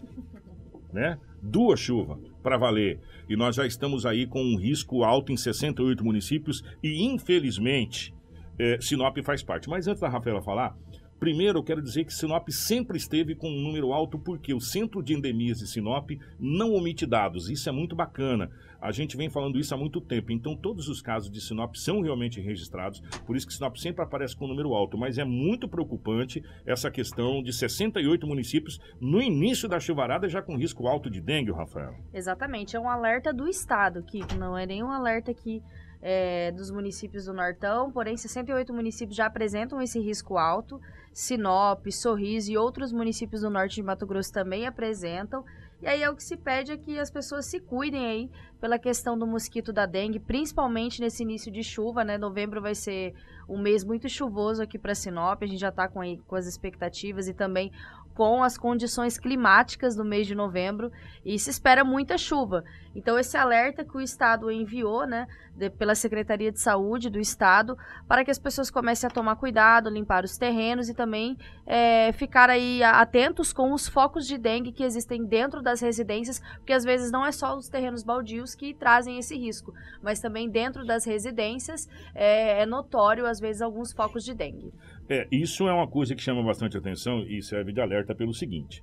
né? 0.93 1.17
Duas 1.41 1.79
chuvas 1.79 2.19
para 2.43 2.57
valer. 2.57 2.99
E 3.29 3.35
nós 3.35 3.55
já 3.55 3.65
estamos 3.65 4.05
aí 4.05 4.27
com 4.27 4.41
um 4.41 4.57
risco 4.57 5.03
alto 5.03 5.31
em 5.31 5.37
68 5.37 6.03
municípios 6.03 6.63
e, 6.83 7.03
infelizmente, 7.05 8.13
é, 8.59 8.79
Sinop 8.81 9.17
faz 9.23 9.41
parte. 9.41 9.69
Mas 9.69 9.87
antes 9.87 10.01
da 10.01 10.09
Rafaela 10.09 10.41
falar, 10.41 10.77
Primeiro, 11.21 11.59
eu 11.59 11.63
quero 11.63 11.83
dizer 11.83 12.03
que 12.03 12.11
Sinop 12.15 12.49
sempre 12.49 12.97
esteve 12.97 13.35
com 13.35 13.47
um 13.47 13.61
número 13.61 13.93
alto 13.93 14.17
porque 14.17 14.55
o 14.55 14.59
Centro 14.59 15.03
de 15.03 15.13
Endemias 15.13 15.59
de 15.59 15.67
Sinop 15.67 16.09
não 16.39 16.73
omite 16.73 17.05
dados. 17.05 17.47
Isso 17.47 17.69
é 17.69 17.71
muito 17.71 17.95
bacana. 17.95 18.49
A 18.81 18.91
gente 18.91 19.15
vem 19.15 19.29
falando 19.29 19.59
isso 19.59 19.71
há 19.71 19.77
muito 19.77 20.01
tempo. 20.01 20.31
Então, 20.31 20.55
todos 20.55 20.87
os 20.87 20.99
casos 20.99 21.29
de 21.29 21.39
Sinop 21.39 21.75
são 21.75 22.01
realmente 22.01 22.41
registrados. 22.41 23.01
Por 23.23 23.35
isso 23.35 23.45
que 23.45 23.53
Sinop 23.53 23.77
sempre 23.77 24.03
aparece 24.03 24.35
com 24.35 24.45
um 24.45 24.47
número 24.47 24.73
alto. 24.73 24.97
Mas 24.97 25.19
é 25.19 25.23
muito 25.23 25.67
preocupante 25.67 26.43
essa 26.65 26.89
questão 26.89 27.43
de 27.43 27.53
68 27.53 28.25
municípios 28.25 28.79
no 28.99 29.21
início 29.21 29.69
da 29.69 29.79
chuvarada 29.79 30.27
já 30.27 30.41
com 30.41 30.57
risco 30.57 30.87
alto 30.87 31.07
de 31.07 31.21
dengue, 31.21 31.51
Rafael. 31.51 31.93
Exatamente. 32.11 32.75
É 32.75 32.79
um 32.79 32.89
alerta 32.89 33.31
do 33.31 33.47
Estado, 33.47 34.01
que 34.01 34.21
não 34.39 34.57
é 34.57 34.65
nenhum 34.65 34.89
alerta 34.89 35.29
aqui 35.29 35.61
é, 36.01 36.51
dos 36.51 36.71
municípios 36.71 37.25
do 37.25 37.33
Nortão, 37.33 37.91
porém 37.91 38.17
68 38.17 38.73
municípios 38.73 39.15
já 39.15 39.27
apresentam 39.27 39.81
esse 39.81 39.99
risco 39.99 40.37
alto. 40.37 40.81
Sinop, 41.13 41.85
Sorriso 41.91 42.51
e 42.51 42.57
outros 42.57 42.91
municípios 42.93 43.41
do 43.41 43.49
norte 43.49 43.75
de 43.75 43.83
Mato 43.83 44.07
Grosso 44.07 44.31
também 44.31 44.65
apresentam. 44.65 45.43
E 45.81 45.87
aí 45.87 46.03
é 46.03 46.09
o 46.09 46.15
que 46.15 46.23
se 46.23 46.37
pede 46.37 46.71
é 46.71 46.77
que 46.77 46.99
as 46.99 47.09
pessoas 47.09 47.47
se 47.47 47.59
cuidem 47.59 48.05
aí 48.05 48.31
pela 48.59 48.77
questão 48.77 49.17
do 49.17 49.25
mosquito 49.25 49.73
da 49.73 49.87
dengue, 49.87 50.19
principalmente 50.19 51.01
nesse 51.01 51.23
início 51.23 51.51
de 51.51 51.63
chuva, 51.63 52.03
né? 52.03 52.19
Novembro 52.19 52.61
vai 52.61 52.75
ser 52.75 53.15
um 53.49 53.59
mês 53.59 53.83
muito 53.83 54.07
chuvoso 54.07 54.61
aqui 54.61 54.77
para 54.77 54.93
Sinop, 54.93 55.41
a 55.41 55.45
gente 55.47 55.59
já 55.59 55.69
está 55.69 55.87
com, 55.87 55.99
aí, 55.99 56.19
com 56.27 56.35
as 56.35 56.45
expectativas 56.45 57.27
e 57.27 57.33
também 57.33 57.71
com 58.13 58.43
as 58.43 58.57
condições 58.57 59.17
climáticas 59.17 59.95
do 59.95 60.03
mês 60.03 60.27
de 60.27 60.35
novembro 60.35 60.91
e 61.25 61.37
se 61.39 61.49
espera 61.49 61.83
muita 61.83 62.17
chuva. 62.17 62.63
Então 62.93 63.17
esse 63.17 63.37
alerta 63.37 63.85
que 63.85 63.95
o 63.95 64.01
estado 64.01 64.51
enviou, 64.51 65.05
né, 65.07 65.27
de, 65.55 65.69
pela 65.69 65.95
Secretaria 65.95 66.51
de 66.51 66.59
Saúde 66.59 67.09
do 67.09 67.19
estado, 67.19 67.77
para 68.07 68.25
que 68.25 68.31
as 68.31 68.39
pessoas 68.39 68.69
comecem 68.69 69.07
a 69.07 69.11
tomar 69.11 69.35
cuidado, 69.37 69.89
limpar 69.89 70.25
os 70.25 70.37
terrenos 70.37 70.89
e 70.89 70.93
também 70.93 71.37
é, 71.65 72.11
ficar 72.11 72.49
aí 72.49 72.83
atentos 72.83 73.53
com 73.53 73.73
os 73.73 73.87
focos 73.87 74.27
de 74.27 74.37
dengue 74.37 74.71
que 74.71 74.83
existem 74.83 75.25
dentro 75.25 75.61
das 75.61 75.79
residências, 75.79 76.39
porque 76.57 76.73
às 76.73 76.83
vezes 76.83 77.11
não 77.11 77.25
é 77.25 77.31
só 77.31 77.55
os 77.55 77.69
terrenos 77.69 78.03
baldios 78.03 78.55
que 78.55 78.73
trazem 78.73 79.17
esse 79.17 79.37
risco, 79.37 79.73
mas 80.01 80.19
também 80.19 80.49
dentro 80.49 80.85
das 80.85 81.05
residências 81.05 81.87
é, 82.13 82.61
é 82.61 82.65
notório 82.65 83.25
às 83.25 83.39
vezes 83.39 83.61
alguns 83.61 83.93
focos 83.93 84.23
de 84.23 84.33
dengue. 84.33 84.73
É, 85.11 85.27
isso 85.29 85.67
é 85.67 85.73
uma 85.73 85.87
coisa 85.87 86.15
que 86.15 86.21
chama 86.21 86.41
bastante 86.41 86.77
atenção 86.77 87.19
e 87.23 87.43
serve 87.43 87.73
de 87.73 87.81
alerta 87.81 88.15
pelo 88.15 88.33
seguinte. 88.33 88.81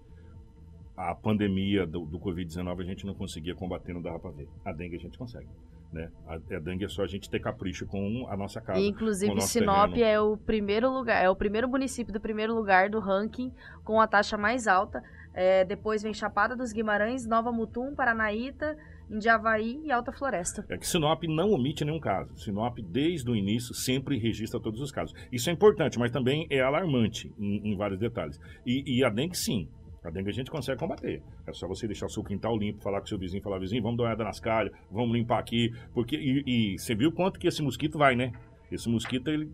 A 0.94 1.14
pandemia 1.14 1.86
do, 1.86 2.04
do 2.04 2.18
Covid-19 2.18 2.80
a 2.80 2.84
gente 2.84 3.06
não 3.06 3.14
conseguia 3.14 3.54
combater, 3.54 3.94
não 3.94 4.02
dava 4.02 4.18
para 4.18 4.32
ver. 4.32 4.46
A 4.62 4.70
dengue 4.70 4.96
a 4.96 4.98
gente 4.98 5.16
consegue. 5.16 5.48
Né? 5.90 6.10
A, 6.26 6.34
a 6.34 6.58
dengue 6.58 6.84
é 6.84 6.88
só 6.88 7.02
a 7.02 7.06
gente 7.06 7.30
ter 7.30 7.40
capricho 7.40 7.86
com 7.86 8.26
a 8.28 8.36
nossa 8.36 8.60
casa. 8.60 8.78
Inclusive, 8.78 9.40
Sinop 9.40 9.94
terreno. 9.94 10.06
é 10.06 10.20
o 10.20 10.36
primeiro 10.36 10.90
lugar, 10.92 11.24
é 11.24 11.30
o 11.30 11.34
primeiro 11.34 11.66
município 11.66 12.12
do 12.12 12.20
primeiro 12.20 12.54
lugar 12.54 12.90
do 12.90 12.98
ranking 12.98 13.50
com 13.82 13.98
a 13.98 14.06
taxa 14.06 14.36
mais 14.36 14.68
alta. 14.68 15.02
É, 15.32 15.64
depois 15.64 16.02
vem 16.02 16.12
Chapada 16.12 16.54
dos 16.54 16.72
Guimarães, 16.72 17.26
Nova 17.26 17.50
Mutum, 17.50 17.94
Paranaíta, 17.94 18.76
Indiavaí 19.10 19.80
e 19.84 19.90
Alta 19.90 20.12
Floresta. 20.12 20.64
É 20.68 20.76
que 20.76 20.86
Sinop 20.86 21.22
não 21.24 21.50
omite 21.50 21.84
nenhum 21.84 22.00
caso. 22.00 22.36
Sinop, 22.36 22.78
desde 22.78 23.30
o 23.30 23.34
início, 23.34 23.74
sempre 23.74 24.18
registra 24.18 24.60
todos 24.60 24.80
os 24.80 24.92
casos. 24.92 25.14
Isso 25.32 25.48
é 25.48 25.52
importante, 25.52 25.98
mas 25.98 26.10
também 26.10 26.46
é 26.50 26.60
alarmante 26.60 27.32
em, 27.38 27.72
em 27.72 27.76
vários 27.76 27.98
detalhes. 27.98 28.38
E, 28.66 28.98
e 28.98 29.04
a 29.04 29.08
dengue, 29.08 29.36
sim. 29.36 29.68
A 30.04 30.10
dengue 30.10 30.30
a 30.30 30.32
gente 30.32 30.50
consegue 30.50 30.78
combater. 30.78 31.22
É 31.46 31.52
só 31.52 31.66
você 31.66 31.86
deixar 31.86 32.06
o 32.06 32.10
seu 32.10 32.22
quintal 32.22 32.56
limpo, 32.56 32.82
falar 32.82 33.00
com 33.00 33.06
seu 33.06 33.18
vizinho, 33.18 33.42
falar, 33.42 33.58
vizinho, 33.58 33.82
vamos 33.82 33.96
dar 33.96 34.04
uma 34.04 34.08
olhada 34.10 34.24
nas 34.24 34.38
calhas, 34.38 34.72
vamos 34.90 35.16
limpar 35.16 35.38
aqui. 35.38 35.72
Porque, 35.92 36.16
e, 36.16 36.74
e 36.74 36.78
você 36.78 36.94
viu 36.94 37.10
quanto 37.10 37.38
que 37.38 37.48
esse 37.48 37.62
mosquito 37.62 37.98
vai, 37.98 38.14
né? 38.14 38.32
Esse 38.70 38.88
mosquito, 38.88 39.28
ele, 39.28 39.50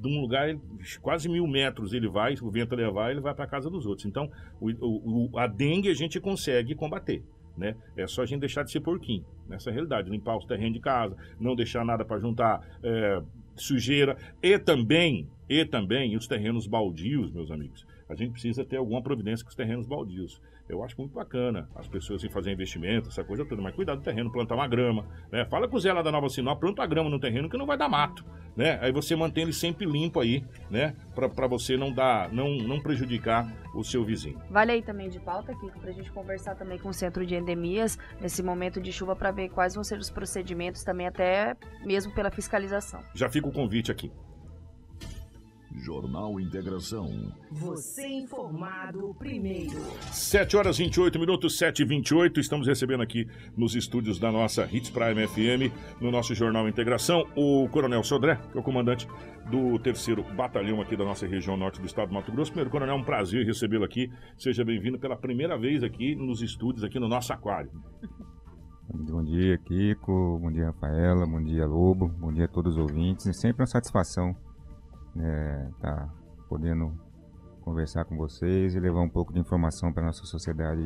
de 0.00 0.08
um 0.08 0.20
lugar, 0.22 0.48
quase 1.02 1.28
mil 1.28 1.46
metros 1.46 1.92
ele 1.92 2.08
vai, 2.08 2.34
o 2.40 2.50
vento 2.50 2.74
levar, 2.74 3.10
ele 3.10 3.20
vai 3.20 3.34
para 3.34 3.46
casa 3.46 3.68
dos 3.68 3.84
outros. 3.84 4.06
Então, 4.06 4.30
o, 4.58 5.28
o, 5.30 5.38
a 5.38 5.46
dengue 5.46 5.90
a 5.90 5.94
gente 5.94 6.18
consegue 6.18 6.74
combater 6.74 7.22
né? 7.56 7.76
É 7.96 8.06
só 8.06 8.22
a 8.22 8.26
gente 8.26 8.40
deixar 8.40 8.62
de 8.62 8.70
ser 8.70 8.80
porquinho, 8.80 9.24
nessa 9.48 9.70
realidade, 9.70 10.10
limpar 10.10 10.36
os 10.36 10.44
terrenos 10.44 10.74
de 10.74 10.80
casa, 10.80 11.16
não 11.38 11.54
deixar 11.54 11.84
nada 11.84 12.04
para 12.04 12.18
juntar 12.18 12.60
é, 12.82 13.22
sujeira 13.56 14.16
e 14.42 14.58
também, 14.58 15.28
e 15.48 15.64
também 15.64 16.16
os 16.16 16.26
terrenos 16.26 16.66
baldios, 16.66 17.32
meus 17.32 17.50
amigos. 17.50 17.86
A 18.08 18.14
gente 18.14 18.32
precisa 18.32 18.64
ter 18.64 18.76
alguma 18.76 19.02
providência 19.02 19.44
com 19.44 19.50
os 19.50 19.56
terrenos 19.56 19.86
baldios. 19.86 20.40
Eu 20.68 20.82
acho 20.82 20.94
muito 20.98 21.12
bacana 21.12 21.68
as 21.74 21.86
pessoas 21.86 22.24
em 22.24 22.30
fazer 22.30 22.50
investimento, 22.50 23.08
essa 23.08 23.22
coisa 23.22 23.44
toda, 23.44 23.60
mas 23.60 23.74
cuidado 23.74 23.98
do 23.98 24.02
terreno, 24.02 24.32
plantar 24.32 24.54
uma 24.54 24.66
grama, 24.66 25.06
né? 25.30 25.44
Fala 25.44 25.68
com 25.68 25.76
o 25.76 25.80
Zé 25.80 25.92
lá 25.92 26.00
da 26.00 26.10
Nova 26.10 26.28
Sinop, 26.28 26.58
planta 26.58 26.82
a 26.82 26.86
grama 26.86 27.10
no 27.10 27.20
terreno 27.20 27.50
que 27.50 27.56
não 27.56 27.66
vai 27.66 27.76
dar 27.76 27.88
mato, 27.88 28.24
né? 28.56 28.78
Aí 28.80 28.90
você 28.90 29.14
mantém 29.14 29.44
ele 29.44 29.52
sempre 29.52 29.84
limpo 29.84 30.20
aí, 30.20 30.42
né? 30.70 30.96
Pra, 31.14 31.46
você 31.46 31.76
não 31.76 31.92
dar, 31.92 32.32
não, 32.32 32.56
não 32.56 32.80
prejudicar 32.80 33.46
o 33.74 33.84
seu 33.84 34.02
vizinho. 34.04 34.40
Vale 34.50 34.72
aí 34.72 34.82
também 34.82 35.10
de 35.10 35.20
pauta, 35.20 35.52
aqui 35.52 35.70
pra 35.78 35.92
gente 35.92 36.10
conversar 36.10 36.54
também 36.54 36.78
com 36.78 36.88
o 36.88 36.94
Centro 36.94 37.26
de 37.26 37.34
Endemias 37.34 37.98
nesse 38.18 38.42
momento 38.42 38.80
de 38.80 38.90
chuva 38.90 39.14
para 39.14 39.30
ver 39.30 39.50
quais 39.50 39.74
vão 39.74 39.84
ser 39.84 39.98
os 39.98 40.08
procedimentos 40.08 40.82
também 40.82 41.06
até 41.06 41.54
mesmo 41.84 42.14
pela 42.14 42.30
fiscalização. 42.30 43.00
Já 43.14 43.28
fica 43.28 43.48
o 43.48 43.52
convite 43.52 43.92
aqui. 43.92 44.10
Jornal 45.74 46.38
Integração. 46.38 47.32
Você 47.50 48.06
informado 48.06 49.14
primeiro. 49.18 49.80
7 50.12 50.56
horas 50.56 50.78
28 50.78 51.18
minutos, 51.18 51.58
7 51.58 51.82
e 51.82 51.84
28 51.84 52.40
Estamos 52.40 52.66
recebendo 52.66 53.02
aqui 53.02 53.26
nos 53.56 53.74
estúdios 53.74 54.18
da 54.18 54.30
nossa 54.30 54.68
Hits 54.70 54.90
Prime 54.90 55.26
FM, 55.26 55.74
no 56.00 56.10
nosso 56.10 56.34
Jornal 56.34 56.68
Integração, 56.68 57.26
o 57.36 57.68
Coronel 57.68 58.04
Sodré, 58.04 58.36
que 58.52 58.56
é 58.56 58.60
o 58.60 58.64
comandante 58.64 59.08
do 59.50 59.78
terceiro 59.78 60.24
batalhão 60.34 60.80
aqui 60.80 60.96
da 60.96 61.04
nossa 61.04 61.26
região 61.26 61.56
norte 61.56 61.80
do 61.80 61.86
estado 61.86 62.08
do 62.08 62.14
Mato 62.14 62.30
Grosso. 62.30 62.52
Primeiro, 62.52 62.70
Coronel, 62.70 62.94
é 62.94 62.98
um 62.98 63.04
prazer 63.04 63.44
recebê-lo 63.44 63.84
aqui. 63.84 64.10
Seja 64.38 64.64
bem-vindo 64.64 64.98
pela 64.98 65.16
primeira 65.16 65.58
vez 65.58 65.82
aqui 65.82 66.14
nos 66.14 66.40
estúdios, 66.40 66.84
aqui 66.84 66.98
no 66.98 67.08
nosso 67.08 67.32
aquário. 67.32 67.70
Bom 68.92 69.24
dia, 69.24 69.58
Kiko. 69.58 70.38
Bom 70.40 70.52
dia, 70.52 70.66
Rafaela. 70.66 71.26
Bom 71.26 71.42
dia, 71.42 71.66
Lobo. 71.66 72.08
Bom 72.08 72.32
dia 72.32 72.44
a 72.44 72.48
todos 72.48 72.76
os 72.76 72.78
ouvintes. 72.78 73.26
É 73.26 73.32
sempre 73.32 73.62
uma 73.62 73.66
satisfação 73.66 74.36
é, 75.18 75.68
tá 75.80 76.08
podendo 76.48 76.92
conversar 77.60 78.04
com 78.04 78.16
vocês 78.16 78.74
e 78.74 78.80
levar 78.80 79.00
um 79.00 79.08
pouco 79.08 79.32
de 79.32 79.40
informação 79.40 79.92
para 79.92 80.04
nossa 80.04 80.24
sociedade 80.24 80.82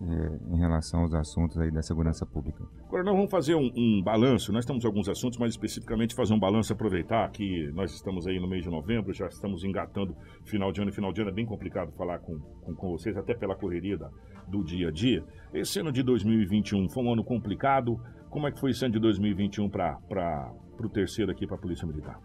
é, 0.00 0.54
em 0.54 0.58
relação 0.58 1.02
aos 1.02 1.14
assuntos 1.14 1.58
aí 1.58 1.70
da 1.70 1.82
segurança 1.82 2.26
pública. 2.26 2.64
Agora 2.86 3.04
nós 3.04 3.14
vamos 3.14 3.30
fazer 3.30 3.54
um, 3.54 3.70
um 3.76 4.02
balanço, 4.02 4.52
nós 4.52 4.64
temos 4.64 4.84
alguns 4.84 5.08
assuntos, 5.08 5.38
mas 5.38 5.50
especificamente 5.50 6.14
fazer 6.14 6.34
um 6.34 6.38
balanço, 6.38 6.72
aproveitar 6.72 7.28
que 7.30 7.70
nós 7.72 7.92
estamos 7.92 8.26
aí 8.26 8.40
no 8.40 8.48
mês 8.48 8.64
de 8.64 8.70
novembro, 8.70 9.12
já 9.12 9.26
estamos 9.26 9.64
engatando 9.64 10.16
final 10.44 10.72
de 10.72 10.80
ano 10.80 10.90
e 10.90 10.94
final 10.94 11.12
de 11.12 11.20
ano, 11.20 11.30
é 11.30 11.34
bem 11.34 11.46
complicado 11.46 11.92
falar 11.92 12.18
com, 12.18 12.38
com, 12.38 12.74
com 12.74 12.90
vocês, 12.90 13.16
até 13.16 13.34
pela 13.34 13.54
correria 13.54 13.96
da, 13.96 14.10
do 14.46 14.64
dia 14.64 14.88
a 14.88 14.90
dia. 14.90 15.24
Esse 15.52 15.80
ano 15.80 15.92
de 15.92 16.02
2021 16.02 16.88
foi 16.88 17.04
um 17.04 17.12
ano 17.12 17.24
complicado, 17.24 18.00
como 18.30 18.46
é 18.46 18.52
que 18.52 18.58
foi 18.58 18.70
esse 18.70 18.84
ano 18.84 18.94
de 18.94 19.00
2021 19.00 19.68
para 19.68 20.52
o 20.80 20.88
terceiro 20.88 21.30
aqui 21.30 21.46
para 21.46 21.56
a 21.56 21.58
Polícia 21.58 21.86
Militar? 21.86 22.20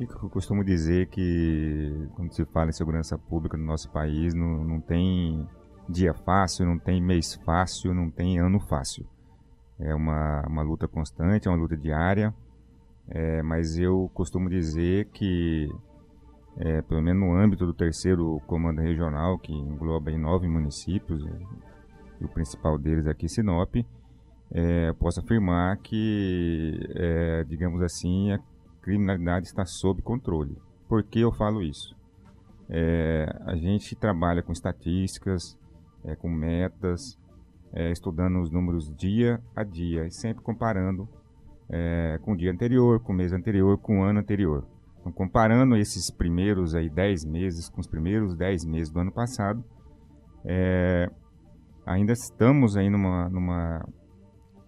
Eu 0.00 0.30
costumo 0.30 0.62
dizer 0.62 1.08
que 1.08 2.08
quando 2.14 2.32
se 2.32 2.44
fala 2.46 2.70
em 2.70 2.72
segurança 2.72 3.18
pública 3.18 3.56
no 3.56 3.64
nosso 3.64 3.90
país, 3.90 4.32
não, 4.32 4.62
não 4.62 4.80
tem 4.80 5.44
dia 5.88 6.14
fácil, 6.14 6.66
não 6.66 6.78
tem 6.78 7.02
mês 7.02 7.34
fácil, 7.44 7.92
não 7.92 8.08
tem 8.08 8.38
ano 8.38 8.60
fácil. 8.60 9.04
É 9.76 9.92
uma, 9.92 10.46
uma 10.46 10.62
luta 10.62 10.86
constante, 10.86 11.48
é 11.48 11.50
uma 11.50 11.56
luta 11.56 11.76
diária, 11.76 12.32
é, 13.08 13.42
mas 13.42 13.76
eu 13.76 14.08
costumo 14.14 14.48
dizer 14.48 15.06
que, 15.06 15.68
é, 16.58 16.80
pelo 16.82 17.02
menos 17.02 17.20
no 17.20 17.34
âmbito 17.34 17.66
do 17.66 17.74
terceiro 17.74 18.40
comando 18.46 18.80
regional, 18.80 19.36
que 19.36 19.52
engloba 19.52 20.12
em 20.12 20.18
nove 20.18 20.46
municípios, 20.46 21.26
e 22.20 22.24
o 22.24 22.28
principal 22.28 22.78
deles 22.78 23.08
aqui, 23.08 23.28
Sinop, 23.28 23.74
é, 24.52 24.92
posso 24.92 25.18
afirmar 25.18 25.76
que, 25.78 26.78
é, 26.94 27.44
digamos 27.44 27.82
assim, 27.82 28.32
criminalidade 28.88 29.48
está 29.48 29.66
sob 29.66 30.00
controle. 30.00 30.56
Por 30.88 31.02
que 31.02 31.20
eu 31.20 31.30
falo 31.30 31.62
isso? 31.62 31.94
É, 32.70 33.26
a 33.44 33.54
gente 33.54 33.94
trabalha 33.94 34.42
com 34.42 34.50
estatísticas, 34.50 35.58
é, 36.06 36.16
com 36.16 36.30
metas, 36.30 37.18
é, 37.74 37.92
estudando 37.92 38.40
os 38.40 38.50
números 38.50 38.90
dia 38.96 39.42
a 39.54 39.62
dia 39.62 40.06
e 40.06 40.10
sempre 40.10 40.42
comparando 40.42 41.06
é, 41.68 42.18
com 42.22 42.32
o 42.32 42.36
dia 42.36 42.50
anterior, 42.50 42.98
com 43.00 43.12
o 43.12 43.14
mês 43.14 43.30
anterior, 43.34 43.76
com 43.76 44.00
o 44.00 44.02
ano 44.02 44.20
anterior. 44.20 44.66
Então, 45.00 45.12
comparando 45.12 45.76
esses 45.76 46.10
primeiros 46.10 46.74
aí 46.74 46.88
10 46.88 47.26
meses 47.26 47.68
com 47.68 47.82
os 47.82 47.86
primeiros 47.86 48.34
10 48.34 48.64
meses 48.64 48.90
do 48.90 49.00
ano 49.00 49.12
passado, 49.12 49.62
é, 50.46 51.10
ainda 51.84 52.14
estamos 52.14 52.74
aí 52.74 52.88
numa, 52.88 53.28
numa, 53.28 53.86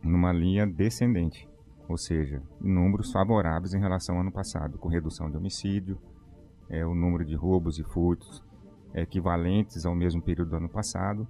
numa 0.02 0.30
linha 0.30 0.66
descendente 0.66 1.49
ou 1.90 1.98
seja, 1.98 2.40
números 2.60 3.10
favoráveis 3.10 3.74
em 3.74 3.80
relação 3.80 4.14
ao 4.14 4.20
ano 4.20 4.30
passado, 4.30 4.78
com 4.78 4.88
redução 4.88 5.28
de 5.28 5.36
homicídio, 5.36 5.98
é, 6.68 6.86
o 6.86 6.94
número 6.94 7.24
de 7.24 7.34
roubos 7.34 7.80
e 7.80 7.82
furtos 7.82 8.44
é, 8.94 9.02
equivalentes 9.02 9.84
ao 9.84 9.94
mesmo 9.94 10.22
período 10.22 10.50
do 10.50 10.56
ano 10.56 10.68
passado. 10.68 11.26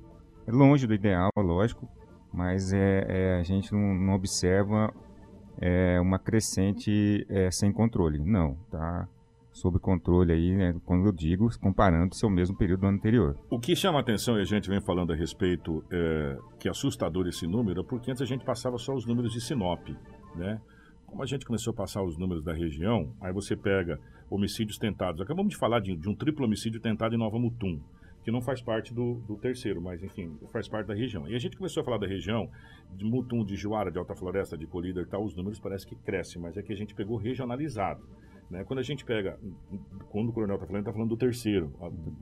É 0.46 0.52
longe 0.52 0.86
do 0.86 0.92
ideal, 0.92 1.30
lógico, 1.38 1.88
mas 2.30 2.74
é, 2.74 3.06
é 3.08 3.40
a 3.40 3.42
gente 3.42 3.72
não, 3.72 3.94
não 3.94 4.12
observa 4.12 4.92
é, 5.58 5.98
uma 5.98 6.18
crescente 6.18 7.26
é, 7.30 7.50
sem 7.50 7.72
controle. 7.72 8.18
Não, 8.18 8.54
tá 8.70 9.08
sob 9.50 9.78
controle 9.78 10.32
aí, 10.32 10.54
né, 10.54 10.74
quando 10.84 11.06
eu 11.06 11.12
digo, 11.12 11.48
comparando-se 11.58 12.24
ao 12.24 12.30
mesmo 12.30 12.56
período 12.56 12.80
do 12.80 12.86
ano 12.86 12.98
anterior. 12.98 13.36
O 13.50 13.58
que 13.58 13.74
chama 13.74 13.98
a 13.98 14.00
atenção, 14.02 14.38
e 14.38 14.42
a 14.42 14.44
gente 14.44 14.68
vem 14.68 14.80
falando 14.80 15.12
a 15.12 15.16
respeito, 15.16 15.82
é, 15.90 16.38
que 16.58 16.68
é 16.68 16.70
assustador 16.70 17.26
esse 17.26 17.46
número, 17.46 17.80
é 17.80 17.84
porque 17.84 18.10
antes 18.10 18.22
a 18.22 18.26
gente 18.26 18.44
passava 18.44 18.78
só 18.78 18.94
os 18.94 19.06
números 19.06 19.32
de 19.32 19.40
Sinop 19.40 19.88
né? 20.34 20.60
Como 21.06 21.22
a 21.22 21.26
gente 21.26 21.44
começou 21.44 21.72
a 21.72 21.74
passar 21.74 22.02
os 22.02 22.16
números 22.16 22.44
da 22.44 22.52
região, 22.52 23.12
aí 23.20 23.32
você 23.32 23.56
pega 23.56 23.98
homicídios 24.30 24.78
tentados. 24.78 25.20
Acabamos 25.20 25.50
de 25.50 25.56
falar 25.56 25.80
de, 25.80 25.96
de 25.96 26.08
um 26.08 26.14
triplo 26.14 26.44
homicídio 26.44 26.80
tentado 26.80 27.14
em 27.14 27.18
Nova 27.18 27.36
Mutum, 27.38 27.80
que 28.22 28.30
não 28.30 28.40
faz 28.40 28.62
parte 28.62 28.94
do, 28.94 29.14
do, 29.26 29.36
terceiro, 29.36 29.80
mas 29.80 30.02
enfim, 30.04 30.38
faz 30.52 30.68
parte 30.68 30.86
da 30.86 30.94
região. 30.94 31.28
E 31.28 31.34
a 31.34 31.38
gente 31.38 31.56
começou 31.56 31.80
a 31.80 31.84
falar 31.84 31.98
da 31.98 32.06
região, 32.06 32.48
de 32.94 33.04
Mutum, 33.04 33.44
de 33.44 33.56
Juara, 33.56 33.90
de 33.90 33.98
Alta 33.98 34.14
Floresta, 34.14 34.56
de 34.56 34.66
Colíder 34.66 35.04
e 35.04 35.06
tal, 35.06 35.24
os 35.24 35.34
números 35.34 35.58
parece 35.58 35.86
que 35.86 35.96
crescem, 35.96 36.40
mas 36.40 36.56
é 36.56 36.62
que 36.62 36.72
a 36.72 36.76
gente 36.76 36.94
pegou 36.94 37.16
regionalizado. 37.16 38.02
Né? 38.50 38.64
Quando 38.64 38.80
a 38.80 38.82
gente 38.82 39.04
pega, 39.04 39.38
quando 40.10 40.28
o 40.28 40.32
coronel 40.32 40.56
está 40.56 40.66
falando, 40.66 40.82
está 40.82 40.92
falando 40.92 41.08
do 41.08 41.16
terceiro, 41.16 41.72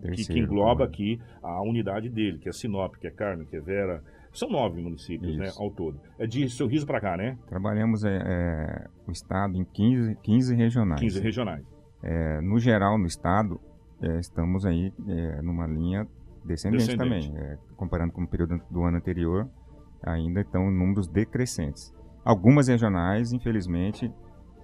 terceiro 0.01 0.17
que, 0.17 0.25
que, 0.25 0.39
engloba 0.39 0.85
né? 0.85 0.91
aqui 0.91 1.21
a 1.43 1.63
unidade 1.63 2.09
dele, 2.09 2.39
que 2.39 2.49
é 2.49 2.53
Sinop, 2.53 2.97
que 2.97 3.07
é 3.07 3.11
Carme, 3.11 3.47
que 3.47 3.57
é 3.57 3.61
Vera, 3.61 4.05
são 4.39 4.49
nove 4.49 4.81
municípios, 4.81 5.37
né, 5.37 5.51
ao 5.57 5.71
todo. 5.71 6.01
É 6.19 6.27
de 6.27 6.49
Sorriso 6.49 6.87
para 6.87 7.01
cá, 7.01 7.17
né? 7.17 7.37
Trabalhamos 7.47 8.05
é, 8.05 8.17
é, 8.25 8.87
o 9.07 9.11
estado 9.11 9.57
em 9.57 9.65
15, 9.65 10.17
15 10.23 10.55
regionais. 10.55 11.01
15 11.01 11.21
regionais. 11.21 11.67
É, 12.03 12.41
no 12.41 12.59
geral, 12.59 12.97
no 12.97 13.07
estado, 13.07 13.61
é, 14.01 14.19
estamos 14.21 14.65
aí 14.65 14.93
é, 15.07 15.43
numa 15.43 15.67
linha 15.67 16.07
descendente, 16.45 16.87
descendente. 16.87 17.29
também. 17.29 17.43
É, 17.43 17.59
comparando 17.77 18.13
com 18.13 18.23
o 18.23 18.29
período 18.29 18.61
do 18.71 18.83
ano 18.85 18.97
anterior, 18.97 19.49
ainda 20.03 20.41
estão 20.41 20.71
números 20.71 21.09
decrescentes. 21.09 21.93
Algumas 22.25 22.69
regionais, 22.69 23.33
infelizmente, 23.33 24.13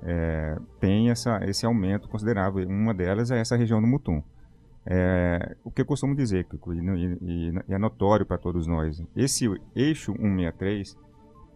é, 0.03 0.57
têm 0.81 1.11
essa, 1.11 1.41
esse 1.45 1.67
aumento 1.67 2.09
considerável. 2.09 2.67
Uma 2.69 2.95
delas 2.95 3.31
é 3.31 3.41
essa 3.41 3.57
região 3.57 3.81
do 3.81 3.87
Mutum. 3.87 4.23
É, 4.87 5.57
o 5.65 5.71
que 5.71 5.81
eu 5.81 5.87
costumo 5.87 6.15
dizer, 6.15 6.47
e, 6.53 7.19
e, 7.23 7.53
é 7.69 7.79
notório 7.79 8.27
para 8.27 8.37
todos 8.37 8.67
nós, 8.67 9.03
esse 9.17 9.47
eixo 9.75 10.13
163, 10.13 10.97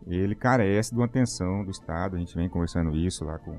ele 0.06 0.34
carece 0.34 0.92
de 0.92 0.96
uma 0.96 1.04
atenção 1.04 1.62
do 1.64 1.70
Estado, 1.70 2.16
a 2.16 2.18
gente 2.18 2.34
vem 2.34 2.48
conversando 2.48 2.96
isso 2.96 3.24
lá 3.26 3.38
com, 3.38 3.58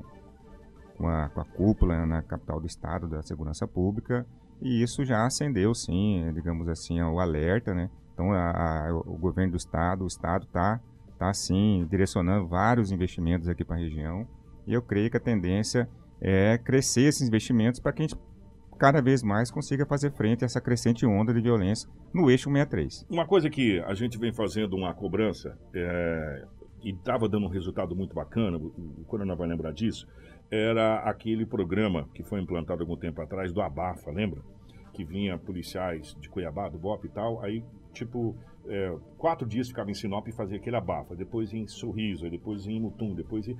com, 0.97 1.07
a, 1.07 1.30
com 1.30 1.41
a 1.41 1.45
cúpula 1.45 2.05
na 2.05 2.24
capital 2.24 2.59
do 2.59 2.65
Estado 2.65 3.07
da 3.07 3.22
Segurança 3.22 3.67
Pública, 3.67 4.26
e 4.59 4.82
isso 4.82 5.05
já 5.05 5.26
acendeu, 5.26 5.74
sim, 5.76 6.32
digamos 6.34 6.67
assim, 6.67 6.99
o 7.01 7.20
alerta, 7.20 7.74
né? 7.74 7.89
Então, 8.13 8.34
a, 8.34 8.88
a, 8.88 8.93
o 8.93 9.17
governo 9.17 9.51
do 9.51 9.57
Estado, 9.57 10.03
o 10.03 10.07
Estado 10.07 10.45
está, 10.45 10.82
tá, 11.17 11.34
sim, 11.34 11.88
direcionando 11.89 12.47
vários 12.47 12.91
investimentos 12.91 13.47
aqui 13.47 13.63
para 13.63 13.76
a 13.76 13.80
região, 13.80 14.28
e 14.65 14.74
eu 14.74 14.82
creio 14.82 15.11
que 15.11 15.17
a 15.17 15.22
tendência 15.22 15.88
é 16.20 16.57
crescer 16.57 17.03
esses 17.03 17.26
investimentos 17.26 17.80
para 17.80 17.93
que 17.93 18.01
a 18.01 18.07
gente 18.07 18.20
cada 18.80 19.02
vez 19.02 19.22
mais 19.22 19.52
consiga 19.52 19.86
fazer 19.86 20.12
frente 20.12 20.44
a 20.44 20.46
essa 20.46 20.62
crescente 20.62 21.06
onda 21.06 21.34
de 21.34 21.42
violência 21.42 21.90
no 22.14 22.32
eixo 22.32 22.50
63. 22.50 23.06
Uma 23.10 23.28
coisa 23.28 23.50
que 23.50 23.80
a 23.82 23.94
gente 23.94 24.18
vem 24.18 24.32
fazendo 24.32 24.76
uma 24.76 24.94
cobrança 24.94 25.60
é, 25.76 26.46
e 26.82 26.92
estava 26.92 27.28
dando 27.28 27.46
um 27.46 27.50
resultado 27.50 27.94
muito 27.94 28.16
bacana, 28.16 28.58
o 28.58 29.04
Coronel 29.06 29.36
vai 29.36 29.50
lembrar 29.50 29.74
disso, 29.74 30.08
era 30.50 31.00
aquele 31.00 31.46
programa 31.46 32.08
que 32.14 32.24
foi 32.24 32.40
implantado 32.40 32.82
algum 32.82 32.96
tempo 32.96 33.22
atrás 33.22 33.52
do 33.52 33.62
Abafa, 33.62 34.10
lembra? 34.12 34.42
Que 34.94 35.04
vinha 35.04 35.38
policiais 35.38 36.16
de 36.20 36.30
Cuiabá, 36.30 36.70
do 36.70 36.80
BOP 36.80 37.06
e 37.06 37.10
tal, 37.10 37.44
aí 37.44 37.64
tipo 37.94 38.36
é, 38.68 38.96
quatro 39.18 39.48
dias 39.48 39.68
ficava 39.68 39.92
em 39.92 39.94
Sinop 39.94 40.28
e 40.28 40.32
fazia 40.32 40.58
aquele 40.58 40.76
abafa, 40.76 41.16
depois 41.16 41.54
em 41.54 41.68
Sorriso, 41.68 42.30
depois 42.30 42.68
em 42.68 42.80
Mutum, 42.80 43.14
depois 43.14 43.48
em 43.48 43.58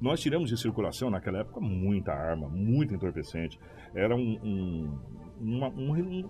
nós 0.00 0.20
tiramos 0.20 0.50
de 0.50 0.56
circulação 0.56 1.10
naquela 1.10 1.40
época 1.40 1.60
muita 1.60 2.12
arma, 2.12 2.48
muito 2.48 2.94
entorpecente. 2.94 3.58
Era 3.94 4.14
um, 4.14 4.38
um, 4.42 4.98
uma, 5.40 5.68
um, 5.68 6.24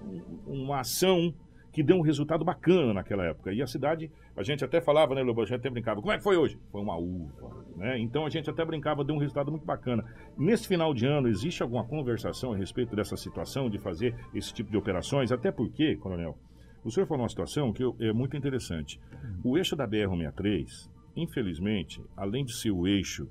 uma 0.46 0.80
ação 0.80 1.34
que 1.72 1.82
deu 1.82 1.96
um 1.96 2.00
resultado 2.00 2.44
bacana 2.44 2.94
naquela 2.94 3.24
época. 3.24 3.52
E 3.52 3.62
a 3.62 3.66
cidade, 3.66 4.10
a 4.36 4.42
gente 4.42 4.64
até 4.64 4.80
falava, 4.80 5.14
né, 5.14 5.22
Lobo? 5.22 5.42
A 5.42 5.44
gente 5.44 5.56
até 5.56 5.70
brincava, 5.70 6.00
como 6.00 6.12
é 6.12 6.16
que 6.16 6.24
foi 6.24 6.36
hoje? 6.36 6.58
Foi 6.72 6.80
uma 6.80 6.96
uva, 6.96 7.64
né? 7.76 7.98
Então 7.98 8.26
a 8.26 8.30
gente 8.30 8.48
até 8.50 8.64
brincava, 8.64 9.04
deu 9.04 9.14
um 9.14 9.18
resultado 9.18 9.50
muito 9.50 9.64
bacana. 9.64 10.04
Nesse 10.36 10.66
final 10.66 10.92
de 10.92 11.06
ano, 11.06 11.28
existe 11.28 11.62
alguma 11.62 11.84
conversação 11.84 12.52
a 12.52 12.56
respeito 12.56 12.96
dessa 12.96 13.16
situação 13.16 13.68
de 13.70 13.78
fazer 13.78 14.14
esse 14.34 14.52
tipo 14.52 14.70
de 14.70 14.76
operações? 14.76 15.30
Até 15.30 15.52
porque, 15.52 15.96
coronel, 15.96 16.36
O 16.84 16.90
senhor 16.90 17.06
falou 17.06 17.22
uma 17.22 17.28
situação 17.28 17.72
que 17.72 17.82
é 18.00 18.12
muito 18.12 18.36
interessante. 18.36 19.00
O 19.44 19.58
eixo 19.58 19.76
da 19.76 19.86
BR-163, 19.86 20.90
infelizmente, 21.16 22.02
além 22.16 22.44
de 22.44 22.54
ser 22.54 22.70
o 22.70 22.86
eixo 22.86 23.28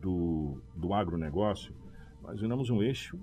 do, 0.00 0.60
do 0.74 0.94
agronegócio, 0.94 1.74
nós 2.22 2.40
viramos 2.40 2.70
um 2.70 2.82
eixo 2.82 3.18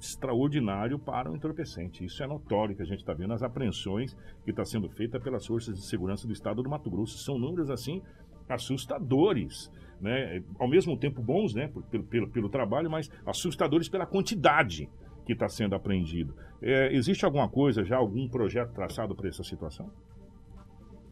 extraordinário 0.00 0.98
para 0.98 1.30
o 1.30 1.36
entorpecente. 1.36 2.04
Isso 2.04 2.22
é 2.22 2.26
notório 2.26 2.74
que 2.74 2.82
a 2.82 2.86
gente 2.86 3.00
está 3.00 3.14
vendo 3.14 3.32
as 3.32 3.42
apreensões 3.42 4.16
que 4.44 4.50
está 4.50 4.64
sendo 4.64 4.88
feita 4.88 5.20
pelas 5.20 5.46
forças 5.46 5.76
de 5.76 5.84
segurança 5.84 6.26
do 6.26 6.32
estado 6.32 6.62
do 6.62 6.68
Mato 6.68 6.90
Grosso. 6.90 7.18
São 7.18 7.38
números 7.38 7.70
assim 7.70 8.02
assustadores, 8.48 9.70
né? 10.00 10.42
Ao 10.58 10.68
mesmo 10.68 10.96
tempo 10.96 11.22
bons, 11.22 11.54
né? 11.54 11.70
Pelo, 11.90 12.04
pelo, 12.04 12.28
pelo 12.28 12.48
trabalho, 12.48 12.90
mas 12.90 13.10
assustadores 13.26 13.88
pela 13.88 14.06
quantidade 14.06 14.88
que 15.26 15.32
está 15.32 15.48
sendo 15.48 15.74
apreendido. 15.74 16.34
É, 16.62 16.92
existe 16.94 17.24
alguma 17.24 17.48
coisa 17.48 17.84
já, 17.84 17.96
algum 17.96 18.26
projeto 18.28 18.72
traçado 18.72 19.14
para 19.14 19.28
essa 19.28 19.44
situação? 19.44 19.90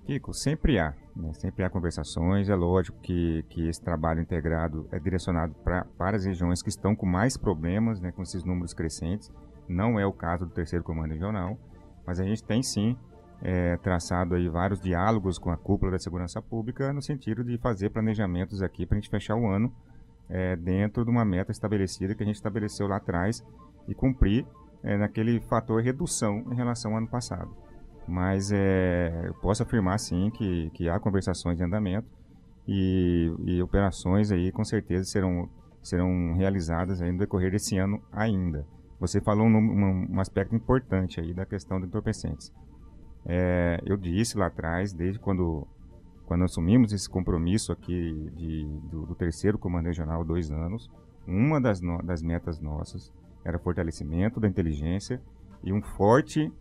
Kiko, 0.06 0.32
sempre 0.32 0.78
há, 0.78 0.94
né? 1.16 1.32
sempre 1.32 1.64
há 1.64 1.68
conversações. 1.68 2.48
É 2.48 2.54
lógico 2.54 2.96
que, 3.00 3.44
que 3.48 3.68
esse 3.68 3.82
trabalho 3.82 4.20
integrado 4.20 4.88
é 4.92 5.00
direcionado 5.00 5.52
pra, 5.64 5.84
para 5.98 6.16
as 6.16 6.24
regiões 6.24 6.62
que 6.62 6.68
estão 6.68 6.94
com 6.94 7.04
mais 7.04 7.36
problemas, 7.36 8.00
né? 8.00 8.12
com 8.12 8.22
esses 8.22 8.44
números 8.44 8.72
crescentes. 8.72 9.32
Não 9.68 9.98
é 9.98 10.06
o 10.06 10.12
caso 10.12 10.46
do 10.46 10.52
terceiro 10.52 10.84
comando 10.84 11.10
regional, 11.10 11.58
mas 12.06 12.20
a 12.20 12.24
gente 12.24 12.44
tem 12.44 12.62
sim 12.62 12.96
é, 13.42 13.76
traçado 13.78 14.36
aí 14.36 14.48
vários 14.48 14.80
diálogos 14.80 15.38
com 15.38 15.50
a 15.50 15.56
cúpula 15.56 15.90
da 15.90 15.98
segurança 15.98 16.40
pública 16.40 16.92
no 16.92 17.02
sentido 17.02 17.42
de 17.42 17.58
fazer 17.58 17.90
planejamentos 17.90 18.62
aqui 18.62 18.86
para 18.86 18.96
a 18.96 19.00
gente 19.00 19.10
fechar 19.10 19.34
o 19.34 19.48
ano 19.48 19.74
é, 20.30 20.54
dentro 20.54 21.04
de 21.04 21.10
uma 21.10 21.24
meta 21.24 21.50
estabelecida 21.50 22.14
que 22.14 22.22
a 22.22 22.26
gente 22.26 22.36
estabeleceu 22.36 22.86
lá 22.86 22.96
atrás 22.96 23.44
e 23.88 23.94
cumprir 23.94 24.46
é, 24.84 24.96
naquele 24.96 25.40
fator 25.40 25.82
redução 25.82 26.44
em 26.52 26.54
relação 26.54 26.92
ao 26.92 26.98
ano 26.98 27.08
passado. 27.08 27.65
Mas 28.06 28.52
é, 28.52 29.24
eu 29.26 29.34
posso 29.34 29.62
afirmar 29.62 29.98
sim 29.98 30.30
que, 30.30 30.70
que 30.70 30.88
há 30.88 30.98
conversações 31.00 31.60
em 31.60 31.64
andamento 31.64 32.08
e, 32.66 33.32
e 33.44 33.62
operações 33.62 34.30
aí 34.30 34.52
com 34.52 34.64
certeza 34.64 35.04
serão, 35.04 35.48
serão 35.82 36.34
realizadas 36.34 37.00
no 37.00 37.18
decorrer 37.18 37.50
desse 37.50 37.76
ano 37.76 38.00
ainda. 38.12 38.66
Você 39.00 39.20
falou 39.20 39.46
um, 39.46 39.56
um, 39.56 40.06
um 40.12 40.20
aspecto 40.20 40.54
importante 40.54 41.20
aí 41.20 41.34
da 41.34 41.44
questão 41.44 41.80
de 41.80 41.86
entorpecentes. 41.86 42.52
É, 43.24 43.80
eu 43.84 43.96
disse 43.96 44.38
lá 44.38 44.46
atrás, 44.46 44.92
desde 44.92 45.18
quando, 45.18 45.66
quando 46.26 46.44
assumimos 46.44 46.92
esse 46.92 47.08
compromisso 47.08 47.72
aqui 47.72 48.30
de, 48.34 48.64
do, 48.88 49.04
do 49.04 49.14
terceiro 49.14 49.58
comando 49.58 49.86
regional, 49.86 50.24
dois 50.24 50.50
anos, 50.50 50.88
uma 51.26 51.60
das, 51.60 51.80
no, 51.80 52.00
das 52.02 52.22
metas 52.22 52.60
nossas 52.60 53.12
era 53.44 53.58
fortalecimento 53.58 54.40
da 54.40 54.48
inteligência 54.48 55.20
e 55.62 55.72
um 55.72 55.82
forte 55.82 56.52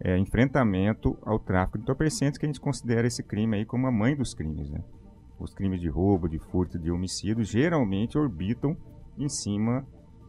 é, 0.00 0.16
enfrentamento 0.18 1.16
ao 1.22 1.38
tráfico 1.38 1.78
de 1.78 1.82
entorpecentes, 1.82 2.38
que 2.38 2.46
a 2.46 2.48
gente 2.48 2.60
considera 2.60 3.06
esse 3.06 3.22
crime 3.22 3.56
aí 3.56 3.64
como 3.64 3.86
a 3.86 3.92
mãe 3.92 4.16
dos 4.16 4.34
crimes. 4.34 4.70
Né? 4.70 4.82
Os 5.38 5.54
crimes 5.54 5.80
de 5.80 5.88
roubo, 5.88 6.28
de 6.28 6.38
furto, 6.38 6.78
de 6.78 6.90
homicídio 6.90 7.44
geralmente 7.44 8.16
orbitam 8.16 8.76
em 9.18 9.28
cima 9.28 9.86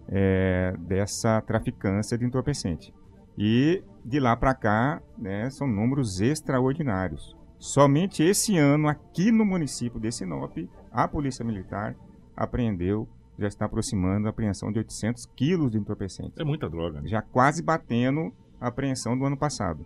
é, 0.07 0.75
dessa 0.79 1.41
traficância 1.41 2.17
de 2.17 2.25
entorpecente. 2.25 2.93
E 3.37 3.83
de 4.03 4.19
lá 4.19 4.35
para 4.35 4.53
cá, 4.53 5.01
né, 5.17 5.49
são 5.49 5.67
números 5.67 6.19
extraordinários. 6.19 7.35
Somente 7.57 8.23
esse 8.23 8.57
ano, 8.57 8.87
aqui 8.87 9.31
no 9.31 9.45
município 9.45 9.99
de 9.99 10.11
Sinop, 10.11 10.57
a 10.91 11.07
Polícia 11.07 11.45
Militar 11.45 11.95
apreendeu, 12.35 13.07
já 13.37 13.47
está 13.47 13.65
aproximando 13.65 14.27
a 14.27 14.31
apreensão 14.31 14.71
de 14.71 14.79
800 14.79 15.27
quilos 15.27 15.71
de 15.71 15.77
entorpecentes. 15.77 16.37
É 16.37 16.43
muita 16.43 16.69
droga. 16.69 17.01
Já 17.05 17.21
quase 17.21 17.63
batendo 17.63 18.33
a 18.61 18.67
apreensão 18.67 19.17
do 19.17 19.25
ano 19.25 19.35
passado. 19.35 19.85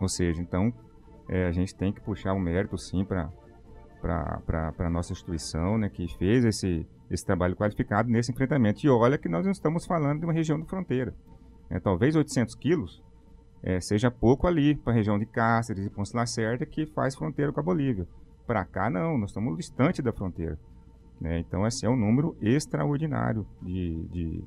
Ou 0.00 0.08
seja, 0.08 0.40
então, 0.40 0.72
é, 1.28 1.46
a 1.46 1.52
gente 1.52 1.74
tem 1.74 1.92
que 1.92 2.00
puxar 2.00 2.32
o 2.32 2.38
mérito, 2.38 2.78
sim, 2.78 3.04
para 3.04 3.30
a 4.78 4.90
nossa 4.90 5.12
instituição, 5.12 5.76
né, 5.76 5.88
que 5.88 6.06
fez 6.16 6.44
esse, 6.44 6.86
esse 7.10 7.26
trabalho 7.26 7.56
qualificado 7.56 8.08
nesse 8.08 8.30
enfrentamento. 8.30 8.86
E 8.86 8.88
olha 8.88 9.18
que 9.18 9.28
nós 9.28 9.44
não 9.44 9.52
estamos 9.52 9.84
falando 9.84 10.20
de 10.20 10.24
uma 10.24 10.32
região 10.32 10.58
de 10.60 10.66
fronteira. 10.66 11.12
É, 11.68 11.80
talvez 11.80 12.14
800 12.14 12.54
quilos 12.54 13.02
é, 13.62 13.80
seja 13.80 14.10
pouco 14.10 14.46
ali 14.46 14.76
para 14.76 14.92
a 14.92 14.96
região 14.96 15.18
de 15.18 15.26
Cáceres 15.26 15.84
e 15.84 15.90
Ponce 15.90 16.16
Lacerda, 16.16 16.64
que 16.64 16.86
faz 16.86 17.16
fronteira 17.16 17.52
com 17.52 17.60
a 17.60 17.62
Bolívia. 17.62 18.06
Para 18.46 18.64
cá, 18.64 18.88
não, 18.88 19.18
nós 19.18 19.30
estamos 19.30 19.56
distante 19.56 20.00
da 20.00 20.12
fronteira. 20.12 20.58
Né? 21.20 21.40
Então, 21.40 21.66
esse 21.66 21.84
é 21.84 21.90
um 21.90 21.96
número 21.96 22.36
extraordinário 22.40 23.46
de, 23.60 24.06
de, 24.08 24.44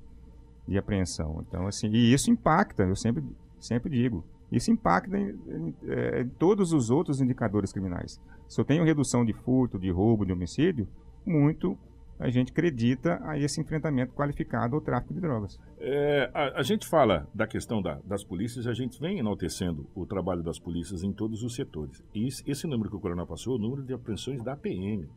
de, 0.68 0.78
apreensão. 0.78 1.44
Então, 1.48 1.68
assim, 1.68 1.90
e 1.90 2.14
isso 2.14 2.32
impacta, 2.32 2.84
eu 2.84 2.96
sempre, 2.96 3.24
sempre 3.60 3.90
digo, 3.90 4.24
isso 4.52 4.72
impacta 4.72 5.18
em, 5.18 5.30
em, 5.30 5.76
em 6.22 6.30
todos 6.40 6.74
os 6.74 6.90
outros 6.90 7.22
indicadores 7.22 7.72
criminais. 7.72 8.20
Se 8.48 8.60
eu 8.60 8.66
tenho 8.66 8.84
redução 8.84 9.24
de 9.24 9.34
furto, 9.34 9.80
de 9.80 9.90
roubo, 9.90 10.26
de 10.26 10.34
homicídio, 10.34 10.88
muito 11.26 11.78
a 12.22 12.30
gente 12.30 12.52
acredita 12.52 13.20
a 13.24 13.36
esse 13.38 13.60
enfrentamento 13.60 14.14
qualificado 14.14 14.76
ao 14.76 14.82
tráfico 14.82 15.12
de 15.12 15.20
drogas. 15.20 15.60
É, 15.80 16.30
a, 16.32 16.60
a, 16.60 16.64
gente 16.64 16.88
fala 16.88 17.28
da 17.34 17.48
questão 17.48 17.82
da, 17.82 18.00
das 18.06 18.24
polícias, 18.24 18.68
a 18.68 18.74
gente 18.74 19.00
vem 19.00 19.18
enaltecendo 19.18 19.88
o 19.96 20.06
trabalho 20.06 20.44
das 20.44 20.60
polícias 20.60 21.02
em 21.02 21.12
todos 21.12 21.42
os 21.42 21.56
setores. 21.56 22.04
E 22.14 22.28
esse, 22.28 22.44
esse 22.46 22.68
número 22.68 22.92
que 22.92 22.96
o 22.96 23.00
coronel 23.00 23.26
passou, 23.26 23.56
o 23.56 23.60
número 23.60 23.82
de 23.82 23.92
apreensões 23.92 24.40
da 24.44 24.56
PM. 24.56 25.10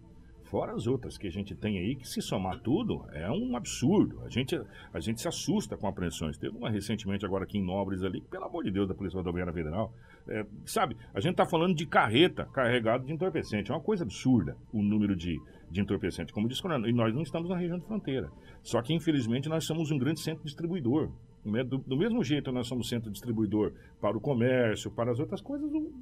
Fora 0.55 0.73
as 0.73 0.87
outras 0.87 1.19
que 1.19 1.27
a 1.27 1.31
gente 1.33 1.53
tem 1.53 1.79
aí, 1.79 1.97
que 1.97 2.07
se 2.07 2.23
somar 2.23 2.61
tudo, 2.61 3.05
é 3.13 3.29
um 3.29 3.57
absurdo. 3.57 4.23
A 4.25 4.29
gente, 4.29 4.57
a 4.93 5.01
gente 5.01 5.21
se 5.21 5.27
assusta 5.27 5.77
com 5.77 5.89
apreensões. 5.89 6.39
Teve 6.39 6.57
uma 6.57 6.71
recentemente 6.71 7.27
agora 7.27 7.43
aqui 7.43 7.59
em 7.59 7.65
Nobres 7.65 8.05
ali, 8.05 8.21
que, 8.21 8.29
pelo 8.29 8.45
amor 8.45 8.63
de 8.63 8.71
Deus, 8.71 8.87
da 8.87 8.95
Polícia 8.95 9.17
Rodoviária 9.17 9.53
Federal. 9.53 9.93
É, 10.29 10.47
sabe, 10.65 10.97
a 11.13 11.19
gente 11.19 11.33
está 11.33 11.45
falando 11.45 11.75
de 11.75 11.85
carreta 11.85 12.45
carregado 12.53 13.05
de 13.05 13.13
entorpecente. 13.13 13.73
É 13.73 13.75
uma 13.75 13.81
coisa 13.81 14.05
absurda 14.05 14.57
o 14.73 14.81
número 14.81 15.17
de, 15.17 15.41
de 15.69 15.81
entorpecente. 15.81 16.33
Como 16.33 16.47
disse 16.47 16.61
o 16.61 16.63
coronel, 16.63 16.89
e 16.89 16.93
nós 16.93 17.13
não 17.13 17.23
estamos 17.23 17.51
na 17.51 17.57
região 17.57 17.77
de 17.77 17.87
fronteira. 17.87 18.31
Só 18.63 18.81
que, 18.81 18.95
infelizmente, 18.95 19.49
nós 19.49 19.65
somos 19.65 19.91
um 19.91 19.99
grande 19.99 20.21
centro 20.21 20.45
distribuidor. 20.45 21.11
Do, 21.45 21.79
do 21.79 21.97
mesmo 21.97 22.23
jeito 22.23 22.53
nós 22.53 22.69
somos 22.69 22.89
centro 22.89 23.11
distribuidor 23.11 23.73
para 24.01 24.17
o 24.17 24.21
comércio, 24.21 24.89
para 24.89 25.11
as 25.11 25.19
outras 25.19 25.41
coisas, 25.41 25.69
o 25.69 25.93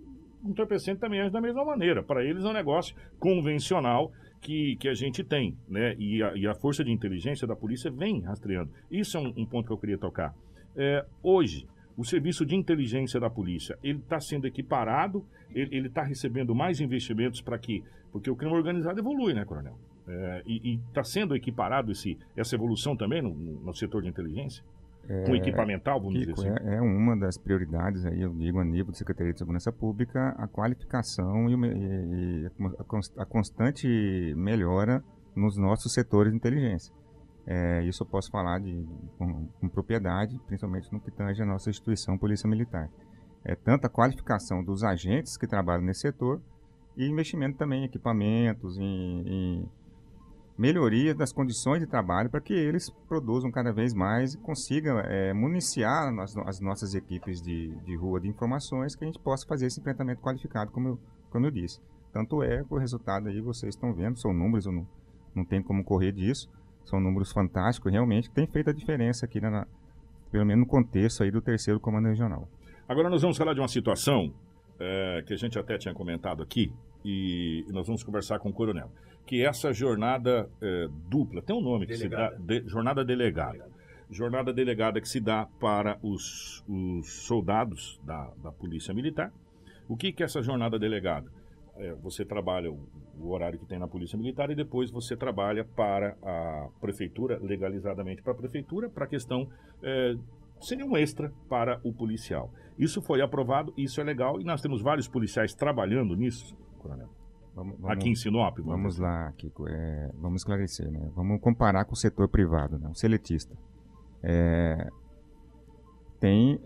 entorpecente 0.45 1.01
também 1.01 1.21
age 1.21 1.31
da 1.31 1.41
mesma 1.41 1.65
maneira. 1.65 2.03
Para 2.03 2.23
eles 2.23 2.45
é 2.45 2.49
um 2.49 2.53
negócio 2.53 2.95
convencional 3.19 4.13
que, 4.43 4.77
que 4.77 4.89
a 4.89 4.95
gente 4.95 5.23
tem, 5.23 5.57
né? 5.69 5.95
E 5.99 6.23
a, 6.23 6.35
e 6.35 6.47
a 6.47 6.55
força 6.55 6.85
de 6.85 6.91
inteligência 6.91 7.47
da 7.47 7.57
polícia 7.57 7.91
vem 7.91 8.21
rastreando. 8.21 8.71
Isso 8.91 9.17
é 9.17 9.21
um, 9.21 9.33
um 9.37 9.47
ponto 9.47 9.69
que 9.69 9.73
eu 9.73 9.79
queria 9.79 9.97
tocar. 9.97 10.35
É, 10.77 11.07
hoje, 11.23 11.67
o 11.97 12.05
serviço 12.05 12.45
de 12.45 12.57
inteligência 12.57 13.21
da 13.21 13.31
polícia, 13.31 13.79
ele 13.83 14.01
está 14.01 14.19
sendo 14.21 14.47
equiparado, 14.47 15.25
ele 15.55 15.87
está 15.87 16.03
recebendo 16.03 16.55
mais 16.55 16.81
investimentos 16.81 17.41
para 17.41 17.59
que... 17.59 17.85
Porque 18.11 18.31
o 18.31 18.37
crime 18.37 18.53
organizado 18.55 18.99
evolui, 18.99 19.33
né, 19.33 19.45
coronel? 19.45 19.79
É, 20.09 20.43
e 20.45 20.81
está 20.89 21.05
sendo 21.05 21.37
equiparado 21.37 21.93
esse, 21.93 22.19
essa 22.37 22.57
evolução 22.57 22.97
também 22.97 23.23
no, 23.23 23.33
no 23.33 23.73
setor 23.73 24.03
de 24.03 24.09
inteligência? 24.09 24.65
É, 25.09 25.25
com 25.25 25.35
equipamental, 25.35 26.01
vamos 26.01 26.19
Kiko, 26.19 26.35
dizer 26.35 26.53
assim? 26.53 26.69
É, 26.69 26.77
é, 26.77 26.81
uma 26.81 27.17
das 27.17 27.37
prioridades, 27.37 28.07
aí, 28.07 28.23
eu 28.23 28.33
digo, 28.35 28.61
a 28.61 28.65
nível 28.65 28.93
de 28.93 28.99
Secretaria 28.99 29.33
de 29.33 29.39
Segurança 29.39 29.73
Pública, 29.73 30.35
a 30.39 30.47
qualificação 30.47 31.51
e, 31.51 31.55
e, 31.55 32.45
e 32.45 32.51
a, 33.19 33.25
constante 33.25 33.87
melhora 34.37 35.03
nos 35.35 35.57
nossos 35.57 35.93
setores 35.93 36.31
de 36.33 36.37
inteligência. 36.37 36.95
É, 37.45 37.83
isso 37.83 38.05
eu 38.05 38.07
posso 38.07 38.31
falar 38.31 38.61
de, 38.61 38.87
com, 39.19 39.49
com, 39.61 39.69
propriedade, 39.69 40.41
principalmente 40.47 40.93
no 40.93 41.01
que 41.01 41.11
tange 41.11 41.43
a 41.43 41.47
nossa 41.47 41.69
instituição 41.69 42.17
Polícia 42.17 42.49
Militar. 42.49 42.89
É 43.45 43.57
tanto 43.57 43.87
a 43.87 43.91
qualificação 43.91 44.63
dos 44.63 44.85
agentes 44.85 45.37
que 45.37 45.49
trabalham 45.49 45.83
nesse 45.83 46.03
setor 46.03 46.41
e 46.97 47.05
investimento 47.07 47.59
também 47.59 47.83
em 47.83 47.87
equipamentos, 47.87 48.79
em, 48.79 49.23
em 49.27 49.69
melhoria 50.57 51.15
das 51.15 51.33
condições 51.33 51.81
de 51.81 51.87
trabalho 51.87 52.29
para 52.29 52.41
que 52.41 52.53
eles 52.53 52.91
produzam 53.09 53.51
cada 53.51 53.73
vez 53.73 53.95
mais 53.95 54.35
e 54.35 54.39
consigam 54.39 54.99
é, 55.01 55.33
municiar 55.33 56.13
as, 56.21 56.37
as, 56.37 56.61
nossas 56.61 56.95
equipes 56.95 57.41
de, 57.41 57.75
de 57.85 57.97
rua 57.97 58.21
de 58.21 58.29
informações 58.29 58.95
que 58.95 59.05
a 59.05 59.07
gente 59.07 59.19
possa 59.19 59.47
fazer 59.47 59.67
esse 59.67 59.81
enfrentamento 59.81 60.21
qualificado, 60.21 60.71
como 60.71 60.89
eu, 60.89 60.99
como 61.31 61.47
eu 61.47 61.51
disse. 61.51 61.81
Tanto 62.13 62.43
é 62.43 62.63
que 62.63 62.75
o 62.75 62.79
resultado 62.79 63.29
aí 63.29 63.41
vocês 63.41 63.75
estão 63.75 63.95
vendo, 63.95 64.19
são 64.19 64.33
números, 64.33 64.67
eu 64.67 64.73
não, 64.73 64.87
não 65.35 65.45
tem 65.45 65.63
como 65.63 65.83
correr 65.83 66.13
disso, 66.13 66.51
são 66.85 67.01
números 67.01 67.33
fantásticos, 67.33 67.91
realmente, 67.91 68.29
que 68.29 68.35
tem 68.35 68.47
feito 68.47 68.69
a 68.69 68.73
diferença 68.73 69.25
aqui, 69.25 69.41
na, 69.41 69.67
pelo 70.31 70.45
menos 70.45 70.67
no 70.67 70.71
contexto 70.71 71.23
aí 71.23 71.31
do 71.31 71.41
terceiro 71.41 71.81
comando 71.81 72.09
regional. 72.09 72.47
Agora 72.87 73.09
nós 73.09 73.23
vamos 73.23 73.39
falar 73.39 73.55
de 73.55 73.61
uma 73.61 73.69
situação 73.69 74.35
é, 74.79 75.23
que 75.27 75.33
a 75.33 75.37
gente 75.37 75.59
até 75.59 75.79
tinha 75.79 75.95
comentado 75.95 76.43
aqui, 76.43 76.73
e 77.05 77.65
nós 77.71 77.87
vamos 77.87 78.03
conversar 78.03 78.39
com 78.39 78.51
o 78.51 78.53
coronel 78.53 78.91
que 79.27 79.45
essa 79.45 79.73
jornada 79.73 80.49
é, 80.61 80.89
dupla, 81.09 81.43
tem 81.43 81.55
um 81.55 81.61
nome 81.61 81.87
que 81.87 81.97
delegada. 81.97 82.37
se 82.37 82.43
dá, 82.43 82.45
de, 82.45 82.69
jornada 82.69 83.05
delegada. 83.05 83.53
delegada. 83.53 83.73
Jornada 84.11 84.53
delegada 84.53 85.01
que 85.01 85.09
se 85.09 85.21
dá 85.21 85.47
para 85.59 85.99
os, 86.03 86.63
os 86.69 87.25
soldados 87.25 88.01
da, 88.05 88.31
da 88.43 88.53
Polícia 88.53 88.93
Militar. 88.93 89.33
O 89.89 89.97
que, 89.97 90.13
que 90.13 90.23
é 90.23 90.27
essa 90.27 90.43
jornada 90.43 90.79
delegada? 90.79 91.31
É, 91.77 91.95
você 91.95 92.25
trabalha 92.25 92.71
o, 92.71 92.87
o, 93.19 93.31
horário 93.31 93.59
que 93.59 93.65
tem 93.65 93.79
na 93.79 93.89
Polícia 93.89 94.19
Militar 94.19 94.51
e 94.51 94.55
depois 94.55 94.91
você 94.91 95.17
trabalha 95.17 95.65
para 95.65 96.15
a 96.23 96.69
Prefeitura, 96.79 97.39
legalizadamente 97.41 98.21
para 98.21 98.33
a 98.33 98.37
Prefeitura, 98.37 98.91
para 98.91 99.07
a 99.07 99.09
questão 99.09 99.49
é, 99.83 100.15
seria 100.61 100.85
um 100.85 100.95
extra 100.95 101.33
para 101.49 101.81
o 101.83 101.91
policial. 101.91 102.53
Isso 102.79 103.01
foi 103.01 103.23
aprovado, 103.23 103.73
isso 103.79 103.99
é 103.99 104.05
legal 104.05 104.39
e 104.39 104.45
nós 104.45 104.61
temos 104.61 104.83
vários 104.83 105.09
policiais 105.09 105.55
trabalhando 105.55 106.15
nisso, 106.15 106.55
coronel. 106.83 107.09
Vamos, 107.55 107.85
Aqui 107.85 108.09
em 108.09 108.15
Sinop. 108.15 108.59
Vamos 108.61 108.99
lá, 108.99 109.31
Kiko. 109.33 109.69
É, 109.69 110.11
vamos 110.19 110.41
esclarecer, 110.41 110.91
né? 110.91 111.11
Vamos 111.15 111.41
comparar 111.41 111.85
com 111.85 111.93
o 111.93 111.97
setor 111.97 112.29
privado, 112.29 112.79
né? 112.79 112.89
O 112.89 112.95
seletista. 112.95 113.55
É, 114.23 114.89
tem, 116.19 116.59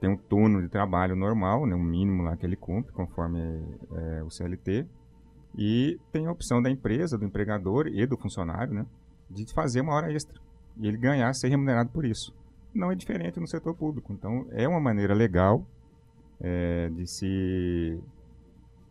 tem 0.00 0.10
um 0.10 0.16
turno 0.16 0.60
de 0.60 0.68
trabalho 0.68 1.16
normal, 1.16 1.66
né? 1.66 1.74
um 1.74 1.82
mínimo 1.82 2.22
lá 2.22 2.36
que 2.36 2.44
ele 2.44 2.56
cumpre, 2.56 2.92
conforme 2.92 3.40
é, 3.92 4.22
o 4.22 4.30
CLT. 4.30 4.86
E 5.56 5.98
tem 6.12 6.26
a 6.26 6.32
opção 6.32 6.60
da 6.60 6.70
empresa, 6.70 7.16
do 7.16 7.24
empregador 7.24 7.86
e 7.86 8.06
do 8.06 8.16
funcionário, 8.16 8.74
né? 8.74 8.86
De 9.30 9.50
fazer 9.52 9.80
uma 9.80 9.94
hora 9.94 10.12
extra. 10.12 10.38
E 10.76 10.86
ele 10.86 10.98
ganhar, 10.98 11.32
ser 11.34 11.48
remunerado 11.48 11.90
por 11.90 12.04
isso. 12.04 12.34
Não 12.74 12.92
é 12.92 12.94
diferente 12.94 13.40
no 13.40 13.46
setor 13.46 13.74
público. 13.74 14.12
Então, 14.12 14.46
é 14.50 14.68
uma 14.68 14.80
maneira 14.80 15.14
legal 15.14 15.66
é, 16.40 16.88
de 16.90 17.06
se 17.06 18.00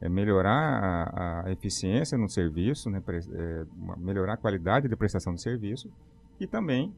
é 0.02 0.08
melhorar 0.08 1.12
a, 1.14 1.45
a, 1.45 1.52
eficiência 1.52 2.18
no 2.18 2.30
serviço, 2.30 2.89
né, 2.89 3.02
é, 3.08 3.66
melhorar 3.97 4.34
a 4.34 4.38
qualidade 4.38 4.88
de 4.88 4.95
prestação 4.95 5.34
de 5.34 5.41
serviço 5.41 5.91
e 6.39 6.47
também 6.47 6.93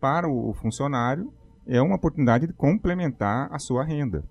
para 0.00 0.28
o, 0.28 0.50
o 0.50 0.54
funcionário 0.54 1.32
é 1.66 1.80
uma 1.80 1.96
oportunidade 1.96 2.46
de 2.46 2.52
complementar 2.52 3.48
a 3.52 3.58
sua 3.58 3.84
renda. 3.84 4.24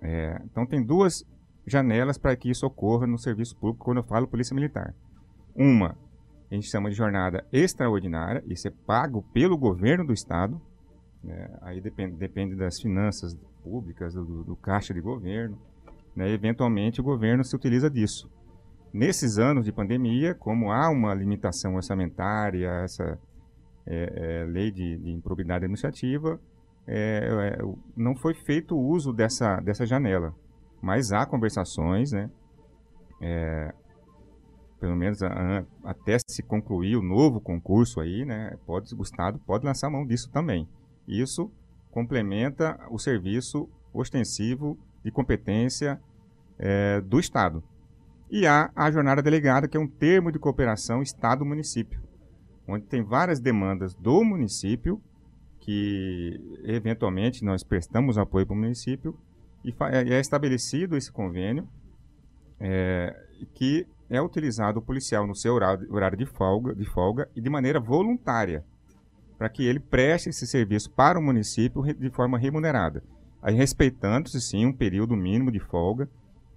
É, 0.00 0.40
então 0.44 0.64
tem 0.64 0.84
duas 0.84 1.24
janelas 1.66 2.16
para 2.16 2.36
que 2.36 2.48
isso 2.48 2.64
ocorra 2.64 3.06
no 3.06 3.18
serviço 3.18 3.56
público 3.56 3.84
quando 3.84 3.98
eu 3.98 4.04
falo 4.04 4.28
polícia 4.28 4.54
militar. 4.54 4.94
Uma 5.54 5.96
a 6.50 6.54
gente 6.54 6.68
chama 6.68 6.88
de 6.88 6.96
jornada 6.96 7.44
extraordinária, 7.52 8.42
isso 8.46 8.68
é 8.68 8.72
pago 8.86 9.22
pelo 9.32 9.58
governo 9.58 10.06
do 10.06 10.12
estado, 10.12 10.60
né, 11.22 11.58
aí 11.60 11.80
depende, 11.80 12.16
depende 12.16 12.54
das 12.54 12.80
finanças 12.80 13.36
públicas, 13.64 14.14
do, 14.14 14.44
do 14.44 14.54
caixa 14.54 14.94
de 14.94 15.00
governo, 15.00 15.58
né, 16.16 16.30
eventualmente 16.30 17.00
o 17.00 17.04
governo 17.04 17.44
se 17.44 17.54
utiliza 17.54 17.90
disso. 17.90 18.30
Nesses 18.92 19.36
anos 19.38 19.66
de 19.66 19.72
pandemia, 19.72 20.34
como 20.34 20.72
há 20.72 20.88
uma 20.88 21.12
limitação 21.12 21.74
orçamentária, 21.74 22.70
essa 22.82 23.18
é, 23.86 24.42
é, 24.42 24.44
lei 24.46 24.70
de, 24.70 24.96
de, 24.96 25.10
improbidade 25.10 25.64
administrativa, 25.64 26.40
é, 26.86 27.58
é 27.58 27.64
não 27.94 28.16
foi 28.16 28.32
feito 28.32 28.74
uso 28.74 29.12
dessa, 29.12 29.60
dessa 29.60 29.84
janela. 29.84 30.34
Mas 30.80 31.12
há 31.12 31.26
conversações, 31.26 32.12
né, 32.12 32.30
é, 33.20 33.74
pelo 34.80 34.96
menos 34.96 35.22
a, 35.22 35.28
a, 35.28 35.64
até 35.84 36.16
se 36.26 36.42
concluir 36.42 36.96
o 36.96 37.02
novo 37.02 37.40
concurso 37.40 38.00
aí, 38.00 38.24
né, 38.24 38.56
pode, 38.64 38.94
o 38.94 39.02
Estado 39.02 39.38
pode 39.40 39.66
lançar 39.66 39.90
mão 39.90 40.06
disso 40.06 40.30
também. 40.30 40.66
Isso 41.06 41.50
complementa 41.90 42.78
o 42.90 42.98
serviço 42.98 43.68
ostensivo 43.92 44.78
de 45.06 45.12
competência 45.12 46.00
é, 46.58 47.00
do 47.00 47.20
Estado. 47.20 47.62
E 48.28 48.44
há 48.44 48.72
a 48.74 48.90
jornada 48.90 49.22
delegada, 49.22 49.68
que 49.68 49.76
é 49.76 49.80
um 49.80 49.86
termo 49.86 50.32
de 50.32 50.38
cooperação 50.38 51.00
Estado-município, 51.00 52.02
onde 52.66 52.86
tem 52.86 53.04
várias 53.04 53.38
demandas 53.38 53.94
do 53.94 54.24
município, 54.24 55.00
que 55.60 56.40
eventualmente 56.64 57.44
nós 57.44 57.62
prestamos 57.62 58.18
apoio 58.18 58.44
para 58.44 58.54
o 58.54 58.58
município, 58.58 59.16
e 59.64 59.72
é 60.12 60.18
estabelecido 60.18 60.96
esse 60.96 61.12
convênio, 61.12 61.68
é, 62.58 63.14
que 63.54 63.86
é 64.10 64.20
utilizado 64.20 64.80
o 64.80 64.82
policial 64.82 65.24
no 65.24 65.36
seu 65.36 65.54
horário 65.54 66.16
de 66.16 66.26
folga, 66.26 66.74
de 66.74 66.84
folga 66.84 67.28
e 67.36 67.40
de 67.40 67.48
maneira 67.48 67.78
voluntária, 67.78 68.64
para 69.38 69.48
que 69.48 69.64
ele 69.64 69.78
preste 69.78 70.30
esse 70.30 70.48
serviço 70.48 70.90
para 70.90 71.16
o 71.16 71.22
município 71.22 71.80
de 71.94 72.10
forma 72.10 72.36
remunerada. 72.38 73.04
Respeitando-se 73.52 74.40
sim 74.40 74.66
um 74.66 74.72
período 74.72 75.16
mínimo 75.16 75.52
de 75.52 75.60
folga, 75.60 76.08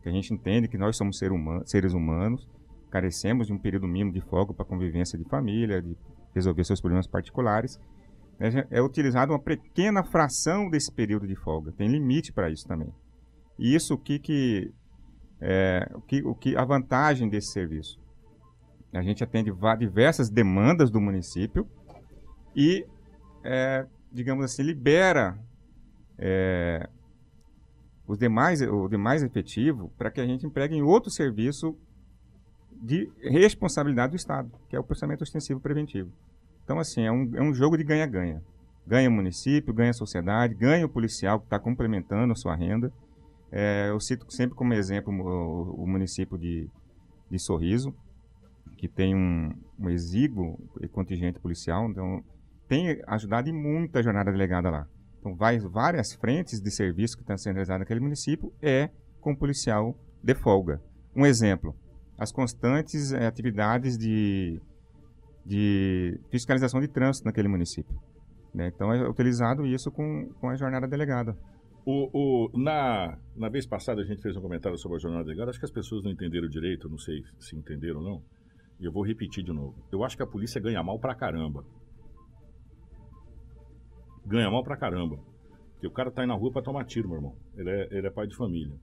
que 0.01 0.09
a 0.09 0.11
gente 0.11 0.33
entende 0.33 0.67
que 0.67 0.77
nós 0.77 0.97
somos 0.97 1.17
ser 1.17 1.31
seres 1.65 1.93
humanos, 1.93 2.47
carecemos 2.89 3.47
de 3.47 3.53
um 3.53 3.57
período 3.57 3.87
mínimo 3.87 4.11
de 4.11 4.21
folga 4.21 4.53
para 4.53 4.65
convivência 4.65 5.17
de 5.17 5.25
família, 5.25 5.81
de 5.81 5.95
resolver 6.33 6.63
seus 6.63 6.81
problemas 6.81 7.07
particulares. 7.07 7.79
Né, 8.39 8.65
é 8.71 8.81
utilizado 8.81 9.33
uma 9.33 9.39
pequena 9.39 10.03
fração 10.03 10.69
desse 10.69 10.91
período 10.91 11.27
de 11.27 11.35
folga, 11.35 11.71
tem 11.71 11.87
limite 11.87 12.31
para 12.31 12.49
isso 12.49 12.67
também. 12.67 12.91
E 13.57 13.75
isso 13.75 13.93
o 13.93 13.97
que 13.97 14.17
que 14.17 14.73
é, 15.41 15.89
o 15.93 16.01
que 16.01 16.23
o 16.23 16.33
que 16.33 16.55
a 16.55 16.63
vantagem 16.63 17.29
desse 17.29 17.51
serviço? 17.51 17.99
A 18.93 19.01
gente 19.03 19.23
atende 19.23 19.51
diversas 19.77 20.29
demandas 20.29 20.89
do 20.89 20.99
município 20.99 21.67
e 22.55 22.85
é, 23.43 23.85
digamos 24.11 24.43
assim 24.43 24.63
libera 24.63 25.37
é, 26.20 26.89
os 28.05 28.17
demais, 28.17 28.61
o 28.61 28.88
demais 28.88 29.24
efetivo 29.24 29.91
para 29.97 30.11
que 30.11 30.20
a 30.20 30.26
gente 30.26 30.45
empregue 30.45 30.76
em 30.76 30.82
outro 30.82 31.09
serviço 31.09 31.78
de 32.82 33.09
responsabilidade 33.22 34.11
do 34.11 34.15
Estado, 34.15 34.51
que 34.70 34.76
é 34.76 34.80
o 34.80 34.84
processamento 34.84 35.24
ostensivo 35.24 35.59
preventivo. 35.59 36.11
Então, 36.63 36.80
assim, 36.80 37.03
é 37.03 37.11
um, 37.11 37.36
é 37.36 37.41
um 37.41 37.53
jogo 37.53 37.78
de 37.78 37.84
ganha-ganha. 37.84 38.43
Ganha 38.86 39.09
o 39.09 39.11
município, 39.11 39.74
ganha 39.74 39.91
a 39.91 39.93
sociedade, 39.93 40.53
ganha 40.53 40.86
o 40.86 40.89
policial 40.89 41.39
que 41.39 41.45
está 41.45 41.59
complementando 41.59 42.32
a 42.32 42.36
sua 42.36 42.55
renda. 42.55 42.91
É, 43.51 43.89
eu 43.89 43.99
cito 43.99 44.32
sempre 44.32 44.55
como 44.55 44.74
exemplo 44.74 45.13
o, 45.13 45.84
o 45.84 45.88
município 45.88 46.38
de, 46.38 46.70
de 47.30 47.39
Sorriso, 47.39 47.93
que 48.78 48.88
tem 48.88 49.15
um, 49.15 49.51
um 49.80 49.89
exíguo 49.89 50.59
contingente 50.91 51.39
policial, 51.39 51.89
então 51.89 52.24
tem 52.67 53.01
ajudado 53.07 53.49
em 53.49 53.53
muita 53.53 54.01
jornada 54.01 54.32
delegada 54.32 54.70
lá. 54.70 54.88
Então, 55.20 55.36
vai, 55.36 55.59
várias 55.59 56.13
frentes 56.13 56.61
de 56.61 56.72
serviço 56.72 57.17
que 57.17 57.24
estão 57.24 57.38
sendo 57.38 57.55
realizadas 57.55 57.82
naquele 57.82 57.99
município 57.99 58.53
é 58.61 58.89
com 59.20 59.36
policial 59.36 59.95
de 60.24 60.34
folga. 60.34 60.82
Um 61.15 61.26
exemplo, 61.26 61.76
as 62.17 62.32
constantes 62.32 63.11
é, 63.11 63.26
atividades 63.26 63.97
de, 63.97 64.61
de 65.45 66.20
fiscalização 66.32 66.80
de 66.80 66.88
trânsito 66.88 67.26
naquele 67.26 67.49
município. 67.49 67.99
Né? 68.53 68.72
Então, 68.74 68.93
é 68.93 69.07
utilizado 69.07 69.65
isso 69.65 69.91
com, 69.91 70.30
com 70.39 70.49
a 70.49 70.55
jornada 70.55 70.88
delegada. 70.88 71.38
O, 71.86 72.09
o, 72.13 72.57
na, 72.57 73.17
na 73.36 73.49
vez 73.49 73.65
passada 73.65 74.01
a 74.01 74.05
gente 74.05 74.22
fez 74.22 74.36
um 74.38 74.41
comentário 74.41 74.78
sobre 74.78 74.97
a 74.97 74.99
jornada 74.99 75.24
delegada, 75.24 75.49
acho 75.49 75.59
que 75.59 75.65
as 75.65 75.72
pessoas 75.72 76.03
não 76.03 76.11
entenderam 76.11 76.47
direito, 76.47 76.89
não 76.89 76.97
sei 76.97 77.24
se 77.39 77.55
entenderam 77.55 77.99
ou 77.99 78.03
não, 78.03 78.24
e 78.80 78.86
eu 78.86 78.91
vou 78.91 79.03
repetir 79.03 79.43
de 79.43 79.51
novo. 79.51 79.76
Eu 79.91 80.03
acho 80.03 80.15
que 80.15 80.24
a 80.24 80.28
polícia 80.28 80.61
ganha 80.61 80.84
mal 80.84 80.99
pra 80.99 81.15
caramba 81.15 81.65
ganha 84.26 84.49
mal 84.49 84.63
pra 84.63 84.78
caramba. 84.78 85.20
Porque 85.74 85.88
o 85.88 85.91
cara 85.91 86.11
tá 86.11 86.22
aí 86.22 86.28
na 86.28 86.34
rua 86.34 86.51
pra 86.51 86.61
tomar 86.61 86.84
tiro, 86.86 87.07
meu 87.07 87.17
irmão. 87.17 87.36
Ele 87.55 87.70
é, 87.70 87.88
ele 87.91 88.07
é 88.07 88.09
pai 88.09 88.28
de 88.28 88.36
família. 88.36 88.76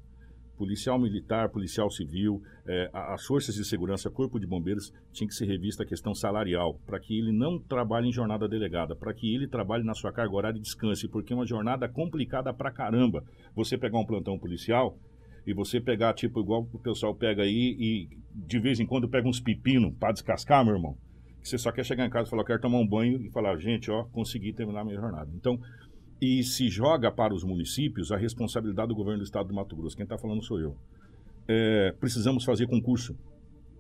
Policial 0.57 0.99
militar, 0.99 1.51
policial 1.51 1.91
civil, 1.91 2.43
é, 2.67 2.89
as 2.91 3.27
forças 3.27 3.55
de 3.55 3.63
segurança, 3.63 4.11
corpo 4.11 4.41
de 4.41 4.47
bombeiros, 4.47 4.91
tinha 5.13 5.29
que 5.29 5.35
ser 5.35 5.45
revista 5.45 5.83
a 5.83 5.87
questão 5.87 6.15
salarial, 6.15 6.81
para 6.87 6.99
que 6.99 7.19
ele 7.19 7.31
não 7.31 7.59
trabalhe 7.59 8.09
em 8.09 8.13
jornada 8.13 8.49
delegada, 8.49 8.97
para 8.97 9.13
que 9.13 9.35
ele 9.35 9.47
trabalhe 9.47 9.85
na 9.85 9.93
sua 9.93 10.11
carga 10.11 10.35
horária 10.35 10.57
e 10.57 10.63
descanse, 10.63 11.07
porque 11.07 11.35
é 11.35 11.37
uma 11.37 11.47
jornada 11.47 11.87
complicada 11.87 12.55
pra 12.55 12.71
caramba. 12.71 13.23
Você 13.55 13.77
pegar 13.77 13.99
um 13.99 14.07
plantão 14.07 14.39
policial, 14.39 14.97
e 15.47 15.53
você 15.53 15.79
pegar, 15.79 16.15
tipo, 16.15 16.41
igual 16.41 16.67
o 16.73 16.79
pessoal 16.79 17.15
pega 17.15 17.43
aí 17.43 17.77
e 17.79 18.09
de 18.35 18.59
vez 18.59 18.81
em 18.81 18.87
quando 18.87 19.09
pega 19.09 19.29
uns 19.29 19.39
pepino 19.39 19.93
para 19.93 20.13
descascar, 20.13 20.65
meu 20.65 20.75
irmão 20.75 20.97
você 21.49 21.59
só 21.59 21.71
quer 21.71 21.85
chegar 21.85 22.05
em 22.05 22.11
casa 22.11 22.27
e 22.27 22.31
falar, 22.31 22.45
quero 22.45 22.61
tomar 22.61 22.79
um 22.79 22.87
banho 22.87 23.23
e 23.23 23.31
falar, 23.31 23.57
gente, 23.59 23.91
ó, 23.91 24.05
consegui 24.05 24.53
terminar 24.53 24.85
minha 24.85 24.99
jornada. 24.99 25.31
Então, 25.35 25.61
e 26.21 26.43
se 26.43 26.69
joga 26.69 27.11
para 27.11 27.35
os 27.35 27.45
municípios 27.45 28.11
a 28.11 28.17
responsabilidade 28.17 28.89
do 28.89 28.95
governo 28.95 29.21
do 29.21 29.25
estado 29.25 29.49
do 29.49 29.55
Mato 29.55 29.77
Grosso. 29.77 29.97
Quem 29.97 30.05
está 30.05 30.19
falando 30.19 30.43
sou 30.43 30.59
eu. 30.59 30.77
É, 31.47 31.95
precisamos 32.01 32.45
fazer 32.45 32.67
concurso 32.67 33.17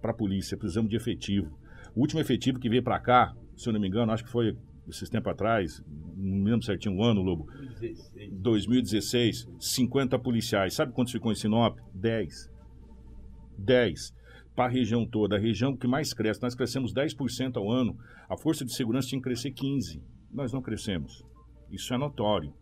para 0.00 0.12
a 0.12 0.14
polícia, 0.14 0.56
precisamos 0.56 0.88
de 0.88 0.96
efetivo. 0.96 1.58
O 1.94 2.00
último 2.00 2.20
efetivo 2.20 2.60
que 2.60 2.68
veio 2.68 2.82
para 2.82 3.00
cá, 3.00 3.34
se 3.56 3.68
eu 3.68 3.72
não 3.72 3.80
me 3.80 3.88
engano, 3.88 4.12
acho 4.12 4.24
que 4.24 4.30
foi 4.30 4.56
esses 4.88 5.08
tempos 5.08 5.32
atrás, 5.32 5.82
não 6.16 6.36
me 6.36 6.50
lembro 6.50 6.64
certinho 6.64 6.96
o 6.96 7.02
ano, 7.02 7.20
Lobo. 7.20 7.48
2016. 7.50 8.30
2016, 8.40 9.48
50 9.58 10.18
policiais. 10.18 10.74
Sabe 10.74 10.92
quantos 10.92 11.12
ficou 11.12 11.32
em 11.32 11.34
Sinop? 11.34 11.78
10. 11.94 12.48
10 13.58 14.14
para 14.56 14.64
a 14.64 14.72
região 14.72 15.04
toda, 15.04 15.36
a 15.36 15.38
região 15.38 15.76
que 15.76 15.86
mais 15.86 16.14
cresce, 16.14 16.42
nós 16.42 16.54
crescemos 16.54 16.94
10% 16.94 17.58
ao 17.58 17.70
ano, 17.70 17.94
a 18.26 18.38
força 18.38 18.64
de 18.64 18.74
segurança 18.74 19.08
tinha 19.08 19.20
que 19.20 19.24
crescer 19.24 19.52
15%. 19.52 20.00
Nós 20.32 20.52
não 20.52 20.62
crescemos. 20.62 21.22
Isso 21.70 21.92
é 21.92 21.98
notório. 21.98 22.52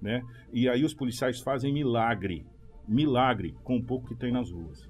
Né? 0.00 0.22
E 0.52 0.68
aí 0.68 0.84
os 0.84 0.94
policiais 0.94 1.40
fazem 1.40 1.72
milagre, 1.72 2.46
milagre 2.88 3.54
com 3.64 3.76
o 3.76 3.84
pouco 3.84 4.08
que 4.08 4.14
tem 4.14 4.32
nas 4.32 4.50
ruas. 4.50 4.88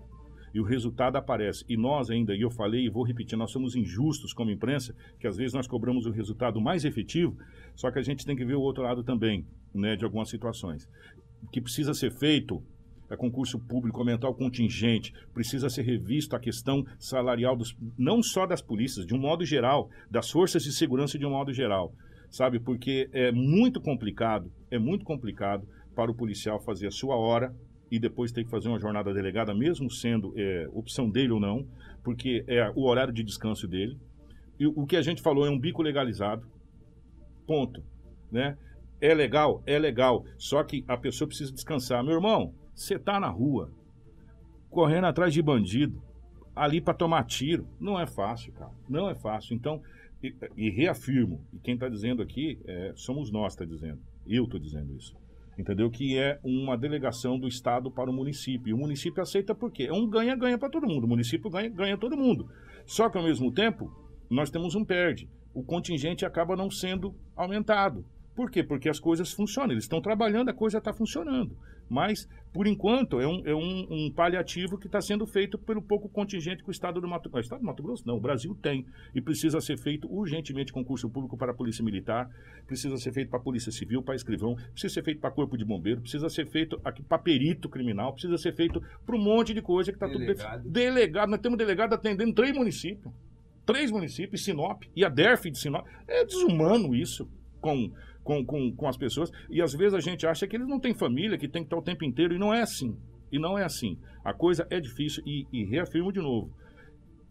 E 0.52 0.60
o 0.60 0.64
resultado 0.64 1.16
aparece. 1.16 1.64
E 1.68 1.76
nós 1.76 2.10
ainda, 2.10 2.34
e 2.34 2.42
eu 2.42 2.50
falei 2.50 2.84
e 2.84 2.90
vou 2.90 3.04
repetir, 3.04 3.38
nós 3.38 3.50
somos 3.50 3.74
injustos 3.74 4.32
como 4.32 4.50
imprensa, 4.50 4.94
que 5.18 5.26
às 5.26 5.36
vezes 5.36 5.54
nós 5.54 5.66
cobramos 5.66 6.06
o 6.06 6.10
resultado 6.10 6.60
mais 6.60 6.84
efetivo, 6.84 7.36
só 7.74 7.90
que 7.90 7.98
a 7.98 8.02
gente 8.02 8.26
tem 8.26 8.36
que 8.36 8.44
ver 8.44 8.54
o 8.54 8.60
outro 8.60 8.82
lado 8.82 9.02
também, 9.02 9.46
né, 9.74 9.96
de 9.96 10.04
algumas 10.04 10.28
situações. 10.28 10.88
O 11.42 11.48
que 11.48 11.60
precisa 11.60 11.94
ser 11.94 12.10
feito 12.12 12.62
é 13.10 13.16
concurso 13.16 13.58
público, 13.58 13.98
aumentar 13.98 14.28
o 14.28 14.34
contingente, 14.34 15.12
precisa 15.34 15.68
ser 15.68 15.82
revisto 15.82 16.36
a 16.36 16.40
questão 16.40 16.84
salarial, 16.98 17.56
dos, 17.56 17.76
não 17.98 18.22
só 18.22 18.46
das 18.46 18.62
polícias, 18.62 19.04
de 19.04 19.14
um 19.14 19.18
modo 19.18 19.44
geral, 19.44 19.90
das 20.10 20.30
forças 20.30 20.62
de 20.62 20.72
segurança 20.72 21.18
de 21.18 21.26
um 21.26 21.30
modo 21.30 21.52
geral. 21.52 21.92
sabe? 22.30 22.60
Porque 22.60 23.10
é 23.12 23.32
muito 23.32 23.80
complicado, 23.80 24.50
é 24.70 24.78
muito 24.78 25.04
complicado 25.04 25.66
para 25.94 26.10
o 26.10 26.14
policial 26.14 26.60
fazer 26.60 26.86
a 26.86 26.90
sua 26.90 27.16
hora 27.16 27.54
e 27.90 27.98
depois 27.98 28.30
ter 28.30 28.44
que 28.44 28.50
fazer 28.50 28.68
uma 28.68 28.78
jornada 28.78 29.12
delegada, 29.12 29.52
mesmo 29.52 29.90
sendo 29.90 30.32
é, 30.36 30.68
opção 30.72 31.10
dele 31.10 31.32
ou 31.32 31.40
não, 31.40 31.66
porque 32.04 32.44
é 32.46 32.70
o 32.76 32.84
horário 32.84 33.12
de 33.12 33.24
descanso 33.24 33.66
dele. 33.66 33.98
E 34.58 34.66
o 34.66 34.86
que 34.86 34.96
a 34.96 35.02
gente 35.02 35.20
falou 35.20 35.44
é 35.44 35.50
um 35.50 35.58
bico 35.58 35.82
legalizado, 35.82 36.46
ponto, 37.46 37.82
né? 38.30 38.56
É 39.00 39.14
legal, 39.14 39.62
é 39.66 39.78
legal, 39.78 40.24
só 40.36 40.62
que 40.62 40.84
a 40.86 40.96
pessoa 40.96 41.26
precisa 41.26 41.50
descansar. 41.50 42.04
Meu 42.04 42.14
irmão, 42.14 42.54
você 42.80 42.98
tá 42.98 43.20
na 43.20 43.28
rua, 43.28 43.70
correndo 44.70 45.06
atrás 45.06 45.34
de 45.34 45.42
bandido, 45.42 46.02
ali 46.56 46.80
para 46.80 46.94
tomar 46.94 47.24
tiro, 47.24 47.68
não 47.78 48.00
é 48.00 48.06
fácil, 48.06 48.52
cara, 48.54 48.72
não 48.88 49.10
é 49.10 49.14
fácil. 49.14 49.54
Então, 49.54 49.82
e, 50.22 50.34
e 50.56 50.70
reafirmo, 50.70 51.44
e 51.52 51.58
quem 51.58 51.74
está 51.74 51.88
dizendo 51.88 52.22
aqui 52.22 52.58
é, 52.66 52.92
somos 52.96 53.30
nós, 53.30 53.52
está 53.52 53.66
dizendo, 53.66 54.00
eu 54.26 54.44
estou 54.44 54.58
dizendo 54.58 54.94
isso 54.96 55.14
entendeu? 55.58 55.90
Que 55.90 56.16
é 56.16 56.40
uma 56.42 56.74
delegação 56.74 57.38
do 57.38 57.46
Estado 57.46 57.90
para 57.90 58.08
o 58.08 58.12
município. 58.14 58.70
E 58.70 58.72
o 58.72 58.78
município 58.78 59.22
aceita 59.22 59.54
por 59.54 59.70
quê? 59.70 59.82
É 59.82 59.92
um 59.92 60.08
ganha-ganha 60.08 60.56
para 60.56 60.70
todo 60.70 60.86
mundo. 60.86 61.04
O 61.04 61.08
município 61.08 61.50
ganha, 61.50 61.68
ganha 61.68 61.98
todo 61.98 62.16
mundo. 62.16 62.48
Só 62.86 63.10
que, 63.10 63.18
ao 63.18 63.24
mesmo 63.24 63.52
tempo, 63.52 63.92
nós 64.30 64.50
temos 64.50 64.74
um 64.74 64.82
perde. 64.82 65.28
O 65.52 65.62
contingente 65.62 66.24
acaba 66.24 66.56
não 66.56 66.70
sendo 66.70 67.14
aumentado. 67.36 68.06
Por 68.34 68.50
quê? 68.50 68.62
Porque 68.62 68.88
as 68.88 68.98
coisas 68.98 69.32
funcionam. 69.32 69.72
Eles 69.72 69.84
estão 69.84 70.00
trabalhando, 70.00 70.48
a 70.48 70.54
coisa 70.54 70.78
está 70.78 70.94
funcionando. 70.94 71.54
Mas, 71.90 72.28
por 72.52 72.68
enquanto, 72.68 73.20
é 73.20 73.26
um, 73.26 73.42
é 73.44 73.52
um, 73.52 73.86
um 73.90 74.12
paliativo 74.12 74.78
que 74.78 74.86
está 74.86 75.00
sendo 75.00 75.26
feito 75.26 75.58
pelo 75.58 75.82
pouco 75.82 76.08
contingente 76.08 76.62
que 76.62 76.68
o 76.68 76.70
Estado 76.70 77.00
do 77.00 77.08
Mato 77.08 77.28
Grosso. 77.28 77.42
O 77.42 77.46
Estado 77.46 77.60
do 77.60 77.66
Mato 77.66 77.82
Grosso 77.82 78.06
não, 78.06 78.16
o 78.16 78.20
Brasil 78.20 78.56
tem. 78.62 78.86
E 79.12 79.20
precisa 79.20 79.60
ser 79.60 79.76
feito 79.76 80.08
urgentemente 80.08 80.72
concurso 80.72 81.10
público 81.10 81.36
para 81.36 81.50
a 81.50 81.54
Polícia 81.54 81.84
Militar, 81.84 82.30
precisa 82.64 82.96
ser 82.96 83.12
feito 83.12 83.28
para 83.28 83.40
a 83.40 83.42
Polícia 83.42 83.72
Civil, 83.72 84.02
para 84.04 84.14
escrivão, 84.14 84.54
precisa 84.54 84.94
ser 84.94 85.02
feito 85.02 85.20
para 85.20 85.32
Corpo 85.32 85.58
de 85.58 85.64
Bombeiro, 85.64 86.00
precisa 86.00 86.28
ser 86.28 86.46
feito 86.46 86.80
aqui 86.84 87.02
para 87.02 87.18
perito 87.18 87.68
criminal, 87.68 88.12
precisa 88.12 88.38
ser 88.38 88.54
feito 88.54 88.80
para 89.04 89.16
um 89.16 89.20
monte 89.20 89.52
de 89.52 89.60
coisa 89.60 89.90
que 89.90 89.96
está 89.96 90.08
tudo. 90.08 90.24
Delegado. 90.64 91.28
Nós 91.28 91.40
temos 91.40 91.58
delegado 91.58 91.92
atendendo 91.92 92.32
três 92.32 92.56
municípios. 92.56 93.12
Três 93.66 93.90
municípios, 93.90 94.44
Sinop 94.44 94.84
e 94.94 95.04
a 95.04 95.08
DERF 95.08 95.50
de 95.50 95.58
Sinop. 95.58 95.86
É 96.06 96.24
desumano 96.24 96.94
isso 96.94 97.28
com 97.60 97.92
com, 98.30 98.44
com, 98.44 98.72
com 98.72 98.88
as 98.88 98.96
pessoas. 98.96 99.32
E 99.50 99.60
às 99.60 99.74
vezes 99.74 99.94
a 99.94 100.00
gente 100.00 100.24
acha 100.24 100.46
que 100.46 100.56
eles 100.56 100.68
não 100.68 100.78
têm 100.78 100.94
família, 100.94 101.36
que 101.36 101.48
tem 101.48 101.62
que 101.62 101.66
estar 101.66 101.76
o 101.76 101.82
tempo 101.82 102.04
inteiro, 102.04 102.32
e 102.32 102.38
não 102.38 102.54
é 102.54 102.62
assim. 102.62 102.96
E 103.32 103.38
não 103.40 103.58
é 103.58 103.64
assim. 103.64 103.98
A 104.24 104.32
coisa 104.32 104.66
é 104.70 104.78
difícil 104.78 105.22
e, 105.26 105.46
e 105.52 105.64
reafirmo 105.64 106.12
de 106.12 106.20
novo. 106.20 106.52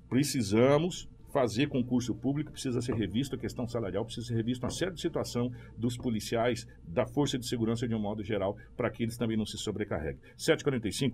Precisamos 0.09 1.07
fazer 1.31 1.67
concurso 1.67 2.13
público, 2.15 2.51
precisa 2.51 2.81
ser 2.81 2.95
revisto 2.95 3.35
a 3.35 3.37
questão 3.39 3.67
salarial, 3.67 4.03
precisa 4.03 4.27
ser 4.27 4.35
revisto 4.35 4.65
uma 4.65 4.71
série 4.71 4.91
de 4.91 4.99
situação 4.99 5.51
dos 5.77 5.95
policiais, 5.95 6.67
da 6.83 7.05
força 7.05 7.37
de 7.37 7.47
segurança 7.47 7.87
de 7.87 7.95
um 7.95 7.99
modo 7.99 8.23
geral, 8.23 8.57
para 8.75 8.89
que 8.89 9.03
eles 9.03 9.15
também 9.15 9.37
não 9.37 9.45
se 9.45 9.57
sobrecarreguem. 9.57 10.19
7h45, 10.37 11.13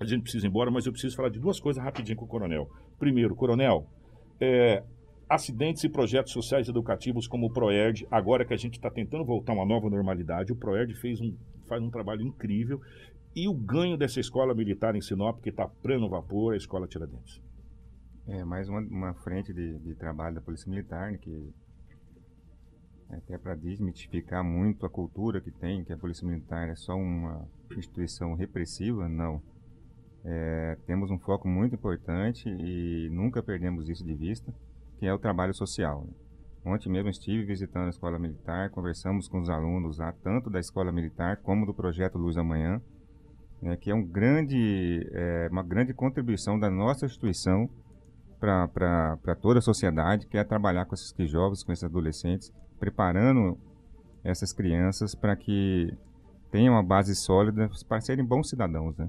a 0.00 0.04
gente 0.04 0.22
precisa 0.22 0.46
ir 0.46 0.50
embora, 0.50 0.70
mas 0.70 0.84
eu 0.84 0.92
preciso 0.92 1.16
falar 1.16 1.30
de 1.30 1.38
duas 1.38 1.58
coisas 1.60 1.82
rapidinho 1.82 2.18
com 2.18 2.24
o 2.24 2.28
coronel. 2.28 2.68
Primeiro, 2.98 3.34
coronel, 3.36 3.86
é, 4.40 4.82
acidentes 5.28 5.82
e 5.82 5.88
projetos 5.88 6.32
sociais 6.32 6.68
educativos 6.68 7.26
como 7.26 7.46
o 7.46 7.52
ProERD, 7.52 8.06
agora 8.10 8.44
que 8.44 8.54
a 8.54 8.56
gente 8.56 8.74
está 8.74 8.90
tentando 8.90 9.24
voltar 9.24 9.52
a 9.52 9.56
uma 9.56 9.66
nova 9.66 9.90
normalidade, 9.90 10.52
o 10.52 10.56
ProERD 10.56 10.94
fez 10.94 11.20
um, 11.20 11.36
faz 11.66 11.82
um 11.82 11.90
trabalho 11.90 12.22
incrível 12.22 12.80
e 13.34 13.48
o 13.48 13.54
ganho 13.54 13.96
dessa 13.96 14.20
escola 14.20 14.54
militar 14.54 14.94
em 14.94 15.00
Sinop, 15.00 15.42
que 15.42 15.50
está 15.50 15.66
pleno 15.66 16.08
vapor, 16.08 16.54
a 16.54 16.56
Escola 16.56 16.86
Tiradentes. 16.86 17.42
É, 18.26 18.44
mais 18.44 18.68
uma, 18.68 18.80
uma 18.80 19.14
frente 19.14 19.52
de, 19.52 19.78
de 19.78 19.94
trabalho 19.94 20.36
da 20.36 20.40
Polícia 20.40 20.70
Militar, 20.70 21.12
né, 21.12 21.18
que 21.18 21.52
é 23.10 23.16
até 23.16 23.38
para 23.38 23.54
desmitificar 23.54 24.42
muito 24.42 24.86
a 24.86 24.90
cultura 24.90 25.40
que 25.40 25.50
tem, 25.50 25.84
que 25.84 25.92
a 25.92 25.98
Polícia 25.98 26.26
Militar 26.26 26.68
é 26.68 26.74
só 26.74 26.94
uma 26.94 27.46
instituição 27.76 28.34
repressiva, 28.34 29.08
não. 29.08 29.42
É, 30.24 30.76
temos 30.86 31.10
um 31.10 31.18
foco 31.18 31.46
muito 31.46 31.74
importante 31.74 32.48
e 32.48 33.08
nunca 33.10 33.42
perdemos 33.42 33.88
isso 33.88 34.04
de 34.04 34.14
vista 34.14 34.52
que 34.98 35.06
é 35.06 35.12
o 35.12 35.18
trabalho 35.18 35.54
social. 35.54 36.06
Ontem 36.64 36.90
mesmo 36.90 37.08
estive 37.08 37.44
visitando 37.44 37.86
a 37.86 37.90
escola 37.90 38.18
militar, 38.18 38.70
conversamos 38.70 39.28
com 39.28 39.40
os 39.40 39.48
alunos 39.48 39.98
lá, 39.98 40.12
tanto 40.12 40.50
da 40.50 40.58
escola 40.58 40.90
militar 40.90 41.36
como 41.36 41.64
do 41.64 41.72
projeto 41.72 42.18
Luz 42.18 42.34
da 42.34 42.42
Manhã, 42.42 42.82
né, 43.62 43.76
que 43.76 43.90
é 43.90 43.94
um 43.94 44.04
grande, 44.04 45.08
é, 45.12 45.48
uma 45.50 45.62
grande 45.62 45.94
contribuição 45.94 46.58
da 46.58 46.68
nossa 46.68 47.06
instituição 47.06 47.70
para 48.40 49.36
toda 49.40 49.60
a 49.60 49.62
sociedade, 49.62 50.26
que 50.26 50.36
é 50.36 50.44
trabalhar 50.44 50.84
com 50.86 50.94
esses 50.94 51.30
jovens, 51.30 51.62
com 51.62 51.72
esses 51.72 51.84
adolescentes, 51.84 52.52
preparando 52.78 53.58
essas 54.22 54.52
crianças 54.52 55.14
para 55.14 55.36
que 55.36 55.96
tenham 56.50 56.74
uma 56.74 56.82
base 56.82 57.14
sólida 57.14 57.70
para 57.88 58.00
serem 58.00 58.24
bons 58.24 58.48
cidadãos, 58.48 58.96
né? 58.96 59.08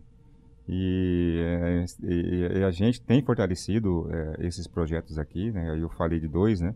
E, 0.68 1.42
é, 1.42 1.86
e, 2.04 2.60
e, 2.60 2.64
a 2.64 2.72
gente 2.72 3.02
tem 3.02 3.24
fortalecido 3.24 4.10
é, 4.12 4.48
esses 4.48 4.68
projetos 4.68 5.18
aqui, 5.18 5.52
né? 5.52 5.80
Eu 5.80 5.90
falei 5.90 6.20
de 6.20 6.28
dois, 6.28 6.60
né? 6.60 6.76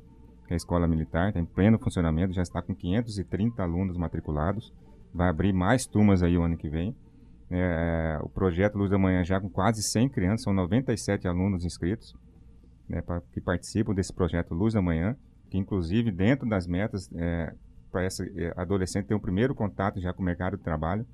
A 0.49 0.55
Escola 0.55 0.87
Militar 0.87 1.29
está 1.29 1.39
em 1.39 1.45
pleno 1.45 1.79
funcionamento, 1.79 2.33
já 2.33 2.41
está 2.41 2.61
com 2.61 2.75
530 2.75 3.61
alunos 3.61 3.97
matriculados. 3.97 4.73
Vai 5.13 5.29
abrir 5.29 5.53
mais 5.53 5.85
turmas 5.85 6.23
aí 6.23 6.37
o 6.37 6.43
ano 6.43 6.57
que 6.57 6.69
vem. 6.69 6.95
É, 7.49 8.17
o 8.21 8.29
projeto 8.29 8.77
Luz 8.77 8.89
da 8.89 8.97
Manhã 8.97 9.23
já 9.25 9.39
com 9.39 9.49
quase 9.49 9.83
100 9.83 10.09
crianças, 10.09 10.43
são 10.43 10.53
97 10.53 11.27
alunos 11.27 11.65
inscritos 11.65 12.15
né, 12.87 13.01
pra, 13.01 13.21
que 13.33 13.41
participam 13.41 13.93
desse 13.93 14.13
projeto 14.13 14.53
Luz 14.53 14.73
da 14.73 14.81
Manhã, 14.81 15.17
que 15.49 15.57
inclusive 15.57 16.11
dentro 16.11 16.47
das 16.47 16.65
metas 16.65 17.09
é, 17.13 17.53
para 17.91 18.03
essa 18.03 18.23
é, 18.23 18.53
adolescente 18.55 19.07
ter 19.07 19.15
um 19.15 19.19
primeiro 19.19 19.53
contato 19.53 19.99
já 19.99 20.13
com 20.13 20.21
o 20.21 20.25
mercado 20.25 20.55
de 20.55 20.63
trabalho 20.63 21.05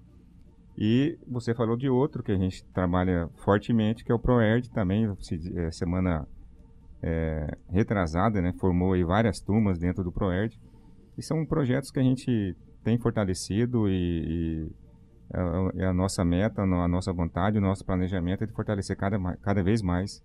e 0.78 1.18
você 1.28 1.56
falou 1.56 1.76
de 1.76 1.90
outro 1.90 2.22
que 2.22 2.32
a 2.32 2.38
gente 2.38 2.64
trabalha 2.66 3.28
fortemente, 3.38 4.06
que 4.06 4.12
é 4.12 4.16
o 4.16 4.20
ProERD 4.20 4.70
também, 4.70 5.12
é, 5.56 5.72
semana 5.72 6.28
é, 7.02 7.58
retrasada, 7.70 8.42
né, 8.42 8.54
formou 8.60 8.94
aí 8.94 9.04
várias 9.04 9.40
turmas 9.40 9.80
dentro 9.80 10.04
do 10.04 10.12
ProERD. 10.12 10.60
E 11.18 11.24
são 11.24 11.44
projetos 11.48 11.90
que 11.90 12.00
a 12.00 12.04
gente 12.04 12.56
tem 12.84 13.00
fortalecido 13.00 13.90
e, 13.90 13.92
e 13.92 14.72
é, 15.34 15.84
é 15.84 15.86
a 15.88 15.94
nossa 15.94 16.24
meta, 16.24 16.62
a 16.62 16.88
nossa 16.88 17.12
vontade, 17.12 17.58
o 17.58 17.62
nosso 17.62 17.84
planejamento 17.84 18.44
é 18.44 18.48
de 18.48 18.54
fortalecer 18.54 18.96
cada, 18.96 19.18
cada 19.38 19.64
vez 19.64 19.82
mais 19.82 20.24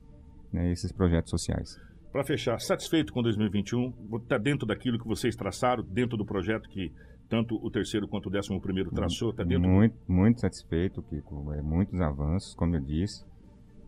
né, 0.53 0.70
esses 0.70 0.92
projetos 0.92 1.30
sociais. 1.30 1.78
Para 2.12 2.24
fechar, 2.24 2.61
satisfeito 2.61 3.11
com 3.11 3.22
2021? 3.22 4.18
Está 4.22 4.36
dentro 4.36 4.66
daquilo 4.66 4.98
que 4.98 5.09
vocês 5.09 5.34
traçaram, 5.34 5.82
dentro 5.82 6.18
do 6.18 6.26
projeto 6.26 6.68
que 6.68 6.92
tanto 7.29 7.57
o 7.64 7.70
terceiro 7.70 8.07
quanto 8.09 8.27
o 8.27 8.31
décimo 8.31 8.61
primeiro 8.61 8.91
traçou? 8.91 9.31
Está 9.31 9.43
dentro? 9.43 9.68
Muito, 9.68 9.97
muito 10.07 10.41
satisfeito, 10.41 11.03
Kiko. 11.03 11.53
É, 11.53 11.62
muitos 11.62 12.01
avanços, 12.01 12.55
como 12.55 12.77
eu 12.77 12.81
disse. 12.81 13.25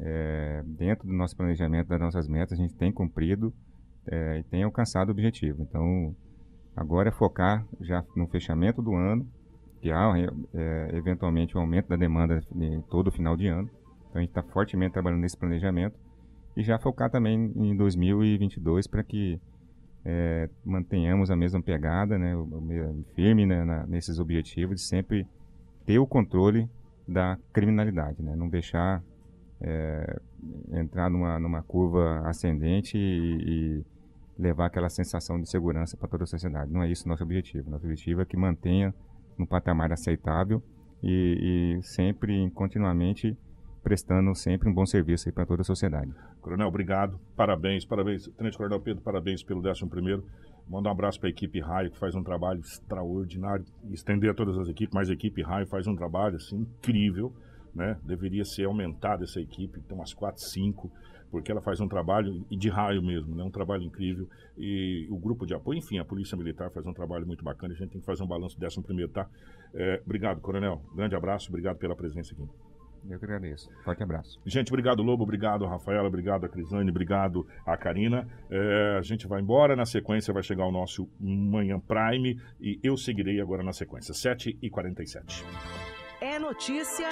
É, 0.01 0.62
dentro 0.66 1.07
do 1.07 1.12
nosso 1.12 1.37
planejamento, 1.37 1.89
das 1.89 2.01
nossas 2.01 2.28
metas, 2.28 2.59
a 2.59 2.62
gente 2.62 2.74
tem 2.74 2.93
cumprido 2.93 3.53
é, 4.07 4.39
e 4.39 4.43
tem 4.45 4.62
alcançado 4.62 5.09
o 5.09 5.12
objetivo. 5.12 5.62
Então, 5.62 6.14
agora 6.76 7.09
é 7.09 7.12
focar 7.12 7.66
já 7.80 8.05
no 8.16 8.26
fechamento 8.26 8.82
do 8.82 8.95
ano, 8.95 9.28
que 9.80 9.91
há 9.91 10.12
é, 10.55 10.91
eventualmente 10.97 11.57
um 11.57 11.61
aumento 11.61 11.89
da 11.89 11.97
demanda 11.97 12.43
em 12.55 12.80
todo 12.82 13.09
o 13.09 13.12
final 13.12 13.37
de 13.37 13.47
ano. 13.47 13.70
Então, 14.09 14.18
a 14.18 14.20
gente 14.20 14.30
está 14.30 14.43
fortemente 14.43 14.93
trabalhando 14.93 15.20
nesse 15.20 15.37
planejamento 15.37 15.97
e 16.57 16.62
já 16.62 16.78
focar 16.78 17.11
também 17.11 17.53
em 17.57 17.76
2022 17.76 18.87
para 18.87 19.03
que 19.03 19.41
é, 20.05 20.48
mantenhamos 20.64 21.30
a 21.30 21.36
mesma 21.36 21.62
pegada, 21.62 22.18
né, 22.18 22.34
firme 23.14 23.46
né, 23.46 23.64
na, 23.64 23.86
nesses 23.86 24.18
objetivos 24.18 24.76
de 24.76 24.82
sempre 24.82 25.26
ter 25.86 25.98
o 25.98 26.07
controle 26.07 26.68
da 27.07 27.38
criminalidade, 27.52 28.22
né, 28.22 28.36
não 28.36 28.48
deixar 28.48 29.02
é, 29.61 30.20
entrar 30.72 31.09
numa, 31.09 31.38
numa 31.38 31.62
curva 31.62 32.22
ascendente 32.28 32.98
e, 32.98 33.80
e 33.80 33.84
levar 34.38 34.66
aquela 34.66 34.88
sensação 34.88 35.40
de 35.40 35.48
segurança 35.48 35.96
para 35.96 36.09
toda 36.09 36.24
a 36.24 36.26
sociedade. 36.26 36.70
Não 36.70 36.82
é 36.82 36.90
isso 36.90 37.07
o 37.07 37.09
nosso 37.09 37.22
objetivo. 37.22 37.70
Nosso 37.70 37.86
objetivo 37.86 38.20
é 38.20 38.24
que 38.24 38.36
mantenha 38.36 38.94
no 39.38 39.46
patamar 39.46 39.92
aceitável 39.92 40.62
e, 41.02 41.78
e 41.78 41.82
sempre, 41.82 42.50
continuamente, 42.50 43.36
prestando 43.85 44.35
sempre 44.35 44.66
um 44.68 44.72
bom 44.72 44.87
serviço 44.87 45.30
para 45.30 45.45
toda 45.45 45.61
a 45.61 45.64
sociedade. 45.64 46.11
Coronel, 46.41 46.66
obrigado. 46.66 47.20
Parabéns, 47.37 47.85
parabéns. 47.85 48.26
Tenente 48.28 48.57
Coronel 48.57 48.80
Pedro, 48.80 49.03
parabéns 49.03 49.43
pelo 49.43 49.61
11 49.61 49.87
primeiro. 49.87 50.24
Manda 50.66 50.89
um 50.89 50.93
abraço 50.93 51.20
para 51.20 51.28
a 51.28 51.30
equipe 51.30 51.61
Raio, 51.61 51.91
que 51.91 51.99
faz 51.99 52.14
um 52.14 52.22
trabalho 52.22 52.61
extraordinário. 52.61 53.66
Estender 53.93 54.30
a 54.30 54.35
todas 54.35 54.59
as 54.59 54.68
equipes, 54.68 54.95
mas 54.95 55.11
a 55.11 55.12
equipe 55.12 55.43
Raio 55.43 55.66
faz 55.66 55.87
um 55.87 55.95
trabalho 55.95 56.37
assim, 56.37 56.61
incrível. 56.61 57.30
Né? 57.74 57.99
Deveria 58.03 58.45
ser 58.45 58.64
aumentada 58.64 59.24
essa 59.24 59.41
equipe, 59.41 59.78
então 59.85 59.99
umas 59.99 60.14
4, 60.14 60.41
5, 60.41 60.91
porque 61.30 61.51
ela 61.53 61.61
faz 61.61 61.80
um 61.80 61.89
trabalho 61.89 62.47
de 62.49 62.68
raio 62.70 63.03
mesmo, 63.03 63.35
né? 63.35 63.43
um 63.43 63.51
trabalho 63.51 63.82
incrível. 63.82 64.26
E 64.57 65.07
o 65.11 65.18
grupo 65.18 65.45
de 65.45 65.53
apoio, 65.53 65.78
enfim, 65.78 65.99
a 65.99 66.05
Polícia 66.05 66.39
Militar 66.39 66.70
faz 66.70 66.87
um 66.87 66.93
trabalho 66.95 67.26
muito 67.26 67.45
bacana. 67.45 67.74
A 67.74 67.76
gente 67.76 67.91
tem 67.91 68.01
que 68.01 68.07
fazer 68.07 68.22
um 68.22 68.26
balanço 68.26 68.57
11 68.57 68.80
primeiro, 68.82 69.11
tá? 69.11 69.28
É, 69.74 70.01
obrigado, 70.07 70.41
Coronel. 70.41 70.80
Grande 70.95 71.16
abraço, 71.16 71.49
obrigado 71.49 71.76
pela 71.76 71.97
presença 71.97 72.32
aqui. 72.32 72.49
Eu 73.09 73.18
que 73.18 73.24
agradeço. 73.24 73.70
Forte 73.84 74.02
abraço. 74.02 74.40
Gente, 74.46 74.68
obrigado, 74.68 75.02
Lobo. 75.02 75.22
Obrigado, 75.22 75.66
Rafaela. 75.66 76.09
Obrigado, 76.09 76.46
a 76.46 76.48
Crislane. 76.48 76.90
Obrigado, 76.90 77.46
a 77.66 77.76
Karina. 77.76 78.26
É, 78.50 78.96
a 78.98 79.02
gente 79.02 79.26
vai 79.26 79.40
embora. 79.40 79.76
Na 79.76 79.84
sequência 79.84 80.32
vai 80.32 80.42
chegar 80.42 80.66
o 80.66 80.72
nosso 80.72 81.09
Manhã 81.20 81.78
Prime 81.78 82.40
e 82.61 82.78
eu 82.82 82.96
seguirei 82.96 83.40
agora 83.40 83.62
na 83.62 83.72
sequência. 83.72 84.14
7h47. 84.14 85.44
É 86.20 86.38
notícia. 86.38 87.09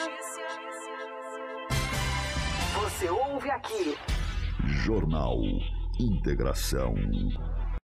Você 2.75 3.09
ouve 3.09 3.51
aqui. 3.51 3.95
Jornal 4.85 5.39
Integração. 6.01 6.95